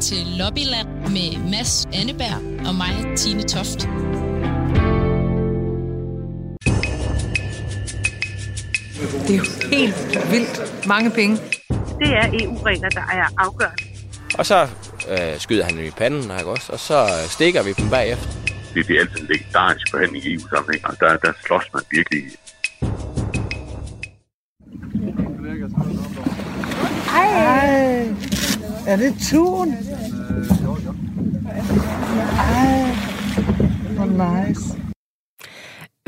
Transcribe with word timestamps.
til 0.00 0.26
Lobbyland 0.26 0.88
med 0.88 1.50
Mads 1.50 1.88
Anneberg 1.92 2.66
og 2.68 2.74
mig, 2.74 3.16
Tine 3.16 3.42
Toft. 3.42 3.78
Det 9.26 9.30
er 9.30 9.36
jo 9.36 9.44
helt 9.70 10.30
vildt 10.32 10.86
mange 10.86 11.10
penge. 11.10 11.36
Det 11.98 12.08
er 12.08 12.26
EU-regler, 12.42 12.88
der 12.88 13.00
er 13.00 13.26
afgørende. 13.38 13.84
Og 14.38 14.46
så 14.46 14.68
øh, 15.10 15.38
skyder 15.38 15.64
han 15.64 15.76
dem 15.76 15.84
i 15.84 15.90
panden, 15.90 16.22
ikke 16.22 16.50
også? 16.50 16.72
Og 16.72 16.80
så 16.80 17.06
stikker 17.28 17.62
vi 17.62 17.72
dem 17.72 17.90
bagefter. 17.90 18.28
Det, 18.74 18.88
det 18.88 18.96
er 18.96 19.00
altid 19.00 19.20
en 19.20 19.26
legendarisk 19.26 19.90
forhandling 19.90 20.24
i 20.24 20.34
EU-sammenhæng, 20.34 20.86
og 20.86 20.96
der, 21.00 21.16
der 21.16 21.32
slås 21.46 21.64
man 21.74 21.82
virkelig. 21.90 22.22
Ej, 27.14 28.14
er 28.86 28.96
det 28.96 29.14
tun? 29.30 29.74
Hvor 33.96 34.44
nice. 34.46 34.82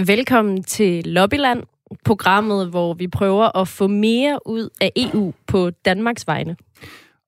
Velkommen 0.07 0.63
til 0.63 1.07
Lobbyland, 1.07 1.63
programmet, 2.05 2.69
hvor 2.69 2.95
vi 2.95 3.09
prøver 3.09 3.59
at 3.59 3.69
få 3.69 3.87
mere 3.87 4.39
ud 4.47 4.69
af 4.81 4.93
EU 4.97 5.33
på 5.47 5.71
Danmarks 5.71 6.27
vegne. 6.27 6.57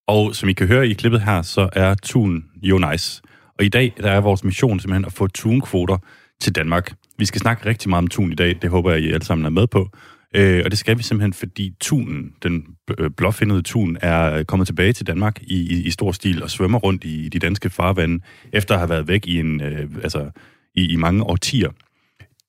Og 0.07 0.35
som 0.35 0.49
I 0.49 0.53
kan 0.53 0.67
høre 0.67 0.89
i 0.89 0.93
klippet 0.93 1.21
her, 1.21 1.43
så 1.43 1.69
er 1.73 1.95
Tun 1.95 2.45
jo 2.63 2.79
nice. 2.91 3.23
Og 3.59 3.65
i 3.65 3.69
dag 3.69 3.93
der 3.97 4.11
er 4.11 4.21
vores 4.21 4.45
mission 4.45 4.81
simpelthen 4.81 5.05
at 5.05 5.13
få 5.13 5.27
tunkvoter 5.27 5.99
til 6.41 6.55
Danmark. 6.55 6.95
Vi 7.19 7.27
skal 7.27 7.41
snakke 7.41 7.67
rigtig 7.67 7.91
meget 7.91 8.03
om 8.03 8.09
Tun 8.09 8.33
i 8.33 8.35
dag, 8.35 8.59
det 8.63 8.71
håber 8.71 8.91
jeg, 8.91 9.01
I 9.01 9.13
alle 9.13 9.25
sammen 9.25 9.47
er 9.47 9.51
med 9.51 9.67
på. 9.67 9.89
Øh, 10.35 10.63
og 10.65 10.71
det 10.71 10.79
skal 10.79 10.99
vi 10.99 11.03
simpelthen, 11.03 11.33
fordi 11.33 11.75
tunen, 11.81 12.33
den 12.43 12.67
øh, 12.99 13.11
blåfindede 13.11 13.63
tun, 13.63 13.99
er 14.01 14.43
kommet 14.43 14.67
tilbage 14.67 14.93
til 14.93 15.07
Danmark 15.07 15.43
i, 15.43 15.75
i, 15.75 15.87
i 15.87 15.91
stor 15.91 16.13
stil 16.13 16.43
og 16.43 16.51
svømmer 16.51 16.79
rundt 16.79 17.05
i 17.05 17.29
de 17.29 17.39
danske 17.39 17.71
farvande, 17.71 18.25
efter 18.53 18.75
at 18.75 18.81
have 18.81 18.89
været 18.89 19.09
væk 19.09 19.27
i, 19.27 19.39
en, 19.39 19.61
øh, 19.61 19.89
altså, 20.03 20.31
i, 20.75 20.93
i 20.93 20.97
mange 20.97 21.23
årtier. 21.23 21.71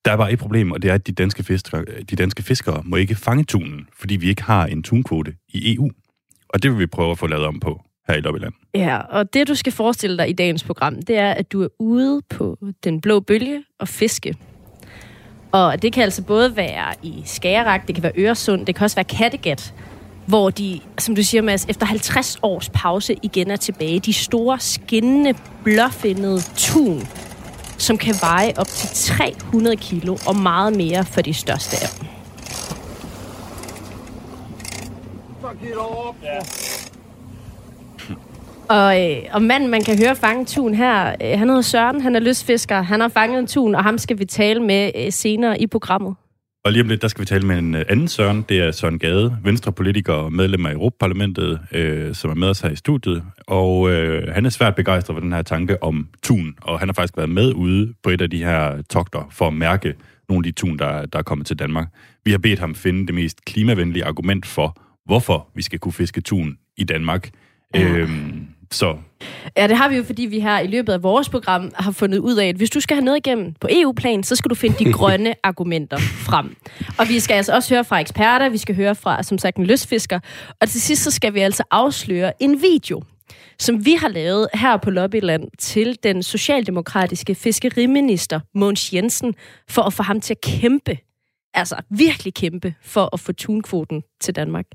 Der 0.05 0.11
er 0.11 0.17
bare 0.17 0.33
et 0.33 0.39
problem, 0.39 0.71
og 0.71 0.81
det 0.81 0.89
er, 0.89 0.93
at 0.93 1.07
de 1.07 1.11
danske, 1.11 1.43
fiskere, 1.43 1.85
de 2.09 2.15
danske 2.15 2.43
fiskere 2.43 2.81
må 2.85 2.95
ikke 2.95 3.15
fange 3.15 3.43
tunen, 3.43 3.87
fordi 3.99 4.15
vi 4.15 4.29
ikke 4.29 4.43
har 4.43 4.65
en 4.65 4.83
tunkvote 4.83 5.33
i 5.49 5.75
EU. 5.75 5.91
Og 6.49 6.63
det 6.63 6.71
vil 6.71 6.79
vi 6.79 6.85
prøve 6.85 7.11
at 7.11 7.17
få 7.17 7.27
lavet 7.27 7.45
om 7.45 7.59
på 7.59 7.81
her 8.07 8.15
i 8.15 8.21
Lobbyland. 8.21 8.53
Ja, 8.75 8.97
og 8.97 9.33
det 9.33 9.47
du 9.47 9.55
skal 9.55 9.73
forestille 9.73 10.17
dig 10.17 10.29
i 10.29 10.33
dagens 10.33 10.63
program, 10.63 11.01
det 11.01 11.17
er, 11.17 11.31
at 11.31 11.51
du 11.51 11.61
er 11.61 11.67
ude 11.79 12.21
på 12.29 12.57
den 12.83 13.01
blå 13.01 13.19
bølge 13.19 13.63
og 13.79 13.87
fiske. 13.87 14.35
Og 15.55 15.81
det 15.81 15.93
kan 15.93 16.03
altså 16.03 16.21
både 16.21 16.55
være 16.55 16.93
i 17.03 17.23
Skagerak, 17.25 17.87
det 17.87 17.95
kan 17.95 18.03
være 18.03 18.11
Øresund, 18.17 18.65
det 18.65 18.75
kan 18.75 18.83
også 18.83 18.95
være 18.95 19.03
Kattegat, 19.03 19.73
hvor 20.25 20.49
de, 20.49 20.79
som 20.97 21.15
du 21.15 21.23
siger, 21.23 21.41
Mads, 21.41 21.65
efter 21.69 21.85
50 21.85 22.37
års 22.43 22.69
pause 22.69 23.15
igen 23.21 23.51
er 23.51 23.55
tilbage. 23.55 23.99
De 23.99 24.13
store, 24.13 24.59
skinnende, 24.59 25.33
blåfindede 25.63 26.41
tun, 26.57 27.07
som 27.77 27.97
kan 27.97 28.15
veje 28.21 28.53
op 28.57 28.67
til 28.67 28.89
300 28.89 29.75
kilo 29.75 30.17
og 30.27 30.35
meget 30.35 30.75
mere 30.75 31.05
for 31.05 31.21
de 31.21 31.33
største 31.33 31.75
af 31.83 31.89
dem. 31.99 32.07
Og, 38.69 39.11
øh, 39.11 39.17
og 39.31 39.41
manden, 39.41 39.69
man 39.69 39.83
kan 39.83 39.97
høre 39.97 40.15
fange 40.15 40.45
tun 40.45 40.73
her, 40.73 41.15
øh, 41.21 41.39
han 41.39 41.47
hedder 41.47 41.61
Søren, 41.61 42.01
han 42.01 42.15
er 42.15 42.19
lystfisker. 42.19 42.81
Han 42.81 42.99
har 42.99 43.07
fanget 43.07 43.39
en 43.39 43.47
tun, 43.47 43.75
og 43.75 43.83
ham 43.83 43.97
skal 43.97 44.19
vi 44.19 44.25
tale 44.25 44.59
med 44.59 44.91
øh, 44.95 45.11
senere 45.11 45.61
i 45.61 45.67
programmet. 45.67 46.15
Og 46.65 46.71
lige 46.71 46.81
om 46.81 46.87
lidt, 46.87 47.01
der 47.01 47.07
skal 47.07 47.21
vi 47.21 47.25
tale 47.25 47.47
med 47.47 47.57
en 47.57 47.75
øh, 47.75 47.85
anden 47.89 48.07
Søren. 48.07 48.45
Det 48.49 48.59
er 48.59 48.71
Søren 48.71 48.99
Gade, 48.99 49.37
venstrepolitiker 49.43 50.13
og 50.13 50.33
medlem 50.33 50.65
af 50.65 50.71
Europaparlamentet, 50.71 51.59
øh, 51.71 52.15
som 52.15 52.31
er 52.31 52.35
med 52.35 52.47
os 52.47 52.59
her 52.59 52.69
i 52.69 52.75
studiet. 52.75 53.23
Og 53.47 53.91
øh, 53.91 54.33
han 54.33 54.45
er 54.45 54.49
svært 54.49 54.75
begejstret 54.75 55.15
for 55.15 55.21
den 55.21 55.33
her 55.33 55.41
tanke 55.41 55.83
om 55.83 56.07
tun, 56.23 56.55
og 56.61 56.79
han 56.79 56.87
har 56.87 56.93
faktisk 56.93 57.17
været 57.17 57.29
med 57.29 57.53
ude 57.53 57.93
på 58.03 58.09
et 58.09 58.21
af 58.21 58.29
de 58.29 58.43
her 58.43 58.81
togter 58.89 59.27
for 59.31 59.47
at 59.47 59.53
mærke 59.53 59.93
nogle 60.29 60.47
af 60.47 60.53
de 60.53 60.59
tun, 60.59 60.77
der, 60.77 61.05
der 61.05 61.19
er 61.19 61.23
kommet 61.23 61.47
til 61.47 61.59
Danmark. 61.59 61.87
Vi 62.25 62.31
har 62.31 62.37
bedt 62.37 62.59
ham 62.59 62.75
finde 62.75 63.07
det 63.07 63.15
mest 63.15 63.45
klimavenlige 63.45 64.05
argument 64.05 64.45
for, 64.45 64.77
hvorfor 65.05 65.47
vi 65.55 65.61
skal 65.61 65.79
kunne 65.79 65.93
fiske 65.93 66.21
tun 66.21 66.57
i 66.77 66.83
Danmark. 66.83 67.29
Ja. 67.75 67.89
Øhm, 67.89 68.47
så. 68.71 68.97
Ja, 69.57 69.67
det 69.67 69.77
har 69.77 69.89
vi 69.89 69.95
jo, 69.95 70.03
fordi 70.03 70.25
vi 70.25 70.39
her 70.39 70.59
i 70.59 70.67
løbet 70.67 70.93
af 70.93 71.03
vores 71.03 71.29
program 71.29 71.71
har 71.75 71.91
fundet 71.91 72.17
ud 72.17 72.35
af, 72.35 72.47
at 72.47 72.55
hvis 72.55 72.69
du 72.69 72.79
skal 72.79 72.95
have 72.95 73.05
noget 73.05 73.17
igennem 73.17 73.53
på 73.61 73.67
EU-plan, 73.71 74.23
så 74.23 74.35
skal 74.35 74.49
du 74.49 74.55
finde 74.55 74.85
de 74.85 74.93
grønne 74.99 75.35
argumenter 75.43 75.97
frem. 75.97 76.55
Og 76.99 77.09
vi 77.09 77.19
skal 77.19 77.35
altså 77.35 77.53
også 77.53 77.73
høre 77.73 77.83
fra 77.83 77.99
eksperter, 77.99 78.49
vi 78.49 78.57
skal 78.57 78.75
høre 78.75 78.95
fra, 78.95 79.23
som 79.23 79.37
sagt, 79.37 79.57
en 79.57 79.65
lystfisker. 79.65 80.19
Og 80.61 80.69
til 80.69 80.81
sidst, 80.81 81.03
så 81.03 81.11
skal 81.11 81.33
vi 81.33 81.39
altså 81.39 81.63
afsløre 81.71 82.43
en 82.43 82.61
video, 82.61 83.03
som 83.59 83.85
vi 83.85 83.93
har 83.93 84.07
lavet 84.07 84.47
her 84.53 84.77
på 84.77 84.89
Lobbyland 84.89 85.43
til 85.59 85.97
den 86.03 86.23
socialdemokratiske 86.23 87.35
fiskeriminister 87.35 88.39
Mogens 88.53 88.93
Jensen, 88.93 89.33
for 89.69 89.81
at 89.81 89.93
få 89.93 90.03
ham 90.03 90.21
til 90.21 90.33
at 90.33 90.41
kæmpe, 90.41 90.97
altså 91.53 91.75
virkelig 91.89 92.33
kæmpe, 92.33 92.73
for 92.81 93.09
at 93.13 93.19
få 93.19 93.31
tunkvoten 93.31 94.03
til 94.21 94.35
Danmark. 94.35 94.65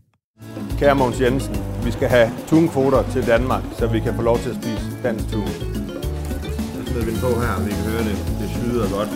Kære 0.79 0.95
Mogens 0.95 1.21
Jensen, 1.21 1.57
vi 1.85 1.91
skal 1.91 2.09
have 2.09 2.31
tunkvoter 2.49 3.03
til 3.13 3.27
Danmark, 3.27 3.63
så 3.79 3.87
vi 3.87 4.01
kan 4.01 4.15
få 4.15 4.23
lov 4.23 4.39
til 4.39 4.51
at 4.51 4.57
spise 4.57 5.03
dansk 5.03 5.33
tun. 5.33 5.43
Jeg 5.43 6.87
smider 6.87 7.05
vi 7.05 7.11
den 7.11 7.21
på 7.21 7.27
her, 7.41 7.53
og 7.59 7.67
vi 7.67 7.71
kan 7.71 7.85
høre 7.93 8.05
det. 8.09 8.17
Det 8.41 8.51
skyder 8.57 8.97
godt. 8.97 9.09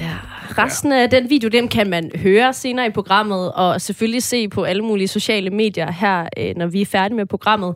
Ja, 0.00 0.16
resten 0.62 0.92
af 0.92 1.10
den 1.10 1.30
video, 1.30 1.48
den 1.48 1.68
kan 1.68 1.90
man 1.90 2.10
høre 2.16 2.52
senere 2.52 2.86
i 2.86 2.90
programmet, 2.90 3.52
og 3.52 3.80
selvfølgelig 3.80 4.22
se 4.22 4.48
på 4.48 4.62
alle 4.62 4.82
mulige 4.82 5.08
sociale 5.08 5.50
medier 5.50 5.92
her, 5.92 6.28
øh, 6.36 6.56
når 6.56 6.66
vi 6.66 6.80
er 6.80 6.86
færdige 6.86 7.16
med 7.16 7.26
programmet. 7.26 7.74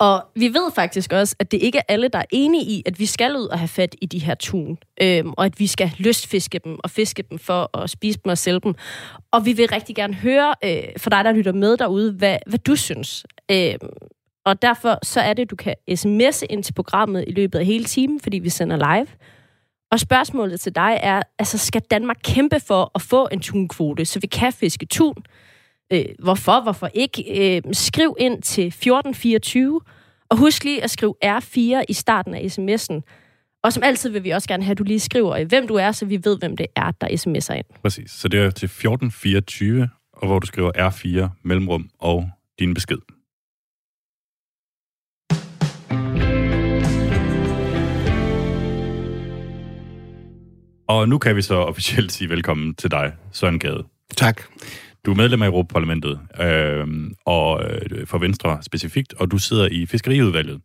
Og 0.00 0.24
vi 0.34 0.48
ved 0.48 0.70
faktisk 0.74 1.12
også, 1.12 1.36
at 1.38 1.52
det 1.52 1.62
ikke 1.62 1.78
er 1.78 1.82
alle, 1.88 2.08
der 2.08 2.18
er 2.18 2.24
enige 2.30 2.64
i, 2.64 2.82
at 2.86 2.98
vi 2.98 3.06
skal 3.06 3.36
ud 3.36 3.46
og 3.46 3.58
have 3.58 3.68
fat 3.68 3.96
i 4.02 4.06
de 4.06 4.18
her 4.18 4.34
tun, 4.34 4.78
øhm, 5.02 5.32
og 5.36 5.44
at 5.44 5.60
vi 5.60 5.66
skal 5.66 5.92
lystfiske 5.98 6.58
dem 6.64 6.78
og 6.84 6.90
fiske 6.90 7.22
dem 7.30 7.38
for 7.38 7.78
at 7.78 7.90
spise 7.90 8.18
dem 8.24 8.30
og 8.30 8.38
sælge 8.38 8.60
dem. 8.60 8.74
Og 9.30 9.46
vi 9.46 9.52
vil 9.52 9.68
rigtig 9.68 9.96
gerne 9.96 10.14
høre 10.14 10.54
øh, 10.64 10.82
for 10.96 11.10
dig, 11.10 11.24
der 11.24 11.32
lytter 11.32 11.52
med 11.52 11.76
derude, 11.76 12.12
hvad, 12.12 12.36
hvad 12.46 12.58
du 12.58 12.76
synes. 12.76 13.26
Øhm, 13.50 13.88
og 14.44 14.62
derfor 14.62 14.98
så 15.02 15.20
er 15.20 15.34
det, 15.34 15.50
du 15.50 15.56
kan 15.56 15.74
sms'e 15.90 16.46
ind 16.50 16.64
til 16.64 16.72
programmet 16.72 17.24
i 17.26 17.30
løbet 17.30 17.58
af 17.58 17.64
hele 17.64 17.84
timen, 17.84 18.20
fordi 18.20 18.38
vi 18.38 18.48
sender 18.48 18.76
live. 18.76 19.06
Og 19.92 20.00
spørgsmålet 20.00 20.60
til 20.60 20.74
dig 20.74 20.98
er, 21.02 21.22
altså 21.38 21.58
skal 21.58 21.82
Danmark 21.90 22.16
kæmpe 22.24 22.60
for 22.60 22.90
at 22.94 23.02
få 23.02 23.28
en 23.32 23.40
tunkvote, 23.40 24.04
så 24.04 24.20
vi 24.20 24.26
kan 24.26 24.52
fiske 24.52 24.86
tun? 24.86 25.24
Øh, 25.92 26.04
hvorfor, 26.18 26.62
hvorfor 26.62 26.90
ikke? 26.94 27.56
Øh, 27.56 27.62
skriv 27.72 28.16
ind 28.18 28.42
til 28.42 28.66
1424, 28.66 29.80
og 30.30 30.36
husk 30.36 30.64
lige 30.64 30.84
at 30.84 30.90
skrive 30.90 31.14
R4 31.24 31.84
i 31.88 31.92
starten 31.92 32.34
af 32.34 32.40
sms'en. 32.40 33.00
Og 33.62 33.72
som 33.72 33.82
altid 33.82 34.10
vil 34.10 34.24
vi 34.24 34.30
også 34.30 34.48
gerne 34.48 34.64
have, 34.64 34.72
at 34.72 34.78
du 34.78 34.84
lige 34.84 35.00
skriver, 35.00 35.44
hvem 35.44 35.66
du 35.66 35.74
er, 35.74 35.92
så 35.92 36.06
vi 36.06 36.20
ved, 36.24 36.38
hvem 36.38 36.56
det 36.56 36.66
er, 36.76 36.90
der 36.90 37.06
sms'er 37.06 37.54
ind. 37.54 37.64
Præcis. 37.82 38.10
Så 38.10 38.28
det 38.28 38.40
er 38.40 38.50
til 38.50 38.66
1424, 38.66 39.88
og 40.12 40.26
hvor 40.26 40.38
du 40.38 40.46
skriver 40.46 40.90
R4, 40.90 41.28
mellemrum 41.42 41.90
og 41.98 42.30
din 42.58 42.74
besked. 42.74 42.98
Og 50.88 51.08
nu 51.08 51.18
kan 51.18 51.36
vi 51.36 51.42
så 51.42 51.54
officielt 51.54 52.12
sige 52.12 52.28
velkommen 52.28 52.74
til 52.74 52.90
dig, 52.90 53.12
Søren 53.32 53.58
Gade. 53.58 53.84
Tak. 54.16 54.42
Du 55.06 55.10
er 55.10 55.16
medlem 55.16 55.42
af 55.42 55.46
Europaparlamentet, 55.46 56.20
øh, 56.40 56.86
og 57.26 57.64
øh, 57.64 58.06
for 58.06 58.18
Venstre 58.18 58.58
specifikt, 58.62 59.14
og 59.14 59.30
du 59.30 59.38
sidder 59.38 59.68
i 59.68 59.86
Fiskeriudvalget. 59.86 60.60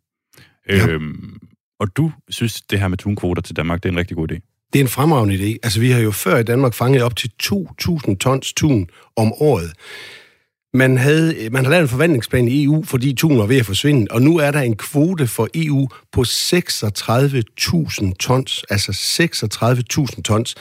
Ja. 0.70 0.88
Øh, 0.88 1.02
og 1.80 1.98
du 1.98 2.12
synes, 2.30 2.62
det 2.62 2.80
her 2.80 2.88
med 2.88 2.98
tunkvoter 2.98 3.42
til 3.42 3.56
Danmark, 3.56 3.84
det 3.84 3.90
er 3.90 3.94
en 3.94 4.00
rigtig 4.00 4.18
god 4.18 4.32
idé. 4.32 4.68
Det 4.74 4.80
er 4.80 4.84
en 4.84 4.90
fremragende 4.90 5.36
idé. 5.36 5.58
Altså, 5.64 5.80
vi 5.80 5.92
har 5.92 6.00
jo 6.00 6.12
før 6.12 6.38
i 6.38 6.44
Danmark 6.44 6.74
fanget 6.74 7.04
op 7.04 7.16
til 7.16 7.32
2.000 7.44 8.18
tons 8.18 8.54
tun 8.54 8.88
om 9.16 9.34
året. 9.34 9.74
Man, 10.74 10.98
havde, 10.98 11.50
man 11.52 11.64
har 11.64 11.72
lavet 11.72 11.82
en 11.82 11.88
forvandlingsplan 11.88 12.48
i 12.48 12.64
EU, 12.64 12.84
fordi 12.84 13.14
tun 13.14 13.38
var 13.38 13.46
ved 13.46 13.58
at 13.58 13.66
forsvinde, 13.66 14.08
og 14.12 14.22
nu 14.22 14.38
er 14.38 14.52
der 14.52 14.62
en 14.62 14.78
kvote 14.78 15.28
for 15.28 15.48
EU 15.54 15.88
på 16.12 16.22
36.000 16.22 18.14
tons, 18.20 18.66
altså 18.70 18.92
36.000 20.16 20.22
tons. 20.22 20.56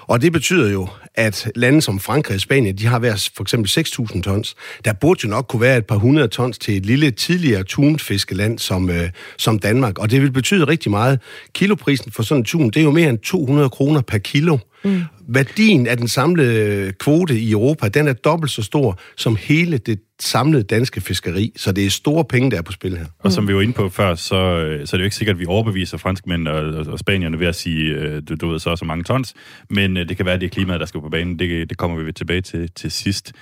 Og 0.00 0.22
det 0.22 0.32
betyder 0.32 0.72
jo, 0.72 0.88
at 1.18 1.50
lande 1.54 1.82
som 1.82 2.00
Frankrig 2.00 2.34
og 2.34 2.40
Spanien, 2.40 2.78
de 2.78 2.86
har 2.86 2.98
været 2.98 3.30
for 3.36 3.42
eksempel 3.42 3.70
6.000 3.70 4.22
tons. 4.22 4.54
Der 4.84 4.92
burde 4.92 5.20
jo 5.24 5.28
nok 5.28 5.46
kunne 5.48 5.60
være 5.60 5.78
et 5.78 5.86
par 5.86 5.96
hundrede 5.96 6.28
tons 6.28 6.58
til 6.58 6.76
et 6.76 6.86
lille 6.86 7.10
tidligere 7.10 7.62
tunfiskeland 7.62 8.58
som, 8.58 8.90
øh, 8.90 9.10
som 9.36 9.58
Danmark. 9.58 9.98
Og 9.98 10.10
det 10.10 10.22
vil 10.22 10.32
betyde 10.32 10.64
rigtig 10.64 10.90
meget. 10.90 11.20
Kiloprisen 11.54 12.12
for 12.12 12.22
sådan 12.22 12.40
en 12.40 12.44
tun, 12.44 12.66
det 12.66 12.76
er 12.76 12.84
jo 12.84 12.90
mere 12.90 13.10
end 13.10 13.18
200 13.18 13.70
kroner 13.70 14.00
per 14.00 14.18
kilo. 14.18 14.58
Mm. 14.84 15.02
Værdien 15.28 15.86
af 15.86 15.96
den 15.96 16.08
samlede 16.08 16.92
kvote 16.92 17.38
i 17.38 17.50
Europa, 17.50 17.88
den 17.88 18.08
er 18.08 18.12
dobbelt 18.12 18.52
så 18.52 18.62
stor 18.62 18.98
som 19.16 19.36
hele 19.36 19.78
det 19.78 20.00
samlede 20.20 20.62
danske 20.62 21.00
fiskeri. 21.00 21.52
Så 21.56 21.72
det 21.72 21.86
er 21.86 21.90
store 21.90 22.24
penge, 22.24 22.50
der 22.50 22.58
er 22.58 22.62
på 22.62 22.72
spil 22.72 22.96
her. 22.96 23.06
Og 23.18 23.32
som 23.32 23.48
vi 23.48 23.54
var 23.54 23.60
inde 23.60 23.72
på 23.72 23.88
før, 23.88 24.14
så, 24.14 24.28
så 24.28 24.34
er 24.34 24.80
det 24.80 24.98
jo 24.98 25.04
ikke 25.04 25.16
sikkert, 25.16 25.36
at 25.36 25.40
vi 25.40 25.46
overbeviser 25.46 25.98
franskmænd 25.98 26.48
og, 26.48 26.74
og, 26.74 26.86
og 26.86 26.98
spanierne 26.98 27.38
ved 27.38 27.46
at 27.46 27.54
sige, 27.54 27.84
øh, 27.84 28.22
du, 28.28 28.34
du 28.34 28.48
ved, 28.48 28.58
så 28.58 28.76
så 28.76 28.84
mange 28.84 29.04
tons. 29.04 29.34
Men 29.70 29.96
øh, 29.96 30.08
det 30.08 30.16
kan 30.16 30.26
være, 30.26 30.34
at 30.34 30.40
det 30.40 30.46
er 30.46 30.50
klimaet, 30.50 30.80
der 30.80 30.86
skal 30.86 31.00
på 31.00 31.08
banen. 31.08 31.38
Det, 31.38 31.70
det 31.70 31.78
kommer 31.78 32.02
vi 32.02 32.12
tilbage 32.12 32.40
til 32.40 32.70
til 32.76 32.90
sidst. 32.90 33.32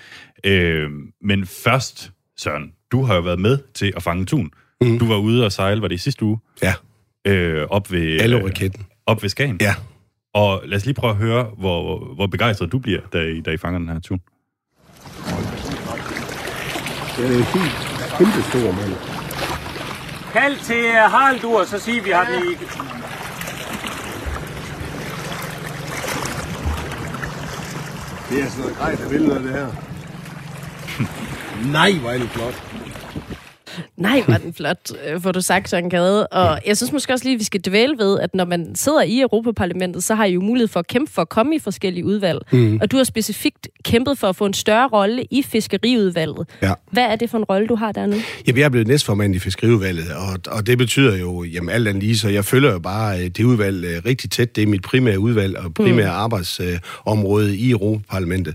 Øh, 0.45 0.91
men 1.23 1.47
først, 1.47 2.11
Søren, 2.39 2.73
du 2.93 3.03
har 3.03 3.15
jo 3.15 3.21
været 3.21 3.39
med 3.39 3.59
til 3.75 3.93
at 3.97 4.03
fange 4.03 4.27
tun. 4.27 4.51
Mm. 4.81 4.99
Du 4.99 5.07
var 5.07 5.17
ude 5.17 5.45
og 5.45 5.53
sejle, 5.53 5.83
var 5.83 5.89
det 5.89 5.95
i 5.95 5.99
sidste 5.99 6.25
uge? 6.25 6.39
Ja. 6.63 6.75
Øh, 7.27 7.67
op 7.71 7.93
ved... 7.93 8.21
Allo-raketten. 8.21 8.87
op 9.07 9.23
ved 9.23 9.31
Skagen? 9.31 9.59
Ja. 9.61 9.75
Og 10.43 10.63
lad 10.65 10.77
os 10.77 10.85
lige 10.85 10.95
prøve 10.95 11.11
at 11.11 11.17
høre, 11.17 11.45
hvor, 11.59 11.99
hvor 12.15 12.27
begejstret 12.27 12.73
du 12.73 12.79
bliver, 12.79 13.01
da 13.13 13.19
I, 13.19 13.41
da 13.41 13.51
I 13.51 13.57
fanger 13.57 13.79
den 13.79 13.89
her 13.89 14.01
tun. 14.01 14.21
Det 17.17 17.25
er 17.25 17.39
en 17.39 17.45
helt 17.57 17.77
kæmpe 18.19 18.43
stor 18.49 18.73
mand. 18.73 18.95
Kald 20.33 20.57
til 20.57 20.85
uh, 20.89 21.11
Haraldur, 21.13 21.65
så 21.65 21.79
siger 21.79 22.03
vi 22.03 22.11
har 22.11 22.25
den 22.25 22.43
i... 22.43 22.55
Det 28.31 28.43
er 28.43 28.49
sådan 28.49 28.61
noget 28.61 28.77
grejt 28.77 29.01
af 29.01 29.11
billeder, 29.11 29.39
det 29.39 29.51
her. 29.51 29.69
Nej, 31.79 31.93
hvor 32.01 32.11
er 32.11 32.19
det 32.19 32.29
flot. 32.29 32.55
Nej, 33.97 34.23
var 34.29 34.39
den 34.39 34.55
flot, 34.55 34.79
øh, 35.09 35.21
får 35.21 35.33
du 35.33 35.41
sagt, 35.41 35.71
Søren 35.71 35.91
Gade. 35.91 36.27
Og 36.27 36.61
jeg 36.67 36.77
synes 36.77 36.93
måske 36.93 37.13
også 37.13 37.25
lige, 37.25 37.35
at 37.35 37.39
vi 37.39 37.45
skal 37.45 37.61
dvæle 37.61 37.99
ved, 37.99 38.21
at 38.21 38.35
når 38.35 38.45
man 38.45 38.75
sidder 38.75 39.03
i 39.03 39.21
Europaparlamentet, 39.21 40.05
så 40.05 40.15
har 40.15 40.25
I 40.25 40.33
jo 40.33 40.41
mulighed 40.41 40.69
for 40.69 40.81
at 40.81 40.87
kæmpe 40.87 41.13
for 41.13 41.23
at 41.23 41.29
komme 41.29 41.57
i 41.57 41.59
forskellige 41.59 42.05
udvalg. 42.05 42.39
Mm. 42.53 42.79
Og 42.83 42.91
du 42.91 42.97
har 42.97 43.05
specifikt 43.05 43.69
kæmpet 43.85 44.19
for 44.19 44.29
at 44.29 44.37
få 44.37 44.47
en 44.47 44.55
større 44.55 44.89
rolle 44.89 45.25
i 45.31 45.43
fiskeriudvalget. 45.43 46.49
Ja. 46.63 46.73
Hvad 46.91 47.05
er 47.05 47.17
det 47.17 47.31
for 47.31 47.39
en 47.39 47.45
rolle, 47.45 47.69
du 47.69 47.75
har 47.75 47.93
der 47.93 48.07
nu? 48.07 48.17
Jamen, 48.47 48.59
jeg 48.59 48.65
er 48.65 48.69
blevet 48.69 48.87
næstformand 48.89 49.35
i 49.35 49.39
fiskeriudvalget, 49.39 50.13
og, 50.13 50.39
og 50.57 50.67
det 50.67 50.79
betyder 50.79 51.17
jo, 51.17 51.45
jamen 51.45 51.71
alt 51.71 51.89
andet 51.89 52.03
lige, 52.03 52.19
så 52.19 52.29
jeg 52.29 52.45
følger 52.45 52.73
jo 52.73 52.79
bare 52.79 53.19
øh, 53.19 53.25
det 53.25 53.45
udvalg 53.45 53.85
øh, 53.85 54.03
rigtig 54.07 54.31
tæt. 54.31 54.57
Det 54.57 54.63
er 54.63 54.67
mit 54.67 54.83
primære 54.83 55.19
udvalg 55.19 55.59
og 55.59 55.75
primære 55.75 56.11
mm. 56.11 56.17
arbejdsområde 56.17 57.57
i 57.57 57.71
Europaparlamentet. 57.71 58.55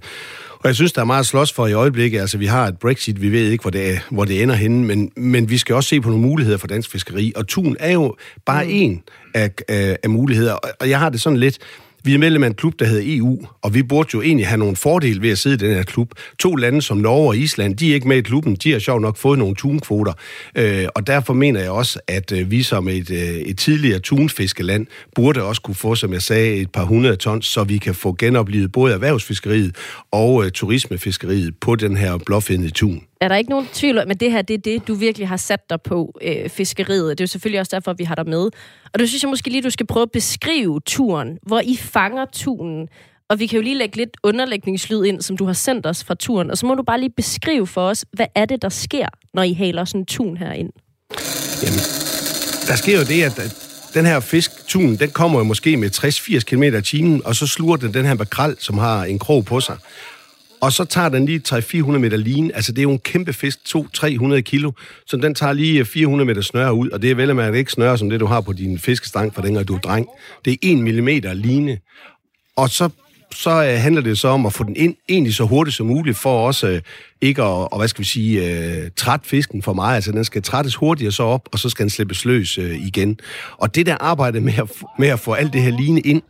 Og 0.64 0.68
jeg 0.68 0.76
synes, 0.76 0.92
der 0.94 1.02
er 1.02 1.06
meget 1.06 1.20
at 1.20 1.26
slås 1.26 1.54
for 1.54 1.68
i 1.68 1.74
øjeblikket. 1.74 2.20
Altså, 2.20 2.38
vi 2.38 2.46
har 2.46 2.68
et 2.68 2.78
Brexit, 2.80 3.22
vi 3.22 3.32
ved 3.32 3.50
ikke, 3.52 3.62
hvor 3.62 3.72
det, 3.72 3.92
er, 3.94 3.98
hvor 4.12 4.26
det 4.26 4.44
ender 4.44 4.56
henne, 4.56 4.86
men, 4.86 5.12
men 5.18 5.50
vi 5.50 5.58
skal 5.58 5.76
også 5.76 5.90
se 5.90 6.02
på 6.02 6.10
nogle 6.10 6.24
muligheder 6.26 6.58
for 6.58 6.68
dansk 6.68 6.92
fiskeri. 6.92 7.34
Og 7.36 7.48
tun 7.48 7.76
er 7.80 7.92
jo 7.92 8.16
bare 8.46 8.64
mm. 8.64 8.70
en 8.74 9.04
af, 9.34 9.52
af, 9.68 9.98
af 10.04 10.10
muligheder. 10.10 10.54
Og- 10.54 10.70
Og 10.80 10.90
jeg 10.90 11.00
har 11.00 11.10
det 11.10 11.22
sådan 11.22 11.40
lidt... 11.40 11.58
Vi 12.04 12.14
er 12.14 12.18
medlem 12.18 12.44
af 12.44 12.48
en 12.48 12.54
klub, 12.54 12.74
der 12.80 12.86
hedder 12.86 13.04
EU, 13.06 13.48
og 13.62 13.74
vi 13.74 13.84
burde 13.84 14.10
jo 14.14 14.22
egentlig 14.22 14.48
have 14.48 14.58
nogle 14.58 14.76
fordele 14.76 15.22
ved 15.22 15.30
at 15.30 15.38
sidde 15.38 15.66
i 15.66 15.70
den 15.70 15.76
her 15.76 15.84
klub. 15.84 16.12
To 16.40 16.56
lande 16.56 16.82
som 16.82 16.98
Norge 16.98 17.28
og 17.28 17.38
Island, 17.38 17.78
de 17.78 17.90
er 17.90 17.94
ikke 17.94 18.08
med 18.08 18.18
i 18.18 18.22
klubben. 18.22 18.56
De 18.56 18.72
har 18.72 18.80
sjovt 18.80 19.02
nok 19.02 19.18
fået 19.18 19.40
nogle 19.40 19.56
tunkvoter. 19.56 20.14
Øh, 20.56 20.88
og 20.96 21.08
derfor 21.08 21.34
mener 21.34 21.60
jeg 21.60 21.72
også, 21.72 22.00
at 22.08 22.32
øh, 22.32 22.52
vi 22.52 22.64
som 22.64 22.88
et, 22.88 23.12
øh, 23.12 23.18
et 23.18 23.58
tidligere 23.58 24.00
tunfiskeland 24.00 24.88
burde 25.16 25.44
også 25.44 25.62
kunne 25.62 25.76
få, 25.76 25.96
som 25.96 26.14
jeg 26.14 26.22
sagde, 26.22 26.56
et 26.56 26.72
par 26.72 26.84
hundrede 26.84 27.16
tons, 27.16 27.46
så 27.46 27.64
vi 27.64 27.78
kan 27.78 27.96
få 27.96 28.16
genoplevet 28.20 28.72
både 28.72 28.94
erhvervsfiskeriet 28.94 29.76
og 30.12 30.46
øh, 30.46 30.52
turismefiskeriet 30.52 31.54
på 31.62 31.76
den 31.76 31.98
her 31.98 32.18
blåfindede 32.18 32.72
tun. 32.72 33.02
Er 33.22 33.28
der 33.28 33.36
ikke 33.36 33.50
nogen 33.50 33.68
tvivl 33.74 33.98
om, 33.98 34.12
at 34.12 34.20
det 34.20 34.32
her 34.32 34.42
det 34.42 34.54
er 34.54 34.58
det, 34.58 34.88
du 34.88 34.94
virkelig 34.94 35.28
har 35.28 35.38
sat 35.38 35.70
dig 35.70 35.82
på, 35.82 36.20
øh, 36.22 36.50
fiskeriet? 36.50 37.18
Det 37.18 37.20
er 37.20 37.24
jo 37.24 37.28
selvfølgelig 37.28 37.60
også 37.60 37.76
derfor, 37.76 37.94
vi 37.94 38.04
har 38.04 38.16
dig 38.16 38.30
med. 38.30 38.50
Og 38.94 39.00
du 39.00 39.08
synes 39.08 39.24
jeg 39.24 39.30
måske 39.30 39.50
lige, 39.50 39.62
du 39.62 39.70
skal 39.70 39.86
prøve 39.88 40.04
at 40.04 40.12
beskrive 40.12 40.80
turen, 40.86 41.38
hvor 41.44 41.60
I 41.60 41.78
fanger 41.78 42.26
tunen. 42.34 42.88
Og 43.30 43.40
vi 43.40 43.48
kan 43.48 43.58
jo 43.58 43.64
lige 43.64 43.78
lægge 43.78 43.98
lidt 43.98 44.18
underlægningslyd 44.24 45.04
ind, 45.04 45.22
som 45.22 45.38
du 45.38 45.46
har 45.46 45.54
sendt 45.54 45.86
os 45.86 46.04
fra 46.04 46.16
turen. 46.16 46.52
Og 46.52 46.58
så 46.58 46.66
må 46.66 46.76
du 46.76 46.84
bare 46.84 47.00
lige 47.00 47.14
beskrive 47.18 47.68
for 47.68 47.82
os, 47.82 48.06
hvad 48.14 48.26
er 48.36 48.46
det, 48.46 48.62
der 48.62 48.70
sker, 48.70 49.08
når 49.34 49.44
I 49.44 49.54
haler 49.54 49.86
sådan 49.86 50.02
en 50.02 50.06
tun 50.06 50.38
her 50.38 50.52
ind? 50.52 50.70
Jamen, 51.64 51.80
der 52.68 52.76
sker 52.76 52.98
jo 52.98 53.04
det, 53.04 53.24
at 53.24 53.40
at 53.40 53.56
den 53.94 54.06
her 54.06 54.20
fisk, 54.20 54.68
tun, 54.68 54.96
den 54.96 55.10
kommer 55.10 55.40
jo 55.40 55.44
måske 55.44 55.78
med 55.78 55.90
60-80 55.96 56.40
km 56.40 56.64
i 56.64 56.82
timen, 56.82 57.22
og 57.26 57.36
så 57.36 57.48
sluger 57.48 57.76
den 57.78 57.94
den 57.94 58.06
her 58.06 58.14
makrel, 58.14 58.56
som 58.60 58.78
har 58.78 59.04
en 59.04 59.20
krog 59.20 59.46
på 59.46 59.60
sig. 59.60 59.78
Og 60.62 60.74
så 60.74 60.86
tager 60.86 61.10
den 61.10 61.26
lige 61.26 61.42
300-400 61.48 61.82
meter 61.98 62.18
line. 62.18 62.56
Altså, 62.56 62.72
det 62.72 62.80
er 62.80 62.84
jo 62.84 62.92
en 62.92 63.00
kæmpe 63.00 63.34
fisk, 63.34 63.60
200-300 63.76 64.40
kilo. 64.40 64.72
Så 65.08 65.18
den 65.18 65.36
tager 65.36 65.54
lige 65.54 65.80
øh, 65.80 65.86
400 65.86 66.28
meter 66.28 66.42
snøre 66.42 66.74
ud, 66.74 66.90
og 66.90 67.02
det 67.02 67.12
er 67.12 67.16
vel 67.16 67.30
at 67.30 67.36
man 67.36 67.56
ikke 67.56 67.72
snøre 67.72 67.98
som 67.98 68.10
det, 68.10 68.20
du 68.20 68.26
har 68.26 68.42
på 68.42 68.54
din 68.54 68.80
fiskestang, 68.80 69.36
for 69.36 69.42
dengang 69.42 69.68
du 69.68 69.76
er 69.76 69.80
dreng. 69.80 70.08
Det 70.46 70.54
er 70.54 70.58
1 70.62 70.78
mm 70.78 71.08
line. 71.34 71.78
Og 72.56 72.70
så, 72.70 72.90
så 73.36 73.50
øh, 73.50 73.82
handler 73.82 74.02
det 74.02 74.20
så 74.20 74.28
om 74.28 74.46
at 74.46 74.54
få 74.54 74.64
den 74.64 74.76
ind 74.76 74.96
egentlig 75.10 75.36
så 75.36 75.44
hurtigt 75.44 75.78
som 75.78 75.88
muligt, 75.88 76.18
for 76.18 76.48
også 76.48 76.68
øh, 76.68 76.82
ikke 77.22 77.42
at, 77.42 77.48
og, 77.48 77.78
hvad 77.78 77.88
skal 77.88 78.00
vi 78.00 78.08
sige, 78.08 78.50
øh, 78.50 78.92
træt 78.98 79.22
fisken 79.24 79.62
for 79.62 79.74
meget. 79.74 79.96
Altså, 79.96 80.12
den 80.12 80.24
skal 80.24 80.44
trættes 80.44 80.76
hurtigere 80.76 81.12
så 81.12 81.24
op, 81.24 81.50
og 81.52 81.60
så 81.60 81.70
skal 81.70 81.84
den 81.84 81.90
slippes 81.90 82.26
løs 82.26 82.58
øh, 82.58 82.86
igen. 82.88 83.20
Og 83.58 83.76
det 83.76 83.86
der 83.86 83.98
arbejde 84.00 84.42
med 84.42 84.54
at, 84.54 84.70
med 85.00 85.08
at 85.08 85.20
få 85.20 85.34
alt 85.34 85.54
det 85.54 85.62
her 85.62 85.78
line 85.78 86.02
ind, 86.02 86.22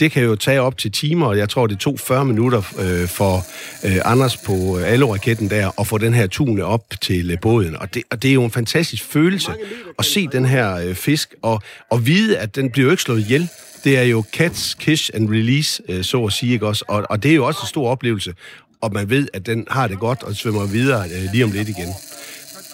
det 0.00 0.12
kan 0.12 0.22
jo 0.22 0.36
tage 0.36 0.60
op 0.60 0.78
til 0.78 0.92
timer, 0.92 1.26
og 1.26 1.38
jeg 1.38 1.48
tror, 1.48 1.66
det 1.66 1.78
tog 1.78 2.00
40 2.00 2.24
minutter 2.24 2.62
øh, 2.78 3.08
for 3.08 3.46
øh, 3.84 3.96
Anders 4.04 4.36
på 4.36 4.78
øh, 4.78 4.92
Allo-raketten 4.92 5.50
der, 5.50 5.80
at 5.80 5.86
få 5.86 5.98
den 5.98 6.14
her 6.14 6.26
tune 6.26 6.64
op 6.64 6.84
til 7.00 7.30
øh, 7.30 7.40
båden. 7.42 7.76
Og 7.76 7.94
det, 7.94 8.02
og 8.10 8.22
det 8.22 8.28
er 8.28 8.34
jo 8.34 8.44
en 8.44 8.50
fantastisk 8.50 9.04
følelse 9.04 9.52
at 9.98 10.04
se 10.04 10.26
den 10.26 10.44
her 10.44 10.76
øh, 10.76 10.94
fisk, 10.94 11.34
og, 11.42 11.62
og 11.90 12.06
vide, 12.06 12.38
at 12.38 12.56
den 12.56 12.70
bliver 12.70 12.84
jo 12.84 12.90
ikke 12.90 13.02
slået 13.02 13.20
ihjel. 13.20 13.48
Det 13.84 13.98
er 13.98 14.02
jo 14.02 14.24
catch, 14.32 14.78
kiss 14.78 15.10
and 15.14 15.30
release, 15.30 15.82
øh, 15.88 16.04
så 16.04 16.24
at 16.24 16.32
sige, 16.32 16.52
ikke 16.52 16.66
også? 16.66 16.84
Og, 16.88 17.06
og 17.10 17.22
det 17.22 17.30
er 17.30 17.34
jo 17.34 17.46
også 17.46 17.60
en 17.62 17.68
stor 17.68 17.90
oplevelse, 17.90 18.34
og 18.80 18.92
man 18.92 19.10
ved, 19.10 19.28
at 19.32 19.46
den 19.46 19.66
har 19.70 19.88
det 19.88 19.98
godt 19.98 20.22
og 20.22 20.34
svømmer 20.34 20.66
videre 20.66 21.04
øh, 21.04 21.32
lige 21.32 21.44
om 21.44 21.50
lidt 21.50 21.68
igen. 21.68 21.88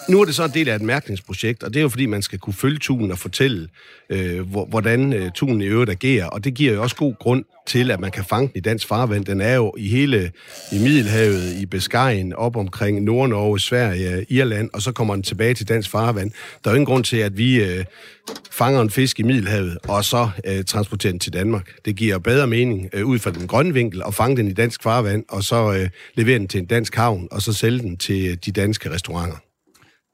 Nu 0.09 0.21
er 0.21 0.25
det 0.25 0.35
så 0.35 0.43
en 0.43 0.51
del 0.53 0.69
af 0.69 0.75
et 0.75 0.81
mærkningsprojekt, 0.81 1.63
og 1.63 1.73
det 1.73 1.79
er 1.79 1.81
jo 1.81 1.89
fordi, 1.89 2.05
man 2.05 2.21
skal 2.21 2.39
kunne 2.39 2.53
følge 2.53 2.79
tunen 2.79 3.11
og 3.11 3.19
fortælle, 3.19 3.67
øh, 4.09 4.49
hvordan 4.49 5.13
øh, 5.13 5.31
tunen 5.31 5.61
i 5.61 5.65
øvrigt 5.65 5.91
agerer. 5.91 6.25
Og 6.25 6.43
det 6.43 6.53
giver 6.53 6.73
jo 6.73 6.81
også 6.81 6.95
god 6.95 7.13
grund 7.19 7.43
til, 7.67 7.91
at 7.91 7.99
man 7.99 8.11
kan 8.11 8.23
fange 8.23 8.47
den 8.47 8.55
i 8.55 8.59
dansk 8.59 8.87
farvand. 8.87 9.25
Den 9.25 9.41
er 9.41 9.55
jo 9.55 9.73
i 9.77 9.87
hele 9.87 10.31
i 10.71 10.77
Middelhavet, 10.79 11.53
i 11.61 11.65
Biscayen, 11.65 12.33
op 12.33 12.55
omkring 12.55 13.01
Nord-Norge, 13.01 13.59
Sverige, 13.59 14.25
Irland, 14.29 14.69
og 14.73 14.81
så 14.81 14.91
kommer 14.91 15.13
den 15.13 15.23
tilbage 15.23 15.53
til 15.53 15.67
dansk 15.67 15.89
farvand. 15.89 16.31
Der 16.63 16.69
er 16.69 16.73
jo 16.73 16.75
ingen 16.75 16.85
grund 16.85 17.03
til, 17.03 17.17
at 17.17 17.37
vi 17.37 17.63
øh, 17.63 17.85
fanger 18.51 18.81
en 18.81 18.89
fisk 18.89 19.19
i 19.19 19.23
Middelhavet, 19.23 19.77
og 19.87 20.05
så 20.05 20.29
øh, 20.45 20.63
transporterer 20.63 21.13
den 21.13 21.19
til 21.19 21.33
Danmark. 21.33 21.71
Det 21.85 21.95
giver 21.95 22.17
bedre 22.17 22.47
mening 22.47 22.89
øh, 22.93 23.05
ud 23.05 23.19
fra 23.19 23.31
den 23.31 23.47
grønne 23.47 23.73
vinkel 23.73 24.01
at 24.07 24.13
fange 24.13 24.37
den 24.37 24.47
i 24.47 24.53
dansk 24.53 24.83
farvand, 24.83 25.23
og 25.29 25.43
så 25.43 25.73
øh, 25.73 25.89
levere 26.15 26.39
den 26.39 26.47
til 26.47 26.59
en 26.59 26.65
dansk 26.65 26.95
havn, 26.95 27.27
og 27.31 27.41
så 27.41 27.53
sælge 27.53 27.79
den 27.79 27.97
til 27.97 28.27
øh, 28.27 28.37
de 28.45 28.51
danske 28.51 28.91
restauranter. 28.91 29.44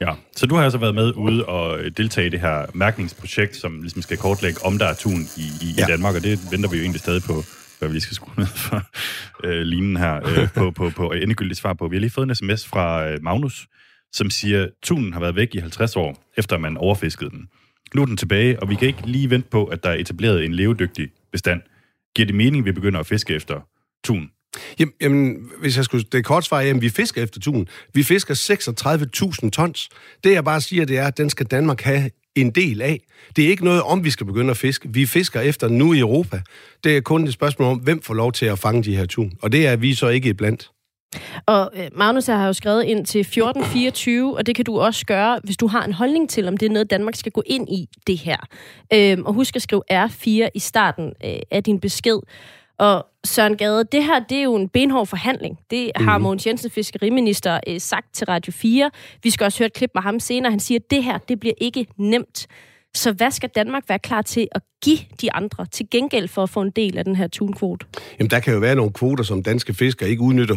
Ja, 0.02 0.14
så 0.36 0.46
du 0.46 0.56
har 0.56 0.64
altså 0.64 0.78
været 0.78 0.96
med 0.96 1.14
ude 1.16 1.46
og 1.46 1.80
øh, 1.80 1.92
deltage 1.98 2.28
i 2.28 2.30
det 2.30 2.40
her 2.40 2.66
mærkningsprojekt, 2.74 3.56
som 3.56 3.82
ligesom 3.82 4.02
skal 4.02 4.18
kortlægge, 4.18 4.66
om 4.66 4.78
der 4.78 4.86
er 4.86 4.94
tun 4.94 5.22
i, 5.38 5.42
i, 5.42 5.68
ja. 5.68 5.74
Ja. 5.78 5.86
i 5.86 5.92
Danmark, 5.92 6.16
og 6.16 6.24
det 6.24 6.40
venter 6.52 6.70
vi 6.70 6.78
jo 6.78 6.82
egentlig 6.82 7.02
stadig 7.02 7.24
på, 7.24 7.34
hvad 7.80 7.90
vi 7.90 7.94
lige 7.94 8.02
skal 8.02 8.16
skrue 8.16 8.34
ned 8.38 8.46
for 8.46 8.82
øh, 9.44 9.62
linen 9.62 9.98
her, 9.98 10.16
øh, 10.16 10.48
på, 10.58 10.72
på, 10.72 10.90
på 10.90 11.12
endegyldigt 11.12 11.60
svar 11.60 11.74
på. 11.74 11.88
Vi 11.88 11.96
har 11.96 12.00
lige 12.00 12.12
fået 12.12 12.30
en 12.30 12.36
sms 12.36 12.68
fra 12.68 13.08
øh, 13.08 13.24
Magnus, 13.24 13.68
som 14.12 14.30
siger, 14.30 14.68
tunen 14.84 15.14
har 15.14 15.20
været 15.20 15.36
væk 15.36 15.56
i 15.56 15.60
50 15.60 15.96
år, 15.96 16.24
efter 16.38 16.58
man 16.58 16.78
overfiskede 16.78 17.30
den. 17.30 17.48
Nu 17.96 18.02
er 18.02 18.06
den 18.06 18.18
tilbage, 18.18 18.60
og 18.60 18.70
vi 18.70 18.76
kan 18.76 18.88
ikke 18.88 19.06
lige 19.06 19.30
vente 19.30 19.50
på, 19.50 19.66
at 19.66 19.84
der 19.84 19.90
er 19.90 19.96
etableret 19.96 20.46
en 20.46 20.54
levedygtig 20.54 21.10
bestand. 21.32 21.62
Giver 22.16 22.26
det 22.26 22.36
mening, 22.36 22.62
at 22.62 22.66
vi 22.66 22.72
begynder 22.72 23.00
at 23.00 23.06
fiske 23.08 23.34
efter 23.34 23.60
tun? 24.04 24.30
Jamen, 24.80 24.94
jamen, 25.02 25.50
hvis 25.60 25.78
jeg 25.78 25.86
skulle... 25.86 26.06
Det 26.12 26.26
kort 26.26 26.46
svar, 26.46 26.62
jamen, 26.62 26.82
vi 26.82 26.90
fisker 26.90 27.24
efter 27.24 27.40
tun. 27.40 27.68
Vi 27.94 28.04
fisker 28.04 28.34
36.000 29.44 29.50
tons. 29.50 29.90
Det 30.24 30.32
jeg 30.32 30.44
bare 30.44 30.62
siger, 30.62 30.86
det 30.86 30.98
er, 30.98 31.08
at 31.08 31.18
den 31.18 31.30
skal 31.30 31.46
Danmark 31.46 31.82
have 31.82 32.10
en 32.36 32.52
del 32.52 32.82
af. 32.82 33.00
Det 33.36 33.46
er 33.46 33.50
ikke 33.50 33.64
noget 33.64 33.82
om, 33.82 34.04
vi 34.04 34.10
skal 34.10 34.26
begynde 34.26 34.52
at 34.52 34.58
fiske. 34.58 34.90
Vi 34.94 35.06
fisker 35.06 35.42
efter 35.42 35.68
nu 35.68 35.94
i 35.94 36.00
Europa. 36.00 36.42
Det 36.84 36.98
er 36.98 37.02
kun 37.02 37.28
et 37.28 37.34
spørgsmål 37.34 37.72
om, 37.72 37.78
hvem 37.78 38.02
får 38.02 38.14
lov 38.14 38.32
til 38.32 38.46
at 38.46 38.60
fange 38.60 38.84
de 38.84 38.96
her 38.96 39.06
tun. 39.06 39.32
Og 39.42 39.52
det 39.52 39.68
er 39.68 39.76
vi 39.76 39.94
så 39.94 40.08
ikke 40.08 40.34
blandt. 40.34 40.72
Og 41.46 41.72
øh, 41.76 41.90
Magnus 41.96 42.26
har 42.26 42.46
jo 42.46 42.54
skrevet 42.54 42.84
ind 42.84 43.06
til 43.06 43.20
1424, 43.20 44.38
og 44.38 44.46
det 44.46 44.56
kan 44.56 44.66
du 44.66 44.80
også 44.80 45.06
gøre, 45.06 45.40
hvis 45.44 45.58
du 45.58 45.68
har 45.68 45.86
en 45.86 45.94
holdning 45.94 46.30
til, 46.30 46.48
om 46.48 46.58
det 46.58 46.66
er 46.66 46.70
noget, 46.70 46.90
Danmark 46.90 47.16
skal 47.16 47.32
gå 47.32 47.44
ind 47.46 47.70
i 47.70 47.88
det 48.08 48.18
her. 48.18 48.38
Øhm, 48.94 49.26
og 49.26 49.34
husk 49.34 49.56
at 49.56 49.62
skrive 49.62 49.84
R4 49.92 50.50
i 50.56 50.60
starten 50.60 51.14
øh, 51.26 51.40
af 51.52 51.64
din 51.64 51.80
besked. 51.80 52.20
Og 52.78 53.06
Søren 53.26 53.58
Gade, 53.58 53.84
det 53.84 54.04
her 54.04 54.20
det 54.20 54.38
er 54.38 54.42
jo 54.44 54.56
en 54.56 54.70
benhård 54.70 55.08
forhandling. 55.08 55.60
Det 55.72 55.92
har 55.96 56.18
Mhm. 56.18 56.24
Mogens 56.24 56.48
Jensen, 56.48 56.72
fiskeriminister, 56.72 57.60
øh, 57.68 57.80
sagt 57.82 58.14
til 58.14 58.26
Radio 58.26 58.52
4. 58.54 58.92
Vi 59.24 59.30
skal 59.30 59.46
også 59.46 59.60
høre 59.60 59.66
et 59.68 59.74
klip 59.74 59.92
med 59.94 60.02
ham 60.02 60.20
senere. 60.20 60.52
Han 60.52 60.60
siger, 60.60 60.80
at 60.80 60.92
det 60.92 61.04
her 61.04 61.18
det 61.18 61.40
bliver 61.40 61.54
ikke 61.58 61.88
nemt. 61.98 62.48
Så 62.96 63.12
hvad 63.12 63.32
skal 63.32 63.50
Danmark 63.56 63.84
være 63.90 64.00
klar 64.00 64.22
til 64.22 64.48
at 64.52 64.62
give 64.84 64.98
de 65.22 65.34
andre 65.34 65.66
til 65.72 65.86
gengæld 65.92 66.28
for 66.28 66.44
at 66.44 66.50
få 66.50 66.62
en 66.62 66.72
del 66.76 66.98
af 66.98 67.06
den 67.06 67.16
her 67.16 67.28
tunkvote? 67.28 67.86
Jamen, 68.20 68.30
der 68.30 68.40
kan 68.40 68.54
jo 68.54 68.60
være 68.60 68.76
nogle 68.76 68.92
kvoter, 68.92 69.24
som 69.24 69.44
danske 69.44 69.74
fiskere 69.74 70.10
ikke 70.10 70.22
udnytter 70.22 70.56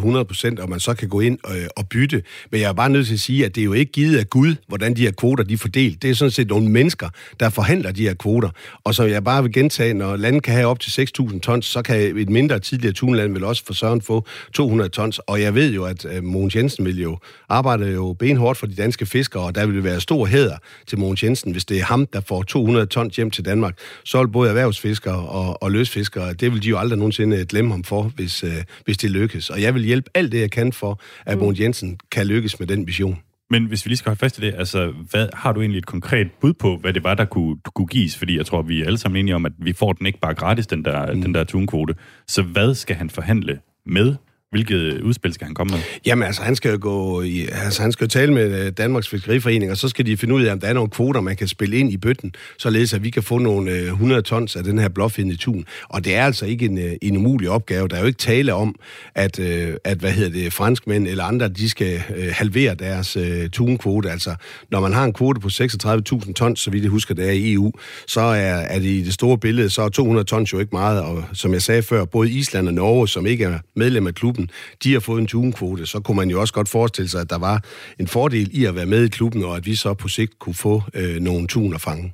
100%, 0.57 0.61
og 0.61 0.69
man 0.69 0.79
så 0.79 0.93
kan 0.93 1.09
gå 1.09 1.19
ind 1.19 1.39
og, 1.43 1.55
og 1.77 1.89
bytte. 1.89 2.23
Men 2.51 2.61
jeg 2.61 2.69
er 2.69 2.73
bare 2.73 2.89
nødt 2.89 3.07
til 3.07 3.13
at 3.13 3.19
sige, 3.19 3.45
at 3.45 3.55
det 3.55 3.61
er 3.61 3.65
jo 3.65 3.73
ikke 3.73 3.91
givet 3.91 4.17
af 4.17 4.29
Gud, 4.29 4.55
hvordan 4.67 4.93
de 4.93 5.01
her 5.01 5.11
kvoter 5.11 5.43
de 5.43 5.53
er 5.53 5.57
fordelt. 5.57 6.01
Det 6.01 6.09
er 6.09 6.13
sådan 6.13 6.31
set 6.31 6.47
nogle 6.47 6.69
mennesker, 6.69 7.09
der 7.39 7.49
forhandler 7.49 7.91
de 7.91 8.01
her 8.01 8.13
kvoter. 8.13 8.49
Og 8.83 8.95
så 8.95 9.03
jeg 9.03 9.23
bare 9.23 9.43
vil 9.43 9.53
gentage, 9.53 9.93
når 9.93 10.15
landet 10.15 10.43
kan 10.43 10.53
have 10.53 10.67
op 10.67 10.79
til 10.79 11.01
6.000 11.19 11.39
tons, 11.39 11.65
så 11.65 11.81
kan 11.81 12.17
et 12.17 12.29
mindre 12.29 12.59
tidligere 12.59 12.93
tunland 12.93 13.33
vel 13.33 13.43
også 13.43 13.63
for 13.65 13.73
Søren 13.73 14.01
få 14.01 14.25
200 14.53 14.89
tons. 14.89 15.19
Og 15.19 15.41
jeg 15.41 15.55
ved 15.55 15.73
jo, 15.73 15.85
at 15.85 16.05
øh, 16.05 16.23
Mogens 16.23 16.55
Jensen 16.55 16.85
vil 16.85 17.01
jo 17.01 17.17
arbejde 17.49 17.91
jo 17.91 18.15
benhårdt 18.19 18.57
for 18.57 18.67
de 18.67 18.75
danske 18.75 19.05
fiskere, 19.05 19.43
og 19.43 19.55
der 19.55 19.65
vil 19.65 19.83
være 19.83 20.01
stor 20.01 20.25
hæder 20.25 20.57
til 20.87 20.99
Mogens 20.99 21.23
Jensen, 21.23 21.51
hvis 21.51 21.65
det 21.65 21.79
er 21.79 21.83
ham, 21.83 22.05
der 22.05 22.19
får 22.27 22.43
200 22.43 22.85
tons 22.85 23.15
hjem 23.15 23.31
til 23.31 23.45
Danmark. 23.45 23.79
Så 24.03 24.19
vil 24.23 24.27
både 24.27 24.49
erhvervsfiskere 24.49 25.29
og, 25.29 25.63
og 25.63 25.71
løsfiskere, 25.71 26.33
det 26.33 26.51
vil 26.51 26.63
de 26.63 26.69
jo 26.69 26.77
aldrig 26.77 26.97
nogensinde 26.97 27.45
glemme 27.45 27.71
ham 27.71 27.83
for, 27.83 28.03
hvis, 28.03 28.43
øh, 28.43 28.63
hvis 28.85 28.97
det 28.97 29.11
lykkes. 29.11 29.49
Og 29.49 29.61
jeg 29.61 29.73
vil 29.73 29.83
hjælpe 29.83 30.09
alt 30.13 30.31
det, 30.31 30.39
jeg 30.39 30.51
kan 30.51 30.73
for, 30.73 31.01
at 31.25 31.37
Mogens 31.37 31.59
Jensen 31.59 31.99
kan 32.11 32.27
lykkes 32.27 32.59
med 32.59 32.67
den 32.67 32.87
vision. 32.87 33.19
Men 33.49 33.65
hvis 33.65 33.85
vi 33.85 33.89
lige 33.89 33.97
skal 33.97 34.09
holde 34.09 34.19
fast 34.19 34.37
i 34.37 34.41
det, 34.41 34.53
altså, 34.57 34.93
hvad, 35.09 35.27
har 35.33 35.51
du 35.51 35.61
egentlig 35.61 35.77
et 35.79 35.85
konkret 35.85 36.27
bud 36.41 36.53
på, 36.53 36.77
hvad 36.77 36.93
det 36.93 37.03
var, 37.03 37.13
der 37.13 37.25
kunne, 37.25 37.57
kunne 37.75 37.87
gives? 37.87 38.17
Fordi 38.17 38.37
jeg 38.37 38.45
tror, 38.45 38.61
vi 38.61 38.81
er 38.81 38.85
alle 38.85 38.97
sammen 38.97 39.19
enige 39.19 39.35
om, 39.35 39.45
at 39.45 39.51
vi 39.57 39.73
får 39.73 39.93
den 39.93 40.05
ikke 40.05 40.19
bare 40.19 40.33
gratis, 40.33 40.67
den 40.67 40.85
der, 40.85 41.13
mm. 41.13 41.21
den 41.21 41.33
der 41.33 41.43
tunkvote. 41.43 41.95
Så 42.27 42.41
hvad 42.41 42.75
skal 42.75 42.95
han 42.95 43.09
forhandle 43.09 43.59
med 43.85 44.15
Hvilket 44.55 45.01
udspil 45.01 45.33
skal 45.33 45.45
han 45.45 45.55
komme 45.55 45.71
med? 45.71 45.79
Jamen 46.05 46.23
altså, 46.23 46.41
han 46.41 46.55
skal 46.55 46.71
jo, 46.71 46.77
gå 46.81 47.21
i, 47.21 47.47
altså, 47.51 47.81
han 47.81 47.91
skal 47.91 48.05
jo 48.05 48.09
tale 48.09 48.33
med 48.33 48.65
øh, 48.65 48.71
Danmarks 48.71 49.09
Fiskeriforening, 49.09 49.71
og 49.71 49.77
så 49.77 49.89
skal 49.89 50.05
de 50.05 50.17
finde 50.17 50.33
ud 50.33 50.43
af, 50.43 50.51
om 50.51 50.59
der 50.59 50.67
er 50.67 50.73
nogle 50.73 50.89
kvoter, 50.89 51.21
man 51.21 51.35
kan 51.35 51.47
spille 51.47 51.77
ind 51.77 51.91
i 51.91 51.97
bøtten, 51.97 52.33
således 52.57 52.93
at 52.93 53.03
vi 53.03 53.09
kan 53.09 53.23
få 53.23 53.37
nogle 53.37 53.71
øh, 53.71 53.85
100 53.85 54.21
tons 54.21 54.55
af 54.55 54.63
den 54.63 54.79
her 54.79 54.89
blåfindende 54.89 55.37
tun. 55.37 55.65
Og 55.89 56.05
det 56.05 56.15
er 56.15 56.25
altså 56.25 56.45
ikke 56.45 56.65
en, 56.65 56.77
øh, 56.77 56.91
en 57.01 57.17
umulig 57.17 57.49
opgave. 57.49 57.87
Der 57.87 57.95
er 57.95 57.99
jo 57.99 58.07
ikke 58.07 58.17
tale 58.17 58.53
om, 58.53 58.75
at, 59.15 59.39
at 59.83 59.97
hvad 59.97 60.11
hedder 60.11 60.31
det, 60.31 60.53
franskmænd 60.53 61.07
eller 61.07 61.23
andre, 61.23 61.47
de 61.47 61.69
skal 61.69 61.97
halvere 62.31 62.75
deres 62.75 63.17
tunkvote. 63.51 64.11
Altså, 64.11 64.35
når 64.71 64.79
man 64.79 64.93
har 64.93 65.03
en 65.03 65.13
kvote 65.13 65.39
på 65.39 65.47
36.000 65.47 66.33
tons, 66.33 66.59
så 66.59 66.71
vidt 66.71 66.83
jeg 66.83 66.91
husker, 66.91 67.15
det 67.15 67.27
er 67.27 67.31
i 67.31 67.53
EU, 67.53 67.71
så 68.07 68.21
er, 68.21 68.55
er 68.55 68.79
det 68.79 68.87
i 68.87 69.03
det 69.03 69.13
store 69.13 69.37
billede, 69.37 69.69
så 69.69 69.81
er 69.81 69.89
200 69.89 70.25
tons 70.25 70.53
jo 70.53 70.59
ikke 70.59 70.75
meget. 70.75 71.01
Og 71.01 71.23
som 71.33 71.53
jeg 71.53 71.61
sagde 71.61 71.83
før, 71.83 72.05
både 72.05 72.31
Island 72.31 72.67
og 72.67 72.73
Norge, 72.73 73.07
som 73.07 73.25
ikke 73.25 73.43
er 73.43 73.59
medlem 73.75 74.07
af 74.07 74.15
klubben, 74.15 74.44
de 74.83 74.93
har 74.93 74.99
fået 74.99 75.21
en 75.21 75.27
tunkvote, 75.27 75.85
så 75.85 75.99
kunne 75.99 76.17
man 76.17 76.29
jo 76.29 76.41
også 76.41 76.53
godt 76.53 76.69
forestille 76.69 77.09
sig, 77.09 77.21
at 77.21 77.29
der 77.29 77.37
var 77.37 77.63
en 77.99 78.07
fordel 78.07 78.49
i 78.53 78.65
at 78.65 78.75
være 78.75 78.85
med 78.85 79.05
i 79.05 79.07
klubben, 79.07 79.43
og 79.43 79.57
at 79.57 79.65
vi 79.65 79.75
så 79.75 79.93
på 79.93 80.07
sigt 80.07 80.39
kunne 80.39 80.55
få 80.55 80.83
øh, 80.93 81.21
nogle 81.21 81.47
tun 81.47 81.73
at 81.73 81.81
fange. 81.81 82.13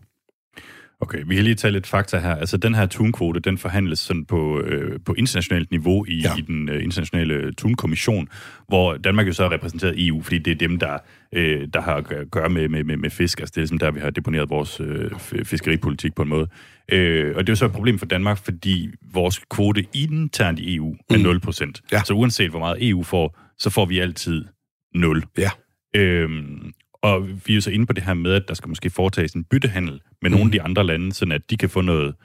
Okay, 1.02 1.24
vi 1.26 1.36
kan 1.36 1.44
lige 1.44 1.56
tage 1.56 1.72
lidt 1.72 1.88
fakta 1.88 2.18
her. 2.18 2.36
Altså, 2.36 2.58
den 2.58 2.76
her 2.76 2.86
tunkvote, 2.86 3.40
den 3.40 3.58
forhandles 3.58 4.00
sådan 4.00 4.26
på, 4.26 4.60
øh, 4.60 5.00
på 5.06 5.14
internationalt 5.14 5.72
niveau 5.72 6.06
i, 6.06 6.22
ja. 6.22 6.38
i 6.38 6.42
den 6.42 6.70
øh, 6.70 6.84
internationale 6.84 7.54
tunkommission, 7.54 8.28
hvor 8.68 8.94
Danmark 8.98 9.28
jo 9.28 9.34
så 9.34 9.44
har 9.44 9.52
repræsenteret 9.52 10.08
EU, 10.08 10.22
fordi 10.22 10.38
det 10.38 10.52
er 10.52 10.56
dem, 10.56 10.80
der, 10.80 10.98
øh, 11.34 11.68
der 11.74 11.82
har 11.82 11.96
at 11.96 12.32
gøre 12.32 12.50
med, 12.50 12.70
med, 12.70 12.84
med, 12.84 12.98
med 12.98 13.10
fisk. 13.10 13.40
Altså, 13.40 13.52
det 13.52 13.58
er 13.58 13.62
ligesom 13.62 13.78
der, 13.78 13.92
vi 13.92 14.00
har 14.00 14.10
deponeret 14.10 14.50
vores 14.50 14.80
øh, 14.80 15.12
fiskeripolitik 15.44 16.16
på 16.16 16.22
en 16.22 16.30
måde. 16.30 16.48
Øh, 16.92 17.36
og 17.36 17.48
det 17.48 17.50
er 17.50 17.52
jo 17.52 17.56
så 17.56 17.66
et 17.66 17.72
problem 17.72 18.00
for 18.00 18.06
Danmark, 18.06 18.38
fordi 18.38 18.90
vores 19.14 19.42
kvote 19.50 19.86
internt 19.94 20.60
i 20.60 20.76
EU 20.76 20.96
er 21.10 21.18
mm. 21.18 21.50
0%. 21.50 21.72
Ja. 21.92 22.02
Så 22.04 22.14
uanset 22.14 22.50
hvor 22.50 22.60
meget 22.60 22.90
EU 22.90 23.04
får, 23.04 23.40
så 23.58 23.70
får 23.70 23.86
vi 23.86 24.00
altid 24.00 24.46
0. 24.96 25.24
Ja. 25.38 25.50
Øhm, 25.96 26.74
og 27.04 27.28
vi 27.28 27.54
er 27.54 27.56
jo 27.56 27.62
så 27.62 27.70
inde 27.70 27.86
på 27.86 27.94
det 27.94 28.04
her 28.04 28.14
med, 28.14 28.34
at 28.34 28.44
der 28.48 28.54
skal 28.54 28.70
måske 28.70 28.90
foretages 28.90 29.34
en 29.34 29.44
byttehandel 29.44 30.02
med 30.22 30.30
mm. 30.30 30.36
nogle 30.36 30.46
af 30.46 30.52
de 30.52 30.62
andre 30.62 30.84
lande, 30.84 31.14
sådan 31.14 31.32
at 31.32 31.42
de 31.50 31.58
kan 31.58 31.70
få 31.70 31.82
noget 31.82 32.16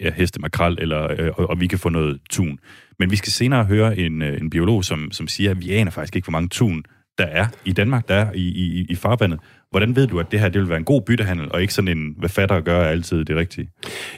ja, 0.00 0.10
heste 0.12 0.40
makrel, 0.40 0.78
eller, 0.80 1.16
øh, 1.18 1.30
og, 1.36 1.50
og 1.50 1.60
vi 1.60 1.66
kan 1.66 1.78
få 1.78 1.88
noget 1.88 2.20
tun. 2.30 2.58
Men 2.98 3.10
vi 3.10 3.16
skal 3.16 3.32
senere 3.32 3.64
høre 3.64 3.98
en, 3.98 4.22
øh, 4.22 4.40
en 4.40 4.50
biolog, 4.50 4.84
som, 4.84 5.12
som 5.12 5.28
siger, 5.28 5.50
at 5.50 5.60
vi 5.60 5.70
aner 5.70 5.90
faktisk 5.90 6.16
ikke, 6.16 6.26
hvor 6.26 6.32
mange 6.32 6.48
tun 6.48 6.84
der 7.18 7.24
er 7.24 7.46
i 7.64 7.72
Danmark, 7.72 8.08
der 8.08 8.14
er 8.14 8.32
i, 8.32 8.40
i, 8.40 8.86
i 8.88 8.94
farvandet. 8.94 9.40
Hvordan 9.70 9.96
ved 9.96 10.06
du, 10.06 10.20
at 10.20 10.26
det 10.30 10.40
her 10.40 10.48
det 10.48 10.60
vil 10.60 10.68
være 10.68 10.78
en 10.78 10.84
god 10.84 11.02
byttehandel, 11.02 11.52
og 11.52 11.60
ikke 11.60 11.74
sådan 11.74 11.98
en, 11.98 12.14
hvad 12.18 12.28
fatter 12.28 12.60
gør 12.60 12.82
altid 12.84 13.24
det 13.24 13.36
rigtige? 13.36 13.70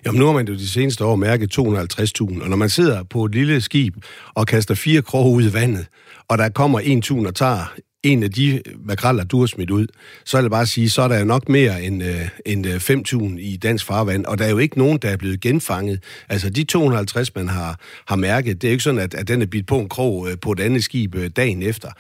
Jamen 0.07 0.19
nu 0.19 0.27
har 0.27 0.33
man 0.33 0.49
jo 0.49 0.55
de 0.55 0.69
seneste 0.69 1.05
år 1.05 1.17
mærket 1.17 1.59
250.000, 1.59 2.43
og 2.43 2.51
når 2.51 2.57
man 2.57 2.69
sidder 2.69 3.03
på 3.03 3.25
et 3.25 3.35
lille 3.35 3.61
skib 3.61 3.97
og 4.35 4.47
kaster 4.47 4.75
fire 4.75 5.03
kroge 5.03 5.37
ud 5.37 5.43
i 5.43 5.55
vandet, 5.55 5.87
og 6.29 6.39
der 6.39 6.49
kommer 6.49 6.81
en 6.81 7.03
tun 7.03 7.27
og 7.27 7.35
tager 7.35 7.75
en 8.03 8.23
af 8.23 8.31
de 8.31 8.63
makreller, 8.85 9.25
du 9.25 9.41
har 9.41 9.47
smidt 9.47 9.71
ud, 9.71 9.87
så 10.25 10.37
vil 10.37 10.45
jeg 10.45 10.51
bare 10.51 10.67
sige, 10.67 10.91
så 10.91 11.03
er 11.03 11.09
der 11.09 11.19
jo 11.19 11.25
nok 11.25 11.49
mere 11.49 11.83
end, 11.83 12.05
øh, 12.05 12.29
end 12.47 12.67
øh, 12.67 12.77
5.000 12.77 13.39
i 13.39 13.57
dansk 13.57 13.87
farvand, 13.87 14.27
og 14.27 14.39
der 14.39 14.45
er 14.45 14.51
jo 14.51 14.59
ikke 14.59 14.79
nogen, 14.79 14.99
der 14.99 15.09
er 15.09 15.17
blevet 15.17 15.41
genfanget. 15.41 16.03
Altså 16.29 16.51
de 16.51 16.65
250, 16.65 17.35
man 17.35 17.49
har, 17.49 17.81
har 18.09 18.17
mærket, 18.17 18.63
det 18.63 18.69
er 18.69 18.71
jo 18.71 18.75
ikke 18.75 18.85
sådan, 18.85 19.01
at, 19.01 19.15
at 19.15 19.29
den 19.29 19.43
er 19.43 19.47
bidt 19.47 19.67
på 19.67 19.79
en 19.79 19.89
krog 19.89 20.29
øh, 20.31 20.39
på 20.39 20.53
et 20.53 20.61
andet 20.61 20.85
skib 20.85 21.15
øh, 21.15 21.31
dagen 21.37 21.63
efter. 21.63 21.91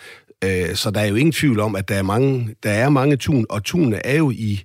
Øh, 0.44 0.74
så 0.74 0.90
der 0.90 1.00
er 1.00 1.06
jo 1.06 1.14
ingen 1.14 1.32
tvivl 1.32 1.60
om, 1.60 1.76
at 1.76 1.88
der 1.88 1.94
er 1.94 2.02
mange, 2.02 2.54
der 2.62 2.70
er 2.70 2.88
mange 2.88 3.16
tun, 3.16 3.46
og 3.48 3.64
tunene 3.64 4.06
er 4.06 4.16
jo 4.16 4.30
i, 4.30 4.62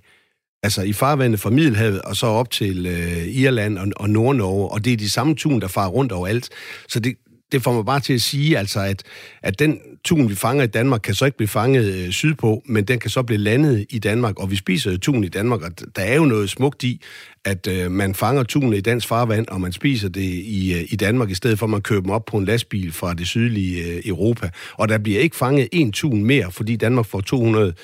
altså 0.62 0.82
i 0.82 0.92
farvandet 0.92 1.40
fra 1.40 1.50
Middelhavet 1.50 2.02
og 2.02 2.16
så 2.16 2.26
op 2.26 2.50
til 2.50 2.86
øh, 2.86 3.26
Irland 3.26 3.78
og, 3.78 3.86
og 3.96 4.10
Nord-Norge, 4.10 4.68
og 4.68 4.84
det 4.84 4.92
er 4.92 4.96
de 4.96 5.10
samme 5.10 5.34
tun, 5.34 5.60
der 5.60 5.68
farer 5.68 5.88
rundt 5.88 6.12
overalt. 6.12 6.48
Så 6.88 7.00
det, 7.00 7.16
det 7.52 7.62
får 7.62 7.72
mig 7.72 7.84
bare 7.84 8.00
til 8.00 8.12
at 8.12 8.22
sige, 8.22 8.58
altså, 8.58 8.80
at, 8.80 9.02
at 9.42 9.58
den 9.58 9.80
tun, 10.06 10.28
vi 10.28 10.34
fanger 10.34 10.64
i 10.64 10.66
Danmark, 10.66 11.00
kan 11.00 11.14
så 11.14 11.24
ikke 11.24 11.36
blive 11.36 11.48
fanget 11.48 11.94
øh, 11.94 12.12
sydpå, 12.12 12.62
men 12.66 12.84
den 12.84 12.98
kan 12.98 13.10
så 13.10 13.22
blive 13.22 13.38
landet 13.38 13.86
i 13.90 13.98
Danmark, 13.98 14.40
og 14.40 14.50
vi 14.50 14.56
spiser 14.56 14.90
jo 14.90 14.98
tun 14.98 15.24
i 15.24 15.28
Danmark, 15.28 15.62
og 15.62 15.70
der 15.96 16.02
er 16.02 16.16
jo 16.16 16.24
noget 16.24 16.50
smukt 16.50 16.82
i, 16.82 17.00
at 17.44 17.66
øh, 17.66 17.90
man 17.90 18.14
fanger 18.14 18.42
tun 18.42 18.74
i 18.74 18.80
dansk 18.80 19.08
farvand, 19.08 19.48
og 19.48 19.60
man 19.60 19.72
spiser 19.72 20.08
det 20.08 20.22
i, 20.22 20.74
øh, 20.74 20.92
i 20.92 20.96
Danmark, 20.96 21.30
i 21.30 21.34
stedet 21.34 21.58
for 21.58 21.66
at 21.66 21.70
man 21.70 21.82
køber 21.82 22.02
dem 22.02 22.10
op 22.10 22.24
på 22.24 22.36
en 22.36 22.44
lastbil 22.44 22.92
fra 22.92 23.14
det 23.14 23.26
sydlige 23.26 23.84
øh, 23.84 24.02
Europa. 24.04 24.50
Og 24.72 24.88
der 24.88 24.98
bliver 24.98 25.20
ikke 25.20 25.36
fanget 25.36 25.68
en 25.72 25.92
tun 25.92 26.24
mere, 26.24 26.52
fordi 26.52 26.76
Danmark 26.76 27.06
får 27.06 27.20
200 27.20 27.74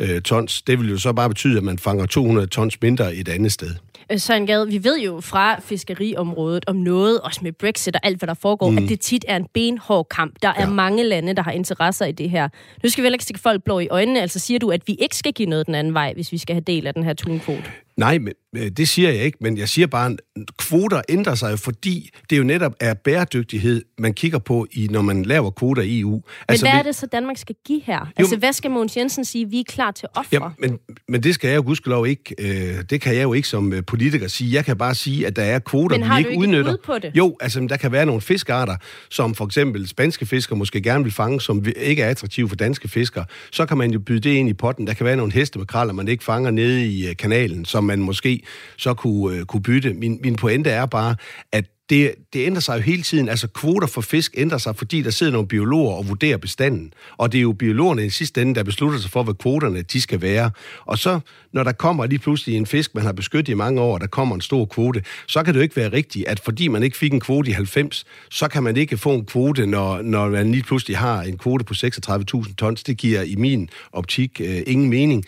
øh, 0.00 0.22
tons. 0.22 0.62
Det 0.62 0.80
vil 0.80 0.90
jo 0.90 0.98
så 0.98 1.12
bare 1.12 1.28
betyde, 1.28 1.56
at 1.56 1.64
man 1.64 1.78
fanger 1.78 2.06
200 2.06 2.46
tons 2.46 2.82
mindre 2.82 3.14
et 3.14 3.28
andet 3.28 3.52
sted. 3.52 3.74
Øh, 4.10 4.18
Søren 4.18 4.46
Gade, 4.46 4.68
vi 4.68 4.84
ved 4.84 5.00
jo 5.00 5.20
fra 5.20 5.60
fiskeriområdet 5.60 6.64
om 6.66 6.76
noget, 6.76 7.20
også 7.20 7.40
med 7.42 7.52
Brexit 7.52 7.96
og 7.96 8.00
alt, 8.06 8.18
hvad 8.18 8.26
der 8.26 8.34
foregår, 8.34 8.70
mm. 8.70 8.78
at 8.78 8.88
det 8.88 9.00
tit 9.00 9.24
er 9.28 9.36
en 9.36 9.46
benhård 9.54 10.06
kamp. 10.08 10.34
Der 10.42 10.52
ja. 10.58 10.62
er 10.62 10.70
mange 10.70 11.02
lande, 11.04 11.34
der 11.34 11.42
har 11.42 11.52
interesser 11.52 12.06
i 12.06 12.12
det 12.12 12.30
her. 12.30 12.48
Nu 12.82 12.88
skal 12.88 13.02
vi 13.02 13.06
heller 13.06 13.14
ikke 13.14 13.24
stikke 13.24 13.40
folk 13.40 13.64
blå 13.64 13.78
i 13.78 13.88
øjnene. 13.88 14.20
Altså 14.20 14.38
siger 14.38 14.58
du, 14.58 14.70
at 14.70 14.82
vi 14.86 14.94
ikke 14.94 15.16
skal 15.16 15.32
give 15.32 15.48
noget 15.48 15.66
den 15.66 15.74
anden 15.74 15.94
vej, 15.94 16.12
hvis 16.14 16.32
vi 16.32 16.38
skal 16.38 16.54
have 16.54 16.64
del 16.66 16.86
af 16.86 16.94
den 16.94 17.04
her 17.04 17.14
tunkvote? 17.14 17.64
Nej, 17.96 18.18
men 18.18 18.32
øh, 18.56 18.70
det 18.70 18.88
siger 18.88 19.10
jeg 19.10 19.24
ikke, 19.24 19.38
men 19.40 19.58
jeg 19.58 19.68
siger 19.68 19.86
bare, 19.86 20.10
at 20.10 20.20
kvoter 20.58 21.02
ændrer 21.08 21.34
sig, 21.34 21.58
fordi 21.58 22.10
det 22.30 22.38
jo 22.38 22.42
netop 22.42 22.74
er 22.80 22.94
bæredygtighed, 22.94 23.82
man 23.98 24.14
kigger 24.14 24.38
på, 24.38 24.66
i, 24.72 24.88
når 24.90 25.02
man 25.02 25.22
laver 25.22 25.50
kvoter 25.50 25.82
i 25.82 26.00
EU. 26.00 26.10
Men 26.10 26.22
altså, 26.48 26.66
hvad 26.66 26.78
er 26.78 26.82
det 26.82 26.96
så, 26.96 27.06
Danmark 27.06 27.36
skal 27.36 27.54
give 27.66 27.80
her? 27.84 27.98
Jo, 27.98 28.06
altså, 28.16 28.36
hvad 28.36 28.52
skal 28.52 28.70
Mogens 28.70 28.96
Jensen 28.96 29.24
sige, 29.24 29.50
vi 29.50 29.60
er 29.60 29.64
klar 29.68 29.90
til 29.90 30.06
at 30.06 30.18
ofre? 30.18 30.28
Ja, 30.32 30.68
men, 30.68 30.78
men 31.08 31.22
det 31.22 31.34
skal 31.34 31.48
jeg 31.48 31.56
jo 31.56 31.62
gudskelov 31.62 32.06
ikke. 32.06 32.34
Øh, 32.38 32.84
det 32.90 33.00
kan 33.00 33.14
jeg 33.14 33.22
jo 33.22 33.32
ikke 33.32 33.48
som 33.48 33.72
øh, 33.72 33.84
politiker 33.84 34.28
sige. 34.28 34.54
Jeg 34.54 34.64
kan 34.64 34.76
bare 34.76 34.94
sige, 34.94 35.26
at 35.26 35.36
der 35.36 35.42
er 35.42 35.58
kvoter, 35.58 35.98
men 35.98 36.06
har 36.06 36.16
vi 36.16 36.20
ikke, 36.20 36.30
ikke 36.30 36.40
udnytter. 36.40 36.76
på 36.84 36.98
det? 36.98 37.12
Jo, 37.14 37.36
altså 37.40 37.60
der 37.60 37.76
kan 37.76 37.92
være 37.92 38.06
nogle 38.06 38.20
fiskarter, 38.20 38.76
som 39.10 39.34
for 39.34 39.46
eksempel 39.46 39.88
spanske 39.88 40.26
fiskere 40.26 40.58
måske 40.58 40.80
gerne 40.82 41.04
vil 41.04 41.12
fange, 41.12 41.40
som 41.40 41.64
ikke 41.76 42.02
er 42.02 42.08
attraktive 42.08 42.48
for 42.48 42.56
danske 42.56 42.88
fiskere. 42.88 43.24
Så 43.52 43.66
kan 43.66 43.78
man 43.78 43.90
jo 43.90 43.98
byde 43.98 44.20
det 44.20 44.30
ind 44.30 44.48
i 44.48 44.52
potten. 44.52 44.86
Der 44.86 44.94
kan 44.94 45.06
være 45.06 45.16
nogle 45.16 45.32
hestemakraller, 45.32 45.92
man 45.92 46.08
ikke 46.08 46.24
fanger 46.24 46.50
nede 46.50 46.86
i 46.86 47.08
øh, 47.08 47.16
kanalen, 47.16 47.64
som 47.64 47.89
man 47.90 47.98
måske 47.98 48.42
så 48.76 48.94
kunne, 48.94 49.36
øh, 49.36 49.44
kunne 49.44 49.62
bytte. 49.62 49.94
Min, 49.94 50.18
min 50.22 50.36
pointe 50.36 50.70
er 50.70 50.86
bare, 50.86 51.16
at 51.52 51.64
det, 51.90 52.14
det 52.32 52.46
ændrer 52.46 52.60
sig 52.60 52.76
jo 52.76 52.80
hele 52.80 53.02
tiden. 53.02 53.28
Altså 53.28 53.48
kvoter 53.48 53.86
for 53.86 54.00
fisk 54.00 54.34
ændrer 54.36 54.58
sig, 54.58 54.76
fordi 54.76 55.02
der 55.02 55.10
sidder 55.10 55.32
nogle 55.32 55.48
biologer 55.48 55.94
og 55.94 56.08
vurderer 56.08 56.36
bestanden. 56.36 56.92
Og 57.16 57.32
det 57.32 57.38
er 57.38 57.42
jo 57.42 57.52
biologerne 57.52 58.06
i 58.06 58.10
sidste 58.10 58.42
ende, 58.42 58.54
der 58.54 58.62
beslutter 58.62 58.98
sig 58.98 59.10
for, 59.10 59.22
hvad 59.22 59.34
kvoterne 59.34 59.82
de 59.82 60.00
skal 60.00 60.22
være. 60.22 60.50
Og 60.86 60.98
så, 60.98 61.20
når 61.52 61.64
der 61.64 61.72
kommer 61.72 62.06
lige 62.06 62.18
pludselig 62.18 62.56
en 62.56 62.66
fisk, 62.66 62.94
man 62.94 63.04
har 63.04 63.12
beskyttet 63.12 63.52
i 63.52 63.54
mange 63.54 63.80
år, 63.80 63.94
og 63.94 64.00
der 64.00 64.06
kommer 64.06 64.34
en 64.34 64.40
stor 64.40 64.64
kvote, 64.64 65.02
så 65.28 65.42
kan 65.42 65.54
det 65.54 65.58
jo 65.58 65.62
ikke 65.62 65.76
være 65.76 65.92
rigtigt, 65.92 66.28
at 66.28 66.40
fordi 66.40 66.68
man 66.68 66.82
ikke 66.82 66.96
fik 66.96 67.12
en 67.12 67.20
kvote 67.20 67.50
i 67.50 67.52
90, 67.52 68.04
så 68.30 68.48
kan 68.48 68.62
man 68.62 68.76
ikke 68.76 68.96
få 68.96 69.14
en 69.14 69.26
kvote, 69.26 69.66
når, 69.66 70.02
når 70.02 70.28
man 70.28 70.52
lige 70.52 70.62
pludselig 70.62 70.98
har 70.98 71.22
en 71.22 71.38
kvote 71.38 71.64
på 71.64 71.74
36.000 71.74 72.54
tons. 72.54 72.82
Det 72.82 72.96
giver 72.96 73.22
i 73.22 73.34
min 73.34 73.68
optik 73.92 74.40
øh, 74.40 74.62
ingen 74.66 74.90
mening. 74.90 75.24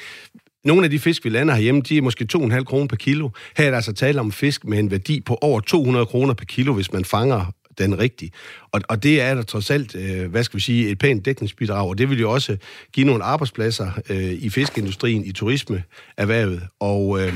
Nogle 0.65 0.85
af 0.85 0.91
de 0.91 0.99
fisk, 0.99 1.25
vi 1.25 1.31
lander 1.31 1.55
herhjemme, 1.55 1.81
de 1.81 1.97
er 1.99 2.03
måske 2.03 2.27
2,5 2.37 2.65
kroner 2.65 2.87
per 2.87 2.97
kilo. 2.97 3.29
Her 3.57 3.67
er 3.67 3.71
der 3.71 3.77
altså 3.77 3.93
tale 3.93 4.21
om 4.21 4.33
fisk 4.33 4.65
med 4.65 4.79
en 4.79 4.91
værdi 4.91 5.21
på 5.21 5.39
over 5.41 5.61
200 5.61 6.07
kroner 6.07 6.35
per 6.35 6.45
kilo, 6.45 6.75
hvis 6.75 6.93
man 6.93 7.05
fanger 7.05 7.53
den 7.79 7.99
rigtige. 7.99 8.31
Og, 8.73 8.81
og 8.89 9.03
det 9.03 9.21
er 9.21 9.35
der 9.35 9.43
trods 9.43 9.71
alt, 9.71 9.95
øh, 9.95 10.31
hvad 10.31 10.45
skal 10.45 10.57
vi 10.57 10.63
sige, 10.63 10.89
et 10.89 10.99
pænt 10.99 11.25
dækningsbidrag, 11.25 11.89
og 11.89 11.99
det 11.99 12.11
vil 12.11 12.21
jo 12.21 12.31
også 12.33 12.57
give 12.93 13.07
nogle 13.07 13.25
arbejdspladser 13.25 13.91
øh, 14.11 14.33
i 14.33 14.51
fiskeindustrien, 14.51 15.25
i 15.25 15.33
turismeerhvervet, 15.33 16.63
og 16.81 17.21
øh, 17.21 17.33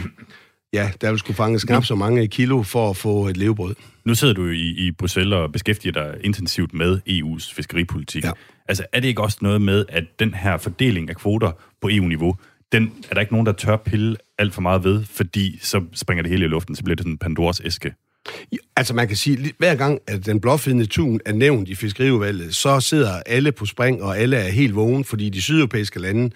ja, 0.72 0.90
der 1.00 1.10
vil 1.10 1.18
skulle 1.18 1.36
fanges 1.36 1.64
knap 1.64 1.84
så 1.84 1.94
mange 1.94 2.28
kilo 2.28 2.62
for 2.62 2.90
at 2.90 2.96
få 2.96 3.28
et 3.28 3.36
levebrød. 3.36 3.74
Nu 4.04 4.14
sidder 4.14 4.34
du 4.34 4.48
i, 4.48 4.86
i 4.86 4.90
Bruxelles 4.90 5.34
og 5.34 5.52
beskæftiger 5.52 5.92
dig 5.92 6.16
intensivt 6.24 6.74
med 6.74 7.00
EU's 7.08 7.54
fiskeripolitik. 7.54 8.24
Ja. 8.24 8.30
Altså, 8.68 8.86
er 8.92 9.00
det 9.00 9.08
ikke 9.08 9.22
også 9.22 9.38
noget 9.40 9.62
med, 9.62 9.84
at 9.88 10.04
den 10.18 10.34
her 10.34 10.58
fordeling 10.58 11.10
af 11.10 11.16
kvoter 11.16 11.52
på 11.80 11.88
EU-niveau, 11.92 12.36
den 12.72 12.92
er 13.10 13.14
der 13.14 13.20
ikke 13.20 13.32
nogen, 13.32 13.46
der 13.46 13.52
tør 13.52 13.76
pille 13.76 14.16
alt 14.38 14.54
for 14.54 14.60
meget 14.60 14.84
ved, 14.84 15.04
fordi 15.04 15.58
så 15.62 15.82
springer 15.94 16.22
det 16.22 16.30
hele 16.30 16.44
i 16.44 16.48
luften, 16.48 16.76
så 16.76 16.84
bliver 16.84 16.96
det 16.96 17.02
sådan 17.02 17.12
en 17.12 17.18
Pandoras 17.18 17.60
æske. 17.64 17.94
Altså 18.76 18.94
man 18.94 19.08
kan 19.08 19.16
sige, 19.16 19.38
at 19.38 19.52
hver 19.58 19.74
gang 19.74 20.00
at 20.06 20.26
den 20.26 20.40
blåfidende 20.40 20.86
tun 20.86 21.20
er 21.26 21.32
nævnt 21.32 21.68
i 21.68 21.74
fiskeriudvalget, 21.74 22.54
så 22.54 22.80
sidder 22.80 23.22
alle 23.26 23.52
på 23.52 23.66
spring, 23.66 24.02
og 24.02 24.18
alle 24.18 24.36
er 24.36 24.48
helt 24.48 24.74
vågen, 24.74 25.04
fordi 25.04 25.30
de 25.30 25.42
sydeuropæiske 25.42 26.00
lande, 26.00 26.30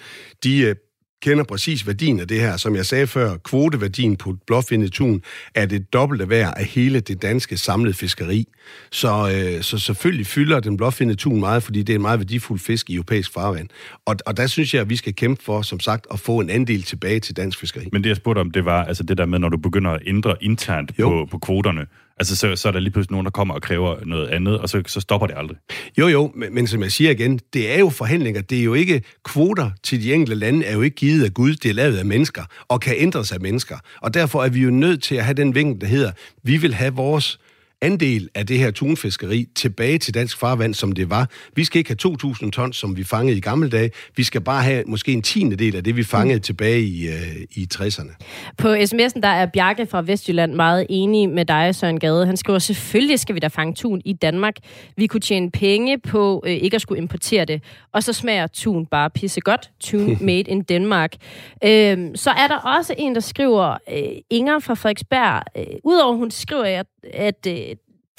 de 0.45 0.59
øh, 0.59 0.75
kender 1.23 1.45
præcis 1.45 1.87
værdien 1.87 2.21
af 2.21 2.29
det 2.29 2.41
her. 2.41 2.57
Som 2.57 2.77
jeg 2.77 2.87
sagde 2.87 3.07
før, 3.07 3.37
kvoteværdien 3.37 4.17
på 4.17 4.37
blåfindet 4.47 4.93
tun 4.93 5.23
er 5.55 5.67
det 5.67 5.93
dobbelte 5.93 6.29
værd 6.29 6.55
af 6.57 6.65
hele 6.65 7.01
det 7.01 7.23
danske 7.23 7.57
samlede 7.57 7.95
fiskeri. 7.95 8.49
Så, 8.91 9.09
øh, 9.09 9.63
så 9.63 9.79
selvfølgelig 9.79 10.27
fylder 10.27 10.61
den 10.61 10.77
blåfindet 10.77 11.19
tun 11.19 11.41
meget, 11.41 11.63
fordi 11.63 11.83
det 11.83 11.93
er 11.93 11.97
en 11.97 12.03
meget 12.03 12.19
værdifuld 12.21 12.61
fisk 12.61 12.91
i 12.91 12.95
europæisk 12.95 13.33
farvand. 13.33 13.69
Og, 14.07 14.17
og 14.27 14.37
der 14.37 14.47
synes 14.47 14.75
jeg, 14.75 14.81
at 14.81 14.91
vi 14.91 14.97
skal 14.97 15.15
kæmpe 15.15 15.43
for, 15.45 15.63
som 15.63 15.81
sagt, 15.81 16.07
at 16.13 16.21
få 16.21 16.39
en 16.39 16.51
andel 16.51 16.83
tilbage 16.83 17.21
til 17.21 17.37
dansk 17.37 17.61
fiskeri. 17.61 17.89
Men 17.93 18.03
det, 18.05 18.09
jeg 18.09 18.17
spurgte 18.17 18.41
om, 18.41 18.51
det 18.51 18.65
var 18.65 18.85
altså 18.85 19.03
det 19.03 19.19
der 19.19 19.27
med, 19.27 19.39
når 19.39 19.49
du 19.49 19.57
begynder 19.57 19.91
at 19.91 20.03
ændre 20.07 20.45
internt 20.45 20.97
på, 21.01 21.29
på 21.31 21.39
kvoterne, 21.39 21.87
Altså, 22.21 22.37
så, 22.37 22.57
så 22.57 22.69
er 22.69 22.73
der 22.73 22.81
lige 22.81 22.93
pludselig 22.93 23.13
nogen, 23.13 23.25
der 23.25 23.31
kommer 23.31 23.55
og 23.55 23.63
kræver 23.63 24.05
noget 24.05 24.29
andet, 24.29 24.59
og 24.59 24.69
så, 24.69 24.83
så 24.87 25.01
stopper 25.01 25.27
det 25.27 25.37
aldrig. 25.39 25.57
Jo, 25.99 26.09
jo, 26.09 26.33
men, 26.35 26.55
men 26.55 26.67
som 26.67 26.83
jeg 26.83 26.93
siger 26.93 27.11
igen, 27.11 27.41
det 27.53 27.75
er 27.75 27.79
jo 27.79 27.89
forhandlinger. 27.89 28.43
Det 28.43 28.59
er 28.59 28.63
jo 28.63 28.75
ikke 28.75 29.03
kvoter 29.25 29.71
til 29.83 30.03
de 30.03 30.15
enkelte 30.15 30.41
lande, 30.41 30.67
er 30.67 30.75
jo 30.75 30.83
ikke 30.83 30.97
givet 30.97 31.25
af 31.25 31.35
Gud, 31.35 31.55
det 31.55 31.69
er 31.71 31.75
lavet 31.75 31.97
af 31.97 32.05
mennesker, 32.05 32.45
og 32.69 32.81
kan 32.81 32.95
ændres 32.99 33.33
af 33.33 33.41
mennesker. 33.41 33.79
Og 34.01 34.15
derfor 34.15 34.45
er 34.45 34.49
vi 34.49 34.61
jo 34.61 34.71
nødt 34.71 35.03
til 35.03 35.15
at 35.15 35.25
have 35.25 35.35
den 35.35 35.55
vinkel, 35.55 35.81
der 35.81 35.87
hedder, 35.87 36.13
vi 36.43 36.57
vil 36.57 36.75
have 36.75 36.95
vores 36.95 37.39
andel 37.83 38.29
af 38.35 38.47
det 38.47 38.59
her 38.59 38.71
tunfiskeri 38.71 39.49
tilbage 39.55 39.99
til 39.99 40.15
dansk 40.15 40.39
farvand, 40.39 40.75
som 40.75 40.93
det 40.93 41.11
var. 41.11 41.31
Vi 41.57 41.65
skal 41.65 41.79
ikke 41.79 41.97
have 42.03 42.17
2.000 42.45 42.51
tons, 42.51 42.77
som 42.77 42.97
vi 42.97 43.05
fangede 43.05 43.39
i 43.39 43.41
gamle 43.41 43.71
dage. 43.71 43.91
Vi 44.17 44.23
skal 44.23 44.41
bare 44.41 44.63
have 44.63 44.85
måske 44.87 45.13
en 45.13 45.23
tiende 45.23 45.57
del 45.57 45.77
af 45.77 45.85
det, 45.85 45.97
vi 45.97 46.05
fangede 46.05 46.37
mm. 46.37 46.43
tilbage 46.43 46.81
i, 46.81 47.09
øh, 47.09 47.37
i 47.51 47.69
60'erne. 47.75 48.17
På 48.59 48.75
sms'en 48.75 49.21
der 49.21 49.29
er 49.29 49.47
Bjarke 49.47 49.87
fra 49.87 50.03
Vestjylland 50.03 50.55
meget 50.55 50.87
enig 50.89 51.29
med 51.29 51.45
dig, 51.45 51.75
Søren 51.75 52.01
Gade. 52.01 52.27
Han 52.27 52.37
skriver, 52.37 52.59
selvfølgelig 52.59 53.21
skal 53.21 53.35
vi 53.35 53.41
da 53.41 53.49
fange 53.49 53.75
tun 53.75 54.03
i 54.05 54.13
Danmark. 54.13 54.55
Vi 54.97 55.07
kunne 55.07 55.21
tjene 55.21 55.51
penge 55.51 55.99
på 55.99 56.43
øh, 56.47 56.53
ikke 56.53 56.75
at 56.75 56.81
skulle 56.81 57.03
importere 57.03 57.45
det. 57.45 57.63
Og 57.93 58.03
så 58.03 58.13
smager 58.13 58.47
tun 58.47 58.87
bare 58.87 59.11
pisse 59.11 59.41
godt. 59.41 59.71
Tun 59.81 60.19
made 60.27 60.41
in 60.41 60.63
Denmark. 60.63 61.17
Øhm, 61.65 62.17
så 62.17 62.31
er 62.31 62.47
der 62.49 62.57
også 62.57 62.95
en, 62.99 63.15
der 63.15 63.21
skriver, 63.21 63.77
øh, 63.93 64.21
Inger 64.31 64.59
fra 64.59 64.75
Frederiksberg, 64.75 65.43
øh, 65.57 65.65
udover 65.85 66.17
hun 66.17 66.31
skriver, 66.31 66.65
at, 66.65 66.87
at 67.13 67.47
øh, 67.47 67.70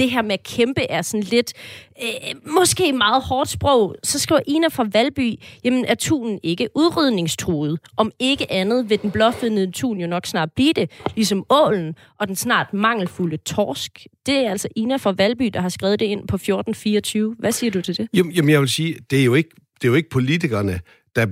det 0.01 0.11
her 0.11 0.21
med 0.21 0.31
at 0.31 0.43
kæmpe 0.43 0.81
er 0.89 1.01
sådan 1.01 1.23
lidt, 1.23 1.53
øh, 2.03 2.51
måske 2.53 2.93
meget 2.93 3.23
hårdt 3.23 3.49
sprog, 3.49 3.95
så 4.03 4.19
skriver 4.19 4.41
Ina 4.47 4.67
fra 4.67 4.87
Valby, 4.93 5.33
jamen 5.63 5.85
er 5.85 5.95
tunen 5.95 6.39
ikke 6.43 6.67
udrydningstruet? 6.75 7.79
Om 7.97 8.11
ikke 8.19 8.51
andet 8.51 8.89
vil 8.89 9.01
den 9.01 9.11
blåfindede 9.11 9.71
tun 9.71 9.97
jo 9.97 10.07
nok 10.07 10.25
snart 10.25 10.49
blive 10.55 10.73
det, 10.73 10.91
ligesom 11.15 11.45
ålen 11.49 11.95
og 12.19 12.27
den 12.27 12.35
snart 12.35 12.73
mangelfulde 12.73 13.37
torsk. 13.37 14.07
Det 14.25 14.35
er 14.35 14.51
altså 14.51 14.67
Ina 14.75 14.95
fra 14.95 15.13
Valby, 15.17 15.45
der 15.53 15.61
har 15.61 15.69
skrevet 15.69 15.99
det 15.99 16.05
ind 16.05 16.27
på 16.27 16.35
1424. 16.35 17.35
Hvad 17.39 17.51
siger 17.51 17.71
du 17.71 17.81
til 17.81 17.97
det? 17.97 18.07
Jamen, 18.13 18.49
jeg 18.49 18.59
vil 18.59 18.69
sige, 18.69 18.95
det 19.09 19.21
er 19.21 19.25
jo 19.25 19.33
ikke, 19.33 19.49
det 19.81 19.87
er 19.87 19.91
jo 19.91 19.95
ikke 19.95 20.09
politikerne, 20.09 20.79
der, 21.15 21.25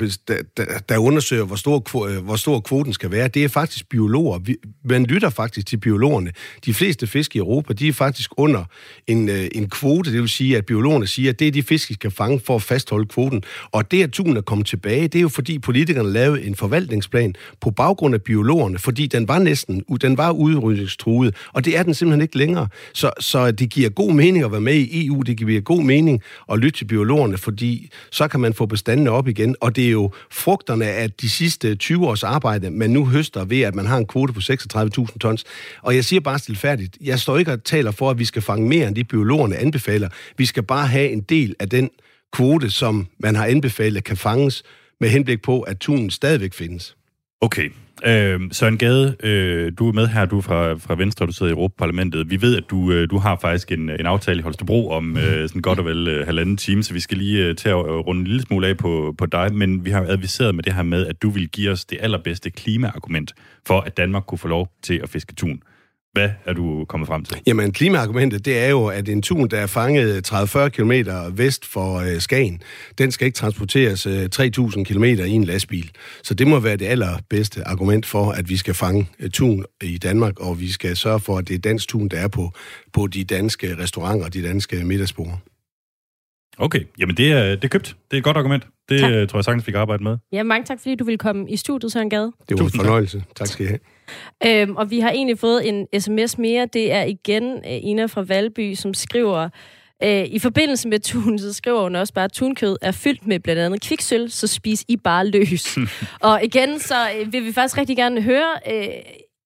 der, 0.57 0.65
der 0.89 0.97
undersøger, 0.97 1.45
hvor 1.45 1.55
stor, 1.55 2.07
øh, 2.07 2.23
hvor 2.23 2.35
stor 2.35 2.59
kvoten 2.59 2.93
skal 2.93 3.11
være, 3.11 3.27
det 3.27 3.43
er 3.43 3.47
faktisk 3.47 3.89
biologer. 3.89 4.39
Man 4.83 5.05
lytter 5.05 5.29
faktisk 5.29 5.67
til 5.67 5.77
biologerne. 5.77 6.31
De 6.65 6.73
fleste 6.73 7.07
fisk 7.07 7.35
i 7.35 7.37
Europa, 7.37 7.73
de 7.73 7.87
er 7.87 7.93
faktisk 7.93 8.31
under 8.37 8.63
en, 9.07 9.29
øh, 9.29 9.47
en 9.51 9.69
kvote, 9.69 10.11
det 10.11 10.21
vil 10.21 10.29
sige, 10.29 10.57
at 10.57 10.65
biologerne 10.65 11.07
siger, 11.07 11.29
at 11.29 11.39
det 11.39 11.47
er 11.47 11.51
de 11.51 11.63
fisk, 11.63 11.89
de 11.89 11.93
skal 11.93 12.11
fange 12.11 12.41
for 12.45 12.55
at 12.55 12.61
fastholde 12.61 13.05
kvoten. 13.05 13.43
Og 13.71 13.91
det, 13.91 14.03
at 14.03 14.11
tunen 14.11 14.37
er 14.37 14.41
kommet 14.41 14.67
tilbage, 14.67 15.07
det 15.07 15.15
er 15.15 15.21
jo 15.21 15.29
fordi 15.29 15.59
politikerne 15.59 16.13
lavede 16.13 16.43
en 16.43 16.55
forvaltningsplan 16.55 17.35
på 17.61 17.71
baggrund 17.71 18.15
af 18.15 18.21
biologerne, 18.21 18.79
fordi 18.79 19.07
den 19.07 19.27
var 19.27 19.39
næsten, 19.39 19.83
den 20.01 20.17
var 20.17 20.31
udrydningstruet, 20.31 21.35
og 21.53 21.65
det 21.65 21.77
er 21.77 21.83
den 21.83 21.93
simpelthen 21.93 22.21
ikke 22.21 22.37
længere. 22.37 22.67
Så, 22.93 23.11
så 23.19 23.51
det 23.51 23.69
giver 23.69 23.89
god 23.89 24.13
mening 24.13 24.45
at 24.45 24.51
være 24.51 24.61
med 24.61 24.75
i 24.75 25.07
EU, 25.07 25.21
det 25.21 25.37
giver 25.37 25.61
god 25.61 25.83
mening 25.83 26.21
at 26.51 26.59
lytte 26.59 26.79
til 26.79 26.85
biologerne, 26.85 27.37
fordi 27.37 27.89
så 28.11 28.27
kan 28.27 28.39
man 28.39 28.53
få 28.53 28.65
bestandene 28.65 29.09
op 29.11 29.27
igen, 29.27 29.55
og 29.61 29.68
det 29.75 29.85
er 29.85 29.91
jo 29.91 30.11
frugterne 30.31 30.85
af 30.85 31.11
de 31.11 31.29
sidste 31.29 31.75
20 31.75 32.07
års 32.07 32.23
arbejde, 32.23 32.71
man 32.71 32.89
nu 32.89 33.05
høster 33.05 33.45
ved, 33.45 33.61
at 33.61 33.75
man 33.75 33.85
har 33.85 33.97
en 33.97 34.07
kvote 34.07 34.33
på 34.33 34.39
36.000 34.39 35.17
tons. 35.17 35.43
Og 35.81 35.95
jeg 35.95 36.05
siger 36.05 36.19
bare 36.19 36.39
stilfærdigt, 36.39 36.97
jeg 37.01 37.19
står 37.19 37.37
ikke 37.37 37.51
og 37.51 37.63
taler 37.63 37.91
for, 37.91 38.09
at 38.09 38.19
vi 38.19 38.25
skal 38.25 38.41
fange 38.41 38.67
mere, 38.67 38.87
end 38.87 38.95
de 38.95 39.03
biologerne 39.03 39.57
anbefaler. 39.57 40.09
Vi 40.37 40.45
skal 40.45 40.63
bare 40.63 40.87
have 40.87 41.09
en 41.09 41.21
del 41.21 41.55
af 41.59 41.69
den 41.69 41.89
kvote, 42.33 42.69
som 42.69 43.07
man 43.19 43.35
har 43.35 43.45
anbefalet, 43.45 44.03
kan 44.03 44.17
fanges 44.17 44.63
med 44.99 45.09
henblik 45.09 45.41
på, 45.41 45.61
at 45.61 45.77
tunen 45.77 46.09
stadigvæk 46.09 46.53
findes. 46.53 46.95
Okay, 47.41 47.69
Øh, 48.05 48.39
Søren 48.51 48.77
Gade, 48.77 49.15
øh, 49.23 49.71
du 49.79 49.87
er 49.87 49.91
med 49.91 50.07
her, 50.07 50.25
du 50.25 50.37
er 50.37 50.41
fra, 50.41 50.73
fra 50.73 50.95
Venstre, 50.95 51.25
du 51.25 51.31
sidder 51.31 51.51
i 51.51 51.53
Europaparlamentet. 51.53 52.29
Vi 52.29 52.41
ved, 52.41 52.57
at 52.57 52.63
du, 52.69 52.91
øh, 52.91 53.09
du 53.09 53.17
har 53.17 53.35
faktisk 53.41 53.71
en, 53.71 53.89
en 53.89 54.05
aftale 54.05 54.39
i 54.39 54.41
Holstebro 54.41 54.89
om 54.89 55.17
øh, 55.17 55.49
sådan 55.49 55.61
godt 55.61 55.79
og 55.79 55.85
vel 55.85 56.07
øh, 56.07 56.25
halvanden 56.25 56.57
time, 56.57 56.83
så 56.83 56.93
vi 56.93 56.99
skal 56.99 57.17
lige 57.17 57.45
øh, 57.45 57.55
til 57.55 57.69
at 57.69 57.75
runde 57.75 58.19
en 58.19 58.27
lille 58.27 58.41
smule 58.41 58.67
af 58.67 58.77
på, 58.77 59.15
på 59.17 59.25
dig, 59.25 59.53
men 59.53 59.85
vi 59.85 59.89
har 59.89 60.05
adviseret 60.09 60.55
med 60.55 60.63
det 60.63 60.73
her 60.73 60.83
med, 60.83 61.05
at 61.05 61.21
du 61.21 61.29
vil 61.29 61.49
give 61.49 61.71
os 61.71 61.85
det 61.85 61.97
allerbedste 62.01 62.49
klimaargument 62.49 63.33
for, 63.67 63.79
at 63.81 63.97
Danmark 63.97 64.23
kunne 64.27 64.39
få 64.39 64.47
lov 64.47 64.71
til 64.81 64.99
at 65.03 65.09
fiske 65.09 65.35
tun. 65.35 65.61
Hvad 66.19 66.29
er 66.45 66.53
du 66.53 66.85
kommet 66.85 67.07
frem 67.07 67.23
til? 67.23 67.41
Jamen, 67.47 67.71
klimaargumentet, 67.71 68.45
det 68.45 68.59
er 68.59 68.69
jo, 68.69 68.85
at 68.85 69.09
en 69.09 69.21
tun, 69.21 69.47
der 69.47 69.57
er 69.57 69.67
fanget 69.67 70.33
30-40 70.33 70.69
km 70.69 70.91
vest 71.31 71.65
for 71.65 71.99
øh, 71.99 72.19
Skagen, 72.19 72.61
den 72.97 73.11
skal 73.11 73.25
ikke 73.25 73.35
transporteres 73.35 74.05
øh, 74.05 74.29
3.000 74.35 74.83
km 74.83 75.03
i 75.03 75.29
en 75.29 75.43
lastbil. 75.43 75.91
Så 76.23 76.33
det 76.33 76.47
må 76.47 76.59
være 76.59 76.75
det 76.75 76.85
allerbedste 76.85 77.67
argument 77.67 78.05
for, 78.05 78.31
at 78.31 78.49
vi 78.49 78.57
skal 78.57 78.73
fange 78.73 79.09
øh, 79.19 79.29
tun 79.29 79.65
i 79.81 79.97
Danmark, 79.97 80.39
og 80.39 80.59
vi 80.59 80.71
skal 80.71 80.95
sørge 80.95 81.19
for, 81.19 81.37
at 81.37 81.47
det 81.47 81.55
er 81.55 81.59
dansk 81.59 81.87
tun, 81.87 82.07
der 82.07 82.17
er 82.17 82.27
på, 82.27 82.51
på 82.93 83.07
de 83.07 83.23
danske 83.23 83.77
restauranter 83.77 84.25
og 84.25 84.33
de 84.33 84.43
danske 84.43 84.83
middagsborde. 84.83 85.31
Okay, 86.57 86.81
jamen 86.99 87.17
det 87.17 87.31
er, 87.31 87.55
det 87.55 87.63
er 87.63 87.67
købt. 87.67 87.95
Det 88.11 88.17
er 88.17 88.17
et 88.17 88.23
godt 88.23 88.37
argument. 88.37 88.67
Det 88.89 88.99
tak. 88.99 89.29
tror 89.29 89.39
jeg 89.39 89.43
sagtens, 89.43 89.67
vi 89.67 89.71
kan 89.71 89.81
arbejde 89.81 90.03
med. 90.03 90.17
Ja, 90.31 90.43
mange 90.43 90.65
tak, 90.65 90.79
fordi 90.79 90.95
du 90.95 91.03
ville 91.03 91.17
komme 91.17 91.49
i 91.49 91.57
studiet, 91.57 91.91
Søren 91.91 92.09
Gade. 92.09 92.23
Det 92.25 92.33
var 92.49 92.57
Tusind 92.57 92.81
en 92.81 92.85
fornøjelse. 92.85 93.17
Tak. 93.17 93.35
tak 93.35 93.47
skal 93.47 93.65
I 93.65 93.67
have. 93.67 93.79
Øhm, 94.45 94.75
og 94.75 94.91
vi 94.91 94.99
har 94.99 95.11
egentlig 95.11 95.39
fået 95.39 95.67
en 95.67 95.87
sms 95.99 96.37
mere. 96.37 96.65
Det 96.65 96.91
er 96.91 97.03
igen 97.03 97.43
øh, 97.43 97.59
Ina 97.65 98.05
fra 98.05 98.21
Valby, 98.21 98.73
som 98.73 98.93
skriver... 98.93 99.49
Øh, 100.03 100.25
I 100.25 100.39
forbindelse 100.39 100.87
med 100.87 100.99
tun, 100.99 101.39
så 101.39 101.53
skriver 101.53 101.81
hun 101.81 101.95
også 101.95 102.13
bare, 102.13 102.25
at 102.25 102.31
tunkød 102.31 102.77
er 102.81 102.91
fyldt 102.91 103.27
med 103.27 103.39
blandt 103.39 103.61
andet 103.61 103.81
kviksøl, 103.81 104.31
så 104.31 104.47
spis 104.47 104.85
I 104.87 104.97
bare 104.97 105.27
løs. 105.27 105.77
og 106.21 106.43
igen, 106.43 106.79
så 106.79 106.95
øh, 107.17 107.33
vil 107.33 107.45
vi 107.45 107.51
faktisk 107.51 107.77
rigtig 107.77 107.97
gerne 107.97 108.21
høre 108.21 108.51
øh, 108.71 108.87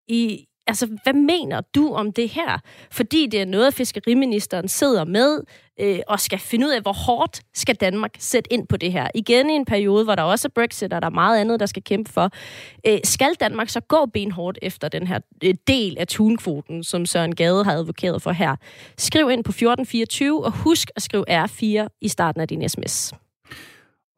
i, 0.07 0.45
altså, 0.67 0.97
hvad 1.03 1.13
mener 1.13 1.61
du 1.75 1.93
om 1.93 2.11
det 2.11 2.29
her? 2.29 2.57
Fordi 2.91 3.27
det 3.27 3.41
er 3.41 3.45
noget, 3.45 3.73
fiskeriministeren 3.73 4.67
sidder 4.67 5.05
med 5.05 5.39
øh, 5.79 5.99
og 6.07 6.19
skal 6.19 6.39
finde 6.39 6.65
ud 6.67 6.71
af, 6.71 6.81
hvor 6.81 6.93
hårdt 6.93 7.41
skal 7.53 7.75
Danmark 7.75 8.11
sætte 8.19 8.53
ind 8.53 8.67
på 8.67 8.77
det 8.77 8.91
her. 8.91 9.07
Igen 9.15 9.49
i 9.49 9.53
en 9.53 9.65
periode, 9.65 10.03
hvor 10.03 10.15
der 10.15 10.23
også 10.23 10.47
er 10.47 10.51
Brexit, 10.55 10.93
og 10.93 11.01
der 11.01 11.07
er 11.07 11.11
meget 11.11 11.41
andet, 11.41 11.59
der 11.59 11.65
skal 11.65 11.83
kæmpe 11.83 12.11
for. 12.11 12.31
Øh, 12.87 12.99
skal 13.03 13.33
Danmark 13.39 13.69
så 13.69 13.79
gå 13.79 14.05
benhårdt 14.05 14.59
efter 14.61 14.89
den 14.89 15.07
her 15.07 15.19
øh, 15.43 15.53
del 15.67 15.97
af 15.99 16.07
tunkvoten, 16.07 16.83
som 16.83 17.05
Søren 17.05 17.35
Gade 17.35 17.63
har 17.63 17.73
advokeret 17.73 18.21
for 18.21 18.31
her? 18.31 18.55
Skriv 18.97 19.29
ind 19.29 19.43
på 19.43 19.51
1424, 19.51 20.45
og 20.45 20.51
husk 20.51 20.89
at 20.95 21.01
skrive 21.01 21.43
R4 21.43 21.97
i 22.01 22.07
starten 22.07 22.41
af 22.41 22.47
din 22.47 22.69
sms. 22.69 23.13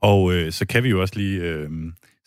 Og 0.01 0.33
øh, 0.33 0.51
så 0.51 0.65
kan 0.67 0.83
vi 0.83 0.89
jo 0.89 1.01
også 1.01 1.13
lige... 1.15 1.41
Øh 1.41 1.69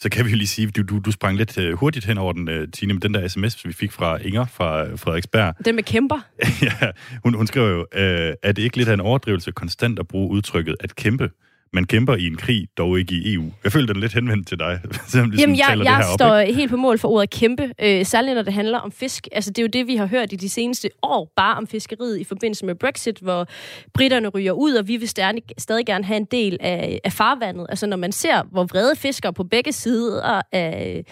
så 0.00 0.08
kan 0.10 0.24
vi 0.24 0.30
jo 0.30 0.36
lige 0.36 0.48
sige, 0.48 0.70
du, 0.70 0.82
du, 0.82 0.98
du 0.98 1.10
sprang 1.10 1.36
lidt 1.36 1.58
uh, 1.58 1.72
hurtigt 1.72 2.04
hen 2.04 2.18
over 2.18 2.32
den, 2.32 2.48
uh, 2.48 2.68
Tine, 2.72 2.92
med 2.92 3.00
den 3.00 3.14
der 3.14 3.28
sms, 3.28 3.64
vi 3.64 3.72
fik 3.72 3.92
fra 3.92 4.16
Inger 4.16 4.46
fra 4.46 4.96
Frederiksberg. 4.96 5.54
Den 5.64 5.74
med 5.74 5.82
kæmper? 5.82 6.20
ja, 6.62 6.90
hun, 7.24 7.34
hun 7.34 7.46
skriver 7.46 7.68
jo, 7.68 7.80
uh, 7.80 8.34
er 8.42 8.52
det 8.52 8.58
ikke 8.58 8.76
lidt 8.76 8.88
af 8.88 8.94
en 8.94 9.00
overdrivelse 9.00 9.52
konstant 9.52 9.98
at 9.98 10.08
bruge 10.08 10.30
udtrykket 10.30 10.76
at 10.80 10.96
kæmpe? 10.96 11.30
Man 11.72 11.84
kæmper 11.84 12.16
i 12.16 12.26
en 12.26 12.36
krig, 12.36 12.68
dog 12.78 12.98
ikke 12.98 13.14
i 13.14 13.34
EU. 13.34 13.52
Jeg 13.64 13.72
føler 13.72 13.86
den 13.92 14.00
lidt 14.00 14.14
henvendt 14.14 14.48
til 14.48 14.58
dig. 14.58 14.80
ligesom 14.84 15.32
Jamen, 15.32 15.56
jeg, 15.56 15.80
jeg 15.84 16.04
står 16.18 16.40
op, 16.40 16.46
helt 16.46 16.70
på 16.70 16.76
mål 16.76 16.98
for 16.98 17.08
ordet 17.08 17.30
kæmpe, 17.30 17.72
øh, 17.82 18.06
særligt 18.06 18.34
når 18.34 18.42
det 18.42 18.52
handler 18.52 18.78
om 18.78 18.92
fisk. 18.92 19.28
Altså, 19.32 19.50
det 19.50 19.58
er 19.58 19.62
jo 19.62 19.68
det, 19.72 19.86
vi 19.86 19.96
har 19.96 20.06
hørt 20.06 20.32
i 20.32 20.36
de 20.36 20.48
seneste 20.48 20.90
år, 21.02 21.32
bare 21.36 21.56
om 21.56 21.66
fiskeriet 21.66 22.18
i 22.18 22.24
forbindelse 22.24 22.66
med 22.66 22.74
Brexit, 22.74 23.18
hvor 23.18 23.46
britterne 23.94 24.28
ryger 24.28 24.52
ud, 24.52 24.74
og 24.74 24.88
vi 24.88 24.96
vil 24.96 25.08
stadig, 25.08 25.42
stadig 25.58 25.86
gerne 25.86 26.04
have 26.04 26.16
en 26.16 26.24
del 26.24 26.56
af, 26.60 27.00
af 27.04 27.12
farvandet. 27.12 27.66
Altså, 27.68 27.86
når 27.86 27.96
man 27.96 28.12
ser, 28.12 28.42
hvor 28.52 28.64
vrede 28.64 28.96
fiskere 28.96 29.32
på 29.32 29.44
begge 29.44 29.72
sider 29.72 30.42
af, 30.52 31.04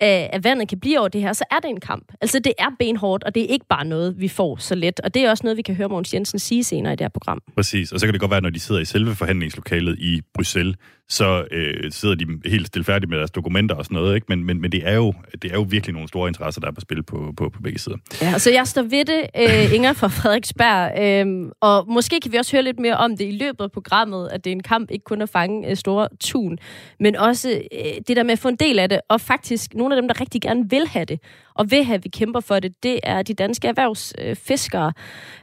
af, 0.00 0.30
af 0.32 0.44
vandet 0.44 0.68
kan 0.68 0.80
blive 0.80 0.98
over 0.98 1.08
det 1.08 1.20
her, 1.20 1.32
så 1.32 1.44
er 1.50 1.58
det 1.62 1.70
en 1.70 1.80
kamp. 1.80 2.12
Altså, 2.20 2.38
det 2.38 2.52
er 2.58 2.68
benhårdt, 2.78 3.24
og 3.24 3.34
det 3.34 3.42
er 3.42 3.46
ikke 3.46 3.66
bare 3.68 3.84
noget, 3.84 4.20
vi 4.20 4.28
får 4.28 4.56
så 4.56 4.74
let. 4.74 5.00
Og 5.00 5.14
det 5.14 5.24
er 5.24 5.30
også 5.30 5.44
noget, 5.44 5.56
vi 5.56 5.62
kan 5.62 5.74
høre 5.74 5.88
Mogens 5.88 6.14
Jensen 6.14 6.38
sige 6.38 6.64
senere 6.64 6.92
i 6.92 6.96
det 6.96 7.04
her 7.04 7.08
program. 7.08 7.42
Præcis, 7.56 7.92
og 7.92 8.00
så 8.00 8.06
kan 8.06 8.12
det 8.12 8.20
godt 8.20 8.30
være, 8.30 8.40
når 8.40 8.50
de 8.50 8.60
sidder 8.60 8.80
i 8.80 8.84
selve 8.84 9.14
forhandlingslokalet 9.14 9.97
i 9.98 10.22
Bruxelles, 10.32 10.76
så 11.08 11.44
øh, 11.50 11.92
sidder 11.92 12.14
de 12.14 12.26
helt 12.44 12.66
stilfærdigt 12.66 13.10
med 13.10 13.18
deres 13.18 13.30
dokumenter 13.30 13.74
og 13.74 13.84
sådan 13.84 13.94
noget, 13.94 14.14
ikke? 14.14 14.26
Men, 14.28 14.44
men, 14.44 14.60
men 14.60 14.72
det, 14.72 14.88
er 14.88 14.94
jo, 14.94 15.14
det 15.42 15.50
er 15.50 15.54
jo 15.54 15.66
virkelig 15.68 15.92
nogle 15.92 16.08
store 16.08 16.28
interesser, 16.28 16.60
der 16.60 16.68
er 16.68 16.72
på 16.72 16.80
spil 16.80 17.02
på, 17.02 17.32
på, 17.36 17.48
på 17.48 17.62
begge 17.62 17.78
sider. 17.78 17.96
Ja, 18.22 18.38
så 18.38 18.50
jeg 18.50 18.66
står 18.66 18.82
ved 18.82 19.04
det, 19.04 19.26
øh, 19.36 19.74
Inger 19.74 19.92
fra 19.92 20.08
Frederiksberg, 20.08 21.00
øh, 21.00 21.52
og 21.60 21.84
måske 21.88 22.20
kan 22.20 22.32
vi 22.32 22.36
også 22.36 22.56
høre 22.56 22.62
lidt 22.62 22.78
mere 22.78 22.96
om 22.96 23.16
det 23.16 23.24
i 23.24 23.30
løbet 23.30 23.64
af 23.64 23.72
programmet, 23.72 24.28
at 24.32 24.44
det 24.44 24.50
er 24.50 24.54
en 24.54 24.62
kamp 24.62 24.90
ikke 24.90 25.04
kun 25.04 25.22
at 25.22 25.28
fange 25.28 25.70
øh, 25.70 25.76
store 25.76 26.08
tun, 26.20 26.58
men 27.00 27.16
også 27.16 27.50
øh, 27.50 27.92
det 28.08 28.16
der 28.16 28.22
med 28.22 28.32
at 28.32 28.38
få 28.38 28.48
en 28.48 28.56
del 28.56 28.78
af 28.78 28.88
det, 28.88 29.00
og 29.08 29.20
faktisk 29.20 29.74
nogle 29.74 29.96
af 29.96 30.02
dem, 30.02 30.08
der 30.08 30.20
rigtig 30.20 30.40
gerne 30.40 30.70
vil 30.70 30.88
have 30.88 31.04
det, 31.04 31.20
og 31.54 31.70
vil 31.70 31.84
have, 31.84 31.94
at 31.94 32.04
vi 32.04 32.08
kæmper 32.08 32.40
for 32.40 32.60
det, 32.60 32.82
det 32.82 33.00
er 33.02 33.22
de 33.22 33.34
danske 33.34 33.68
erhvervsfiskere. 33.68 34.92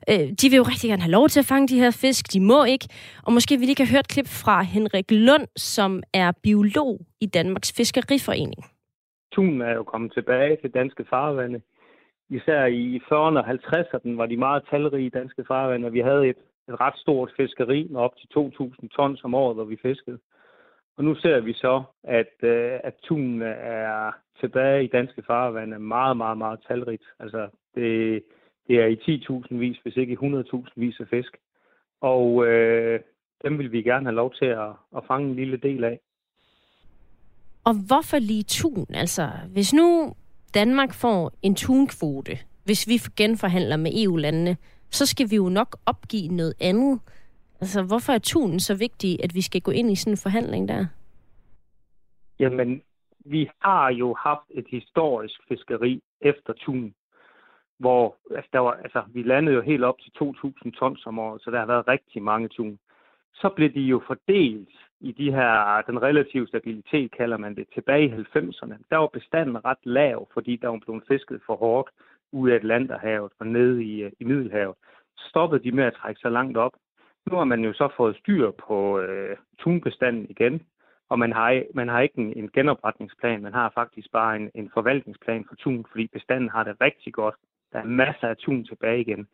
Øh, 0.10 0.20
de 0.42 0.50
vil 0.50 0.58
jo 0.58 0.64
rigtig 0.64 0.90
gerne 0.90 1.02
have 1.02 1.12
lov 1.12 1.30
til 1.30 1.40
at 1.40 1.46
fange 1.46 1.68
de 1.68 1.80
her 1.80 1.92
fisk, 1.92 2.34
de 2.34 2.40
må 2.40 2.64
ikke, 2.64 2.88
og 3.24 3.34
måske 3.34 3.60
vi 3.60 3.66
lige 3.66 3.76
kan 3.76 3.88
høre 3.88 4.00
et 4.00 4.08
klip 4.08 4.28
fra 4.28 4.62
Henrik 4.62 5.12
Lund, 5.12 5.48
som 5.58 6.04
er 6.14 6.32
biolog 6.44 7.00
i 7.22 7.26
Danmarks 7.26 7.74
Fiskeriforening. 7.78 8.64
Tunen 9.32 9.62
er 9.62 9.74
jo 9.74 9.84
kommet 9.84 10.14
tilbage 10.14 10.58
til 10.62 10.72
danske 10.72 11.06
farvande. 11.10 11.62
Især 12.30 12.66
i 12.66 13.02
40'erne 13.06 13.40
og 13.42 13.50
50'erne 13.50 14.18
var 14.18 14.26
de 14.26 14.38
meget 14.38 14.64
talrige 14.70 15.10
danske 15.10 15.46
farvande, 15.48 15.86
og 15.88 15.94
vi 15.94 16.00
havde 16.00 16.28
et, 16.28 16.38
et 16.70 16.80
ret 16.82 16.98
stort 16.98 17.32
fiskeri 17.38 17.88
med 17.90 18.00
op 18.00 18.16
til 18.18 18.28
2.000 18.38 18.88
tons 18.88 19.24
om 19.24 19.34
året, 19.34 19.56
hvor 19.56 19.66
vi 19.66 19.78
fiskede. 19.82 20.20
Og 20.98 21.04
nu 21.04 21.16
ser 21.16 21.40
vi 21.40 21.54
så, 21.54 21.84
at, 22.04 22.34
øh, 22.44 22.80
at 22.84 22.94
tunen 23.04 23.42
er 23.42 24.12
tilbage 24.40 24.84
i 24.84 24.88
danske 24.88 25.24
farvande 25.28 25.80
meget, 25.80 26.18
meget, 26.18 26.38
meget 26.38 26.60
talrigt. 26.68 27.04
Altså, 27.20 27.50
det, 27.76 28.24
Det 28.68 28.76
er 28.82 28.86
i 28.86 29.22
10.000 29.52 29.56
vis, 29.56 29.78
hvis 29.84 29.98
ikke 29.98 30.14
i 30.14 30.18
100.000 30.18 30.72
vis 30.76 31.00
af 31.00 31.08
fisk. 31.08 31.38
Og 32.02 32.48
øh, 32.48 33.00
dem 33.46 33.58
vil 33.58 33.72
vi 33.72 33.82
gerne 33.82 34.06
have 34.06 34.16
lov 34.16 34.34
til 34.34 34.46
at, 34.46 34.70
at 34.98 35.04
fange 35.08 35.30
en 35.30 35.36
lille 35.36 35.58
del 35.58 35.84
af. 35.84 36.00
Og 37.64 37.74
hvorfor 37.88 38.20
lige 38.20 38.44
tun? 38.44 38.86
Altså, 38.94 39.30
hvis 39.54 39.74
nu 39.74 40.14
Danmark 40.54 40.94
får 40.94 41.32
en 41.42 41.56
tunkvote, 41.56 42.38
hvis 42.66 42.88
vi 42.88 42.94
genforhandler 43.18 43.78
med 43.78 43.92
EU-landene, 44.04 44.58
så 44.90 45.06
skal 45.06 45.32
vi 45.32 45.36
jo 45.36 45.50
nok 45.50 45.78
opgive 45.86 46.28
noget 46.28 46.54
andet. 46.62 47.00
Altså, 47.62 47.84
hvorfor 47.84 48.14
er 48.14 48.20
tunen 48.20 48.60
så 48.60 48.76
vigtig, 48.76 49.24
at 49.24 49.36
vi 49.36 49.42
skal 49.42 49.62
gå 49.62 49.72
ind 49.72 49.92
i 49.92 49.96
sådan 49.96 50.14
en 50.14 50.18
forhandling 50.18 50.68
der? 50.68 50.86
Jamen, 52.40 52.82
vi 53.26 53.50
har 53.62 53.90
jo 53.92 54.16
haft 54.20 54.48
et 54.50 54.66
historisk 54.72 55.40
fiskeri 55.48 56.02
efter 56.22 56.54
tun, 56.54 56.94
hvor 57.80 58.16
altså, 58.36 58.50
der 58.54 58.60
var, 58.60 58.72
altså, 58.72 59.04
vi 59.14 59.24
landede 59.24 59.56
jo 59.56 59.62
helt 59.62 59.84
op 59.84 60.00
til 60.00 60.12
2.000 60.24 60.72
tons 60.80 61.06
om 61.06 61.20
året, 61.20 61.42
så 61.42 61.52
der 61.52 61.60
har 61.60 61.66
været 61.66 61.88
rigtig 61.88 62.24
mange 62.24 62.48
tun. 62.48 62.80
Så 63.36 63.50
blev 63.56 63.74
de 63.74 63.82
jo 63.82 64.02
fordelt 64.08 64.70
i 65.00 65.12
de 65.12 65.32
her, 65.32 65.82
den 65.88 66.02
relative 66.02 66.48
stabilitet 66.48 67.12
kalder 67.12 67.38
man 67.38 67.56
det, 67.56 67.68
tilbage 67.74 68.06
i 68.06 68.12
90'erne. 68.12 68.76
Der 68.90 68.98
var 68.98 69.08
bestanden 69.08 69.66
ret 69.66 69.84
lav, 69.84 70.28
fordi 70.34 70.56
der 70.56 70.68
var 70.68 70.80
blevet 70.86 71.04
fisket 71.08 71.42
for 71.46 71.56
hårdt 71.56 71.90
ud 72.32 72.50
af 72.50 72.56
Atlanterhavet 72.56 73.32
og 73.40 73.48
ned 73.48 73.80
i, 73.80 74.04
øh, 74.04 74.12
i 74.20 74.24
Middelhavet. 74.24 74.76
Så 75.18 75.30
stoppede 75.30 75.64
de 75.64 75.72
med 75.72 75.84
at 75.84 75.94
trække 75.94 76.22
sig 76.22 76.32
langt 76.32 76.58
op. 76.58 76.72
Nu 77.26 77.38
har 77.38 77.44
man 77.44 77.64
jo 77.64 77.74
så 77.74 77.90
fået 77.98 78.18
styr 78.18 78.52
på 78.52 79.00
øh, 79.00 79.38
tunbestanden 79.60 80.26
igen, 80.30 80.62
og 81.10 81.20
man 81.20 81.34
har, 81.34 81.64
man 81.74 81.88
har 81.88 82.02
ikke 82.02 82.18
en, 82.18 82.34
en 82.38 82.50
genopretningsplan, 82.54 83.42
man 83.42 83.54
har 83.54 83.72
faktisk 83.76 84.12
bare 84.12 84.36
en, 84.36 84.52
en 84.56 84.70
forvaltningsplan 84.74 85.46
for 85.48 85.56
tun, 85.56 85.86
fordi 85.92 86.08
bestanden 86.08 86.50
har 86.50 86.64
det 86.64 86.76
rigtig 86.82 87.14
godt. 87.14 87.36
Der 87.74 87.80
er 87.80 87.86
masser 87.86 88.28
af 88.28 88.38
tun 88.38 88.66
tilbage 88.66 89.02
igen. 89.02 89.28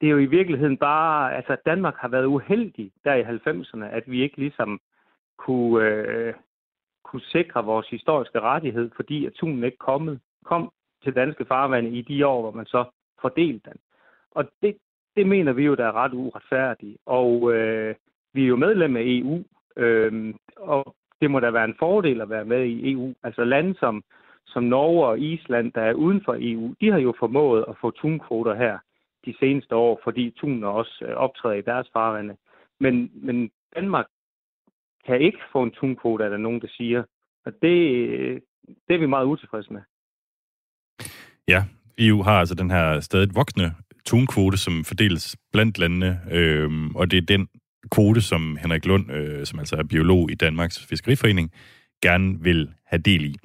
Det 0.00 0.06
er 0.06 0.10
jo 0.10 0.18
i 0.18 0.26
virkeligheden 0.26 0.76
bare, 0.76 1.34
altså 1.36 1.56
Danmark 1.66 1.96
har 1.96 2.08
været 2.08 2.24
uheldig 2.24 2.92
der 3.04 3.14
i 3.14 3.22
90'erne, 3.22 3.84
at 3.84 4.02
vi 4.06 4.22
ikke 4.22 4.36
ligesom 4.36 4.80
kunne, 5.38 5.84
øh, 5.84 6.34
kunne 7.04 7.22
sikre 7.22 7.64
vores 7.64 7.88
historiske 7.88 8.40
rettighed, 8.40 8.90
fordi 8.96 9.26
at 9.26 9.32
tunen 9.32 9.64
ikke 9.64 9.78
kommet, 9.78 10.20
kom 10.44 10.72
til 11.04 11.14
danske 11.14 11.44
farvande 11.44 11.90
i 11.90 12.02
de 12.02 12.26
år, 12.26 12.40
hvor 12.40 12.50
man 12.50 12.66
så 12.66 12.84
fordelte 13.20 13.70
den. 13.70 13.78
Og 14.30 14.44
det, 14.62 14.76
det 15.16 15.26
mener 15.26 15.52
vi 15.52 15.64
jo, 15.64 15.74
der 15.74 15.86
er 15.86 15.92
ret 15.92 16.14
uretfærdigt. 16.14 16.98
Og 17.06 17.54
øh, 17.54 17.94
vi 18.32 18.42
er 18.44 18.48
jo 18.48 18.56
medlem 18.56 18.96
af 18.96 19.02
EU, 19.04 19.44
øh, 19.76 20.34
og 20.56 20.94
det 21.20 21.30
må 21.30 21.40
da 21.40 21.50
være 21.50 21.64
en 21.64 21.76
fordel 21.78 22.20
at 22.20 22.30
være 22.30 22.44
med 22.44 22.64
i 22.64 22.92
EU. 22.92 23.14
Altså 23.22 23.44
lande 23.44 23.74
som, 23.78 24.02
som 24.46 24.62
Norge 24.62 25.06
og 25.06 25.18
Island, 25.18 25.72
der 25.72 25.82
er 25.82 25.92
uden 25.92 26.22
for 26.24 26.36
EU, 26.40 26.74
de 26.80 26.90
har 26.90 26.98
jo 26.98 27.14
formået 27.18 27.64
at 27.68 27.76
få 27.80 27.90
tunkvoter 27.90 28.54
her 28.54 28.78
de 29.26 29.34
seneste 29.40 29.74
år, 29.74 30.00
fordi 30.04 30.30
tunen 30.30 30.64
også 30.64 31.04
øh, 31.08 31.14
optræder 31.14 31.54
i 31.54 31.62
deres 31.62 31.88
farvande. 31.92 32.36
Men, 32.80 33.10
men 33.14 33.50
Danmark 33.76 34.06
kan 35.06 35.20
ikke 35.20 35.38
få 35.52 35.62
en 35.62 35.70
tunkvote, 35.70 36.24
er 36.24 36.28
der 36.28 36.36
nogen, 36.36 36.60
der 36.60 36.68
siger. 36.76 37.02
Og 37.46 37.52
det, 37.62 37.78
øh, 38.08 38.40
det 38.88 38.94
er 38.94 38.98
vi 38.98 39.06
meget 39.06 39.26
utilfredse 39.26 39.72
med. 39.72 39.82
Ja, 41.48 41.64
EU 41.98 42.22
har 42.22 42.40
altså 42.40 42.54
den 42.54 42.70
her 42.70 43.00
stadig 43.00 43.28
voksne 43.34 43.74
tunkvote, 44.06 44.56
som 44.56 44.84
fordeles 44.84 45.36
blandt 45.52 45.78
landene, 45.78 46.20
øh, 46.30 46.70
og 46.94 47.10
det 47.10 47.16
er 47.16 47.26
den 47.36 47.48
kvote, 47.90 48.20
som 48.20 48.56
Henrik 48.62 48.86
Lund, 48.86 49.12
øh, 49.12 49.46
som 49.46 49.58
altså 49.58 49.76
er 49.76 49.82
biolog 49.82 50.30
i 50.30 50.34
Danmarks 50.34 50.86
Fiskeriforening, 50.86 51.52
gerne 52.02 52.42
vil 52.42 52.74
have 52.86 53.02
del 53.02 53.24
i. 53.24 53.36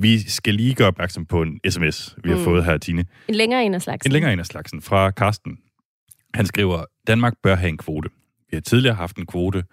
Vi 0.00 0.18
skal 0.30 0.54
lige 0.54 0.74
gøre 0.74 0.88
opmærksom 0.88 1.26
på 1.26 1.42
en 1.42 1.60
sms, 1.70 2.16
vi 2.24 2.30
har 2.30 2.36
mm. 2.36 2.44
fået 2.44 2.64
her, 2.64 2.78
Tine. 2.78 3.04
En 3.28 3.34
længere 3.34 3.64
en 3.64 3.74
af 3.74 3.82
slagsen. 3.82 4.10
En 4.10 4.12
længere 4.12 4.32
en 4.32 4.38
af 4.38 4.46
slagsen 4.46 4.82
fra 4.82 5.10
Karsten. 5.10 5.58
Han 6.34 6.46
skriver, 6.46 6.84
Danmark 7.06 7.34
bør 7.42 7.54
have 7.54 7.68
en 7.68 7.76
kvote. 7.76 8.08
Vi 8.50 8.56
har 8.56 8.60
tidligere 8.60 8.94
haft 8.94 9.16
en 9.16 9.26
kvote, 9.26 9.64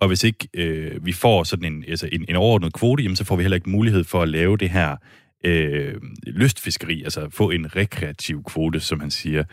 og 0.00 0.08
hvis 0.08 0.24
ikke 0.24 0.48
øh, 0.54 1.06
vi 1.06 1.12
får 1.12 1.44
sådan 1.44 1.72
en, 1.72 1.84
altså 1.88 2.08
en, 2.12 2.24
en 2.28 2.36
overordnet 2.36 2.72
kvote, 2.72 3.02
jamen, 3.02 3.16
så 3.16 3.24
får 3.24 3.36
vi 3.36 3.42
heller 3.42 3.56
ikke 3.56 3.70
mulighed 3.70 4.04
for 4.04 4.22
at 4.22 4.28
lave 4.28 4.56
det 4.56 4.70
her 4.70 4.96
øh, 5.44 5.94
lystfiskeri, 6.26 7.02
altså 7.02 7.28
få 7.30 7.50
en 7.50 7.76
rekreativ 7.76 8.42
kvote, 8.44 8.80
som 8.80 9.00
han 9.00 9.10
siger, 9.10 9.44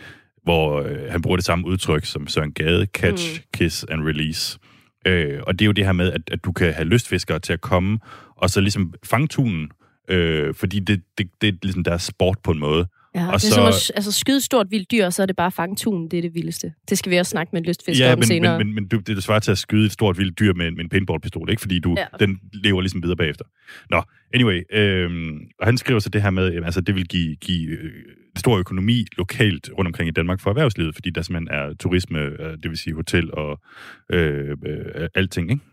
hvor 0.43 0.81
øh, 0.81 1.11
han 1.11 1.21
bruger 1.21 1.37
det 1.37 1.45
samme 1.45 1.67
udtryk 1.67 2.05
som 2.05 2.27
Søren 2.27 2.51
Gade, 2.51 2.85
catch, 2.85 3.39
mm. 3.39 3.43
kiss 3.53 3.85
and 3.89 4.03
release. 4.03 4.59
Øh, 5.07 5.39
og 5.47 5.59
det 5.59 5.65
er 5.65 5.67
jo 5.67 5.71
det 5.71 5.85
her 5.85 5.93
med, 5.93 6.11
at, 6.11 6.21
at 6.31 6.45
du 6.45 6.51
kan 6.51 6.73
have 6.73 6.87
lystfiskere 6.87 7.39
til 7.39 7.53
at 7.53 7.61
komme, 7.61 7.99
og 8.35 8.49
så 8.49 8.61
ligesom 8.61 8.93
fange 9.03 9.27
tunen, 9.27 9.71
øh, 10.07 10.53
fordi 10.53 10.79
det, 10.79 11.01
det, 11.17 11.29
det 11.41 11.47
er 11.47 11.53
ligesom 11.63 11.83
deres 11.83 12.01
sport 12.01 12.37
på 12.43 12.51
en 12.51 12.59
måde. 12.59 12.87
Ja, 13.15 13.27
og 13.27 13.33
det 13.33 13.41
så, 13.41 13.47
er 13.47 13.53
som 13.53 13.65
at 13.65 13.91
altså, 13.95 14.11
skyde 14.11 14.41
stort 14.41 14.71
vildt 14.71 14.91
dyr, 14.91 15.09
så 15.09 15.21
er 15.21 15.25
det 15.25 15.35
bare 15.35 15.51
fange 15.51 15.75
tun, 15.75 16.07
det 16.09 16.17
er 16.17 16.21
det 16.21 16.33
vildeste. 16.33 16.73
Det 16.89 16.97
skal 16.97 17.11
vi 17.11 17.17
også 17.17 17.29
snakke 17.29 17.49
med 17.53 17.61
en 17.61 17.65
lystfisker 17.65 18.05
ja, 18.05 18.13
om 18.13 18.19
men, 18.19 18.27
senere. 18.27 18.57
men, 18.57 18.67
men, 18.67 18.75
men 18.75 18.87
det, 18.87 19.07
det 19.07 19.17
er 19.17 19.21
svarer 19.21 19.39
til 19.39 19.51
at 19.51 19.57
skyde 19.57 19.85
et 19.85 19.91
stort 19.91 20.17
vildt 20.17 20.39
dyr 20.39 20.53
med, 20.53 20.71
med 20.71 20.79
en 20.79 20.89
paintballpistol, 20.89 21.49
ikke? 21.49 21.61
Fordi 21.61 21.79
du, 21.79 21.95
Ja. 21.97 22.01
ja. 22.01 22.25
den 22.25 22.39
lever 22.53 22.81
ligesom 22.81 23.03
videre 23.03 23.17
bagefter. 23.17 23.45
Nå, 23.89 24.03
anyway. 24.33 24.61
Øh, 24.71 25.33
og 25.59 25.65
han 25.67 25.77
skriver 25.77 25.99
så 25.99 26.09
det 26.09 26.21
her 26.21 26.29
med, 26.29 26.53
at 26.53 26.65
altså, 26.65 26.81
det 26.81 26.95
vil 26.95 27.07
give, 27.07 27.35
give 27.35 27.69
øh, 27.69 27.91
stor 28.37 28.57
økonomi 28.57 29.05
lokalt 29.17 29.69
rundt 29.77 29.87
omkring 29.87 30.07
i 30.07 30.11
Danmark 30.11 30.39
for 30.39 30.49
erhvervslivet, 30.49 30.95
fordi 30.95 31.09
der 31.09 31.21
simpelthen 31.21 31.57
er 31.57 31.73
turisme, 31.73 32.19
øh, 32.19 32.57
det 32.63 32.69
vil 32.69 32.77
sige 32.77 32.93
hotel 32.93 33.33
og 33.33 33.61
øh, 34.09 34.57
øh, 34.65 35.07
alting, 35.15 35.51
ikke? 35.51 35.63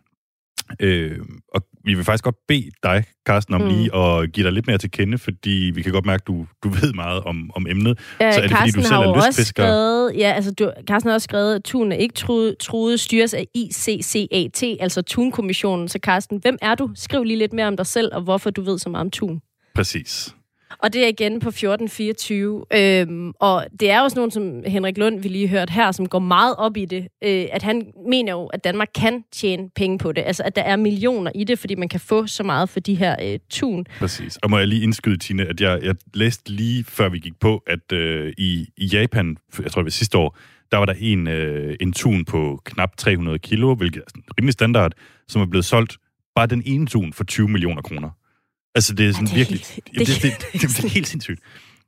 Øh, 0.81 1.19
og 1.55 1.67
vi 1.85 1.95
vil 1.95 2.05
faktisk 2.05 2.25
godt 2.25 2.37
bede 2.49 2.71
dig, 2.83 3.05
Carsten, 3.27 3.55
om 3.55 3.61
Mm. 3.61 3.69
lige 3.69 3.95
at 3.97 4.33
give 4.33 4.45
dig 4.45 4.53
lidt 4.53 4.67
mere 4.67 4.79
til 4.79 4.91
kende, 4.91 5.19
fordi 5.19 5.71
vi 5.75 5.83
kan 5.83 5.93
godt 5.93 6.07
mærke, 6.07 6.23
at 6.23 6.27
du, 6.27 6.47
du 6.65 6.69
ved 6.69 6.93
meget 6.93 7.21
om, 7.23 7.51
om 7.55 7.67
emnet. 7.69 7.99
Ja, 8.21 8.33
så 8.33 8.39
er 8.39 8.43
det, 8.43 8.51
fordi 8.51 8.63
Carsten 8.63 8.83
du 8.83 8.89
selv 8.89 8.97
er 9.01 9.07
også 9.07 9.29
lystfisker? 9.29 9.63
skrevet, 9.63 10.13
ja, 10.17 10.33
altså 10.33 10.51
du, 10.51 10.73
Carsten 10.89 11.09
har 11.09 11.15
også 11.15 11.25
skrevet, 11.25 11.55
at 11.55 11.65
tun 11.65 11.93
er 11.93 11.97
ikke 11.97 12.15
truet, 12.15 12.59
truet 12.59 13.01
styres 13.01 13.35
af 13.35 13.47
ICCAT, 13.55 14.63
altså 14.81 15.03
Tunkommissionen. 15.03 15.89
Så 15.89 15.99
Carsten, 16.03 16.39
hvem 16.43 16.59
er 16.63 16.75
du? 16.75 16.91
Skriv 16.95 17.25
lige 17.25 17.39
lidt 17.39 17.53
mere 17.53 17.67
om 17.67 17.77
dig 17.77 17.87
selv, 17.87 18.09
og 18.15 18.21
hvorfor 18.23 18.51
du 18.51 18.63
ved 18.63 18.79
så 18.79 18.89
meget 18.89 19.01
om 19.05 19.11
tun. 19.11 19.41
Præcis. 19.75 20.35
Og 20.79 20.93
det 20.93 21.05
er 21.05 21.09
igen 21.09 21.41
på 21.41 21.49
1424. 21.49 22.65
Øhm, 22.75 23.33
og 23.41 23.67
det 23.81 23.91
er 23.91 24.01
også 24.01 24.17
nogen 24.17 24.31
som 24.31 24.63
Henrik 24.67 24.99
Lund, 24.99 25.21
vi 25.21 25.29
lige 25.29 25.49
hørt 25.49 25.71
her, 25.71 25.93
som 25.93 26.09
går 26.09 26.19
meget 26.19 26.57
op 26.57 26.77
i 26.77 26.85
det. 26.85 27.09
Øh, 27.25 27.47
at 27.53 27.63
han 27.63 27.93
mener 28.09 28.33
jo, 28.33 28.47
at 28.47 28.65
Danmark 28.65 28.89
kan 28.95 29.25
tjene 29.33 29.71
penge 29.77 29.99
på 29.99 30.13
det. 30.13 30.23
Altså, 30.27 30.43
at 30.43 30.57
der 30.57 30.63
er 30.63 30.77
millioner 30.77 31.31
i 31.35 31.45
det, 31.45 31.59
fordi 31.59 31.75
man 31.75 31.89
kan 31.89 32.01
få 32.01 32.27
så 32.27 32.43
meget 32.43 32.69
for 32.69 32.81
de 32.81 32.95
her 32.95 33.17
øh, 33.23 33.39
tun. 33.51 33.87
Præcis. 33.99 34.37
Og 34.37 34.51
må 34.51 34.59
jeg 34.59 34.69
lige 34.69 34.83
indskyde, 34.83 35.17
Tine, 35.17 35.47
at 35.47 35.61
jeg, 35.61 35.81
jeg 35.83 35.95
læste 36.15 36.51
lige 36.53 36.85
før 36.85 37.09
vi 37.09 37.19
gik 37.19 37.41
på, 37.41 37.63
at 37.67 37.93
øh, 37.93 38.33
i, 38.39 38.69
i 38.77 38.87
Japan, 38.87 39.37
jeg 39.63 39.71
tror 39.71 39.81
det 39.81 39.85
var 39.85 39.91
sidste 39.91 40.19
år, 40.19 40.39
der 40.73 40.79
var 40.79 40.87
der 40.87 40.95
en, 40.99 41.29
øh, 41.29 41.77
en 41.81 41.93
tun 41.93 42.25
på 42.25 42.61
knap 42.65 42.97
300 42.97 43.39
kilo, 43.39 43.75
hvilket 43.75 44.01
er 44.01 44.05
sådan 44.09 44.23
rimelig 44.39 44.53
standard, 44.53 44.93
som 45.29 45.43
er 45.43 45.47
blevet 45.47 45.65
solgt 45.65 45.97
bare 46.35 46.47
den 46.47 46.63
ene 46.67 46.87
tun 46.87 47.13
for 47.13 47.25
20 47.25 47.49
millioner 47.49 47.83
kroner. 47.83 48.11
Altså 48.75 48.95
det 48.95 49.09
er 49.09 49.13
sådan 49.13 49.27
det 49.27 49.33
er 49.33 49.37
virkelig... 49.37 49.61
helt- 49.61 49.87
det, 49.87 49.99
det, 49.99 50.23
det, 50.23 50.53
det, 50.53 50.71
det, 50.77 50.85
er 50.85 50.95
helt 50.95 51.07
sindssygt. 51.07 51.41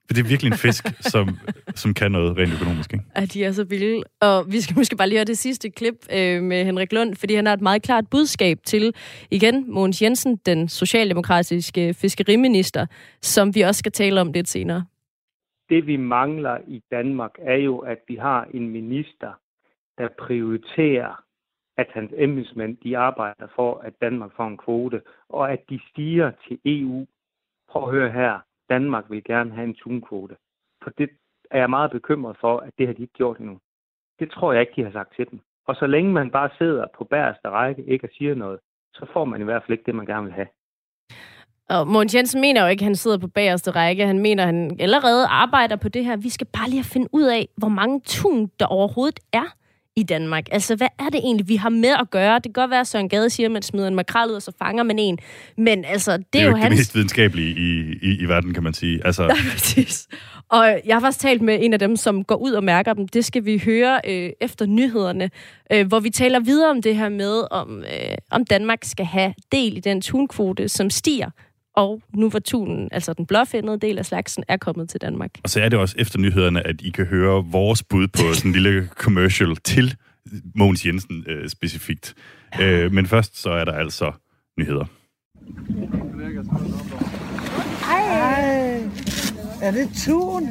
For 0.07 0.15
det 0.15 0.25
er 0.25 0.29
virkelig 0.29 0.53
en 0.53 0.59
fisk, 0.59 0.85
som, 1.13 1.29
som 1.75 1.95
kan 1.95 2.13
noget 2.13 2.37
rent 2.39 2.53
økonomisk, 2.55 2.93
ikke? 2.93 3.05
at 3.15 3.35
de 3.35 3.45
er 3.45 3.53
så 3.53 3.65
vilde. 3.65 4.03
Og 4.21 4.53
vi 4.53 4.61
skal 4.61 4.77
måske 4.77 4.97
bare 4.97 5.09
lige 5.09 5.19
høre 5.19 5.25
det 5.25 5.39
sidste 5.39 5.71
klip 5.71 5.95
øh, 6.13 6.43
med 6.43 6.65
Henrik 6.65 6.93
Lund, 6.93 7.15
fordi 7.15 7.35
han 7.35 7.47
har 7.47 7.53
et 7.53 7.61
meget 7.61 7.83
klart 7.83 8.05
budskab 8.11 8.59
til, 8.65 8.95
igen, 9.31 9.65
Mogens 9.69 10.03
Jensen, 10.03 10.37
den 10.37 10.69
socialdemokratiske 10.69 11.95
fiskeriminister, 11.95 12.87
som 13.21 13.55
vi 13.55 13.61
også 13.61 13.79
skal 13.79 13.93
tale 13.93 14.21
om 14.21 14.33
lidt 14.33 14.49
senere. 14.49 14.85
Det 15.69 15.87
vi 15.87 15.97
mangler 15.97 16.57
i 16.69 16.83
Danmark 16.91 17.31
er 17.39 17.57
jo, 17.57 17.79
at 17.79 17.99
vi 18.09 18.17
har 18.17 18.49
en 18.55 18.69
minister, 18.69 19.33
der 19.99 20.09
prioriterer, 20.19 21.23
at 21.77 21.87
hans 21.95 22.13
embedsmænd 22.17 22.77
de 22.77 22.99
arbejder 22.99 23.47
for, 23.57 23.79
at 23.79 23.93
Danmark 24.01 24.31
får 24.37 24.47
en 24.47 24.59
kvote, 24.59 25.03
og 25.29 25.53
at 25.53 25.61
de 25.71 25.81
stiger 25.91 26.33
til 26.49 26.59
EU. 26.65 27.07
Prøv 27.71 27.83
at 27.85 27.91
høre 27.91 28.11
her, 28.11 28.39
Danmark 28.69 29.05
vil 29.11 29.25
gerne 29.25 29.51
have 29.55 29.65
en 29.65 29.75
tunkvote. 29.75 30.37
For 30.83 30.91
det 30.99 31.11
er 31.51 31.59
jeg 31.59 31.71
meget 31.71 31.91
bekymret 31.91 32.37
for, 32.41 32.59
at 32.59 32.73
det 32.79 32.87
har 32.87 32.95
de 32.95 33.03
ikke 33.03 33.15
gjort 33.15 33.39
endnu. 33.39 33.59
Det 34.19 34.31
tror 34.31 34.53
jeg 34.53 34.61
ikke, 34.61 34.73
de 34.77 34.85
har 34.85 34.93
sagt 34.93 35.17
til 35.17 35.31
dem. 35.31 35.41
Og 35.67 35.75
så 35.77 35.87
længe 35.87 36.13
man 36.13 36.31
bare 36.31 36.51
sidder 36.59 36.87
på 36.97 37.05
bagerste 37.05 37.49
række, 37.49 37.85
ikke 37.85 38.07
og 38.07 38.11
siger 38.13 38.35
noget, 38.35 38.59
så 38.95 39.07
får 39.13 39.25
man 39.25 39.41
i 39.41 39.45
hvert 39.45 39.63
fald 39.63 39.79
ikke 39.79 39.87
det, 39.87 39.95
man 39.95 40.07
gerne 40.07 40.25
vil 40.25 40.33
have. 40.33 40.49
Og 41.69 41.87
Mogens 41.89 42.15
Jensen 42.15 42.41
mener 42.41 42.63
jo 42.63 42.69
ikke, 42.69 42.83
at 42.83 42.85
han 42.85 42.97
sidder 42.97 43.19
på 43.19 43.29
bagerste 43.29 43.71
række. 43.71 44.07
Han 44.07 44.19
mener, 44.19 44.43
at 44.43 44.47
han 44.47 44.77
allerede 44.81 45.27
arbejder 45.27 45.77
på 45.77 45.89
det 45.89 46.05
her. 46.05 46.17
Vi 46.17 46.29
skal 46.29 46.47
bare 46.47 46.71
lige 46.71 46.85
finde 46.85 47.09
ud 47.13 47.25
af, 47.25 47.49
hvor 47.57 47.69
mange 47.69 48.01
tun 48.01 48.51
der 48.61 48.67
overhovedet 48.67 49.21
er 49.33 49.49
i 49.97 50.03
Danmark. 50.03 50.45
Altså, 50.53 50.77
hvad 50.77 50.89
er 50.99 51.09
det 51.09 51.21
egentlig, 51.25 51.49
vi 51.49 51.57
har 51.57 51.69
med 51.69 51.89
at 52.01 52.11
gøre? 52.11 52.35
Det 52.35 52.43
kan 52.43 52.53
godt 52.53 52.71
være, 52.71 52.81
at 52.81 52.87
Søren 52.87 53.09
Gade 53.09 53.31
siger, 53.31 53.47
at 53.47 53.51
man 53.53 53.63
smider 53.63 53.89
en 53.89 53.95
makrel 53.95 54.31
ud, 54.31 54.35
og 54.35 54.43
så 54.43 54.53
fanger 54.59 54.83
man 54.83 54.99
en. 54.99 55.19
Men 55.57 55.85
altså, 55.85 56.17
det, 56.17 56.33
Det 56.33 56.41
er 56.41 56.45
jo 56.45 56.51
jo 56.51 56.57
ikke 56.57 56.63
det 56.63 56.69
hans... 56.69 56.79
mest 56.79 56.95
videnskabelige 56.95 57.51
i, 57.51 57.99
i, 58.03 58.19
i 58.21 58.25
verden, 58.25 58.55
kan 58.55 58.63
man 58.63 58.75
sige. 58.75 59.07
Altså, 59.07 59.23
Nej, 59.27 59.37
præcis. 59.53 60.09
Og 60.49 60.81
jeg 60.87 60.97
har 60.97 61.01
faktisk 61.01 61.21
talt 61.21 61.43
med 61.43 61.59
en 61.61 61.73
af 61.73 61.79
dem, 61.79 61.97
som 61.97 62.25
går 62.25 62.35
ud 62.35 62.53
og 62.53 62.65
mærker 62.65 62.93
dem. 62.93 63.09
Det 63.09 63.25
skal 63.25 63.45
vi 63.45 63.63
høre 63.65 64.01
øh, 64.09 64.31
efter 64.41 64.67
nyhederne, 64.67 65.31
øh, 65.73 65.87
hvor 65.87 66.01
vi 66.01 66.11
taler 66.11 66.41
videre 66.41 66.71
om 66.71 66.83
det 66.83 66.97
her 66.97 67.09
med, 67.09 67.45
om, 67.51 67.79
øh, 67.79 68.15
om 68.31 68.45
Danmark 68.45 68.79
skal 68.83 69.07
have 69.07 69.35
del 69.53 69.77
i 69.77 69.81
den 69.81 70.01
tunkvote, 70.01 70.69
som 70.69 70.91
stiger 70.91 71.31
og 71.75 72.03
nu 72.15 72.31
hvor 72.31 72.39
tunen, 72.39 72.89
altså 72.93 73.13
den 73.13 73.27
blåfindede 73.27 73.79
del 73.79 73.99
af 73.99 74.07
slagsen, 74.07 74.45
er 74.49 74.57
kommet 74.57 74.89
til 74.89 75.01
Danmark. 75.01 75.31
Og 75.45 75.51
så 75.51 75.61
er 75.61 75.69
det 75.69 75.79
også 75.79 75.95
efter 75.99 76.19
nyhederne, 76.19 76.67
at 76.67 76.81
I 76.81 76.91
kan 76.91 77.07
høre 77.07 77.45
vores 77.45 77.83
bud 77.83 78.09
på 78.09 78.35
sådan 78.35 78.51
en 78.51 78.53
lille 78.53 78.89
commercial 78.95 79.57
til 79.57 79.97
Mogens 80.55 80.87
Jensen 80.87 81.25
øh, 81.29 81.49
specifikt. 81.49 82.15
Øh, 82.61 82.93
men 82.93 83.07
først 83.07 83.43
så 83.43 83.51
er 83.51 83.65
der 83.65 83.73
altså 83.73 84.13
nyheder. 84.59 84.85
Ej, 87.91 88.89
er 89.63 89.71
det 89.71 89.89
tun? 90.05 90.49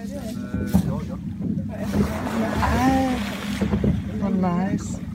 Ej, 2.62 3.10
hvor 4.20 4.70
nice. 4.72 5.11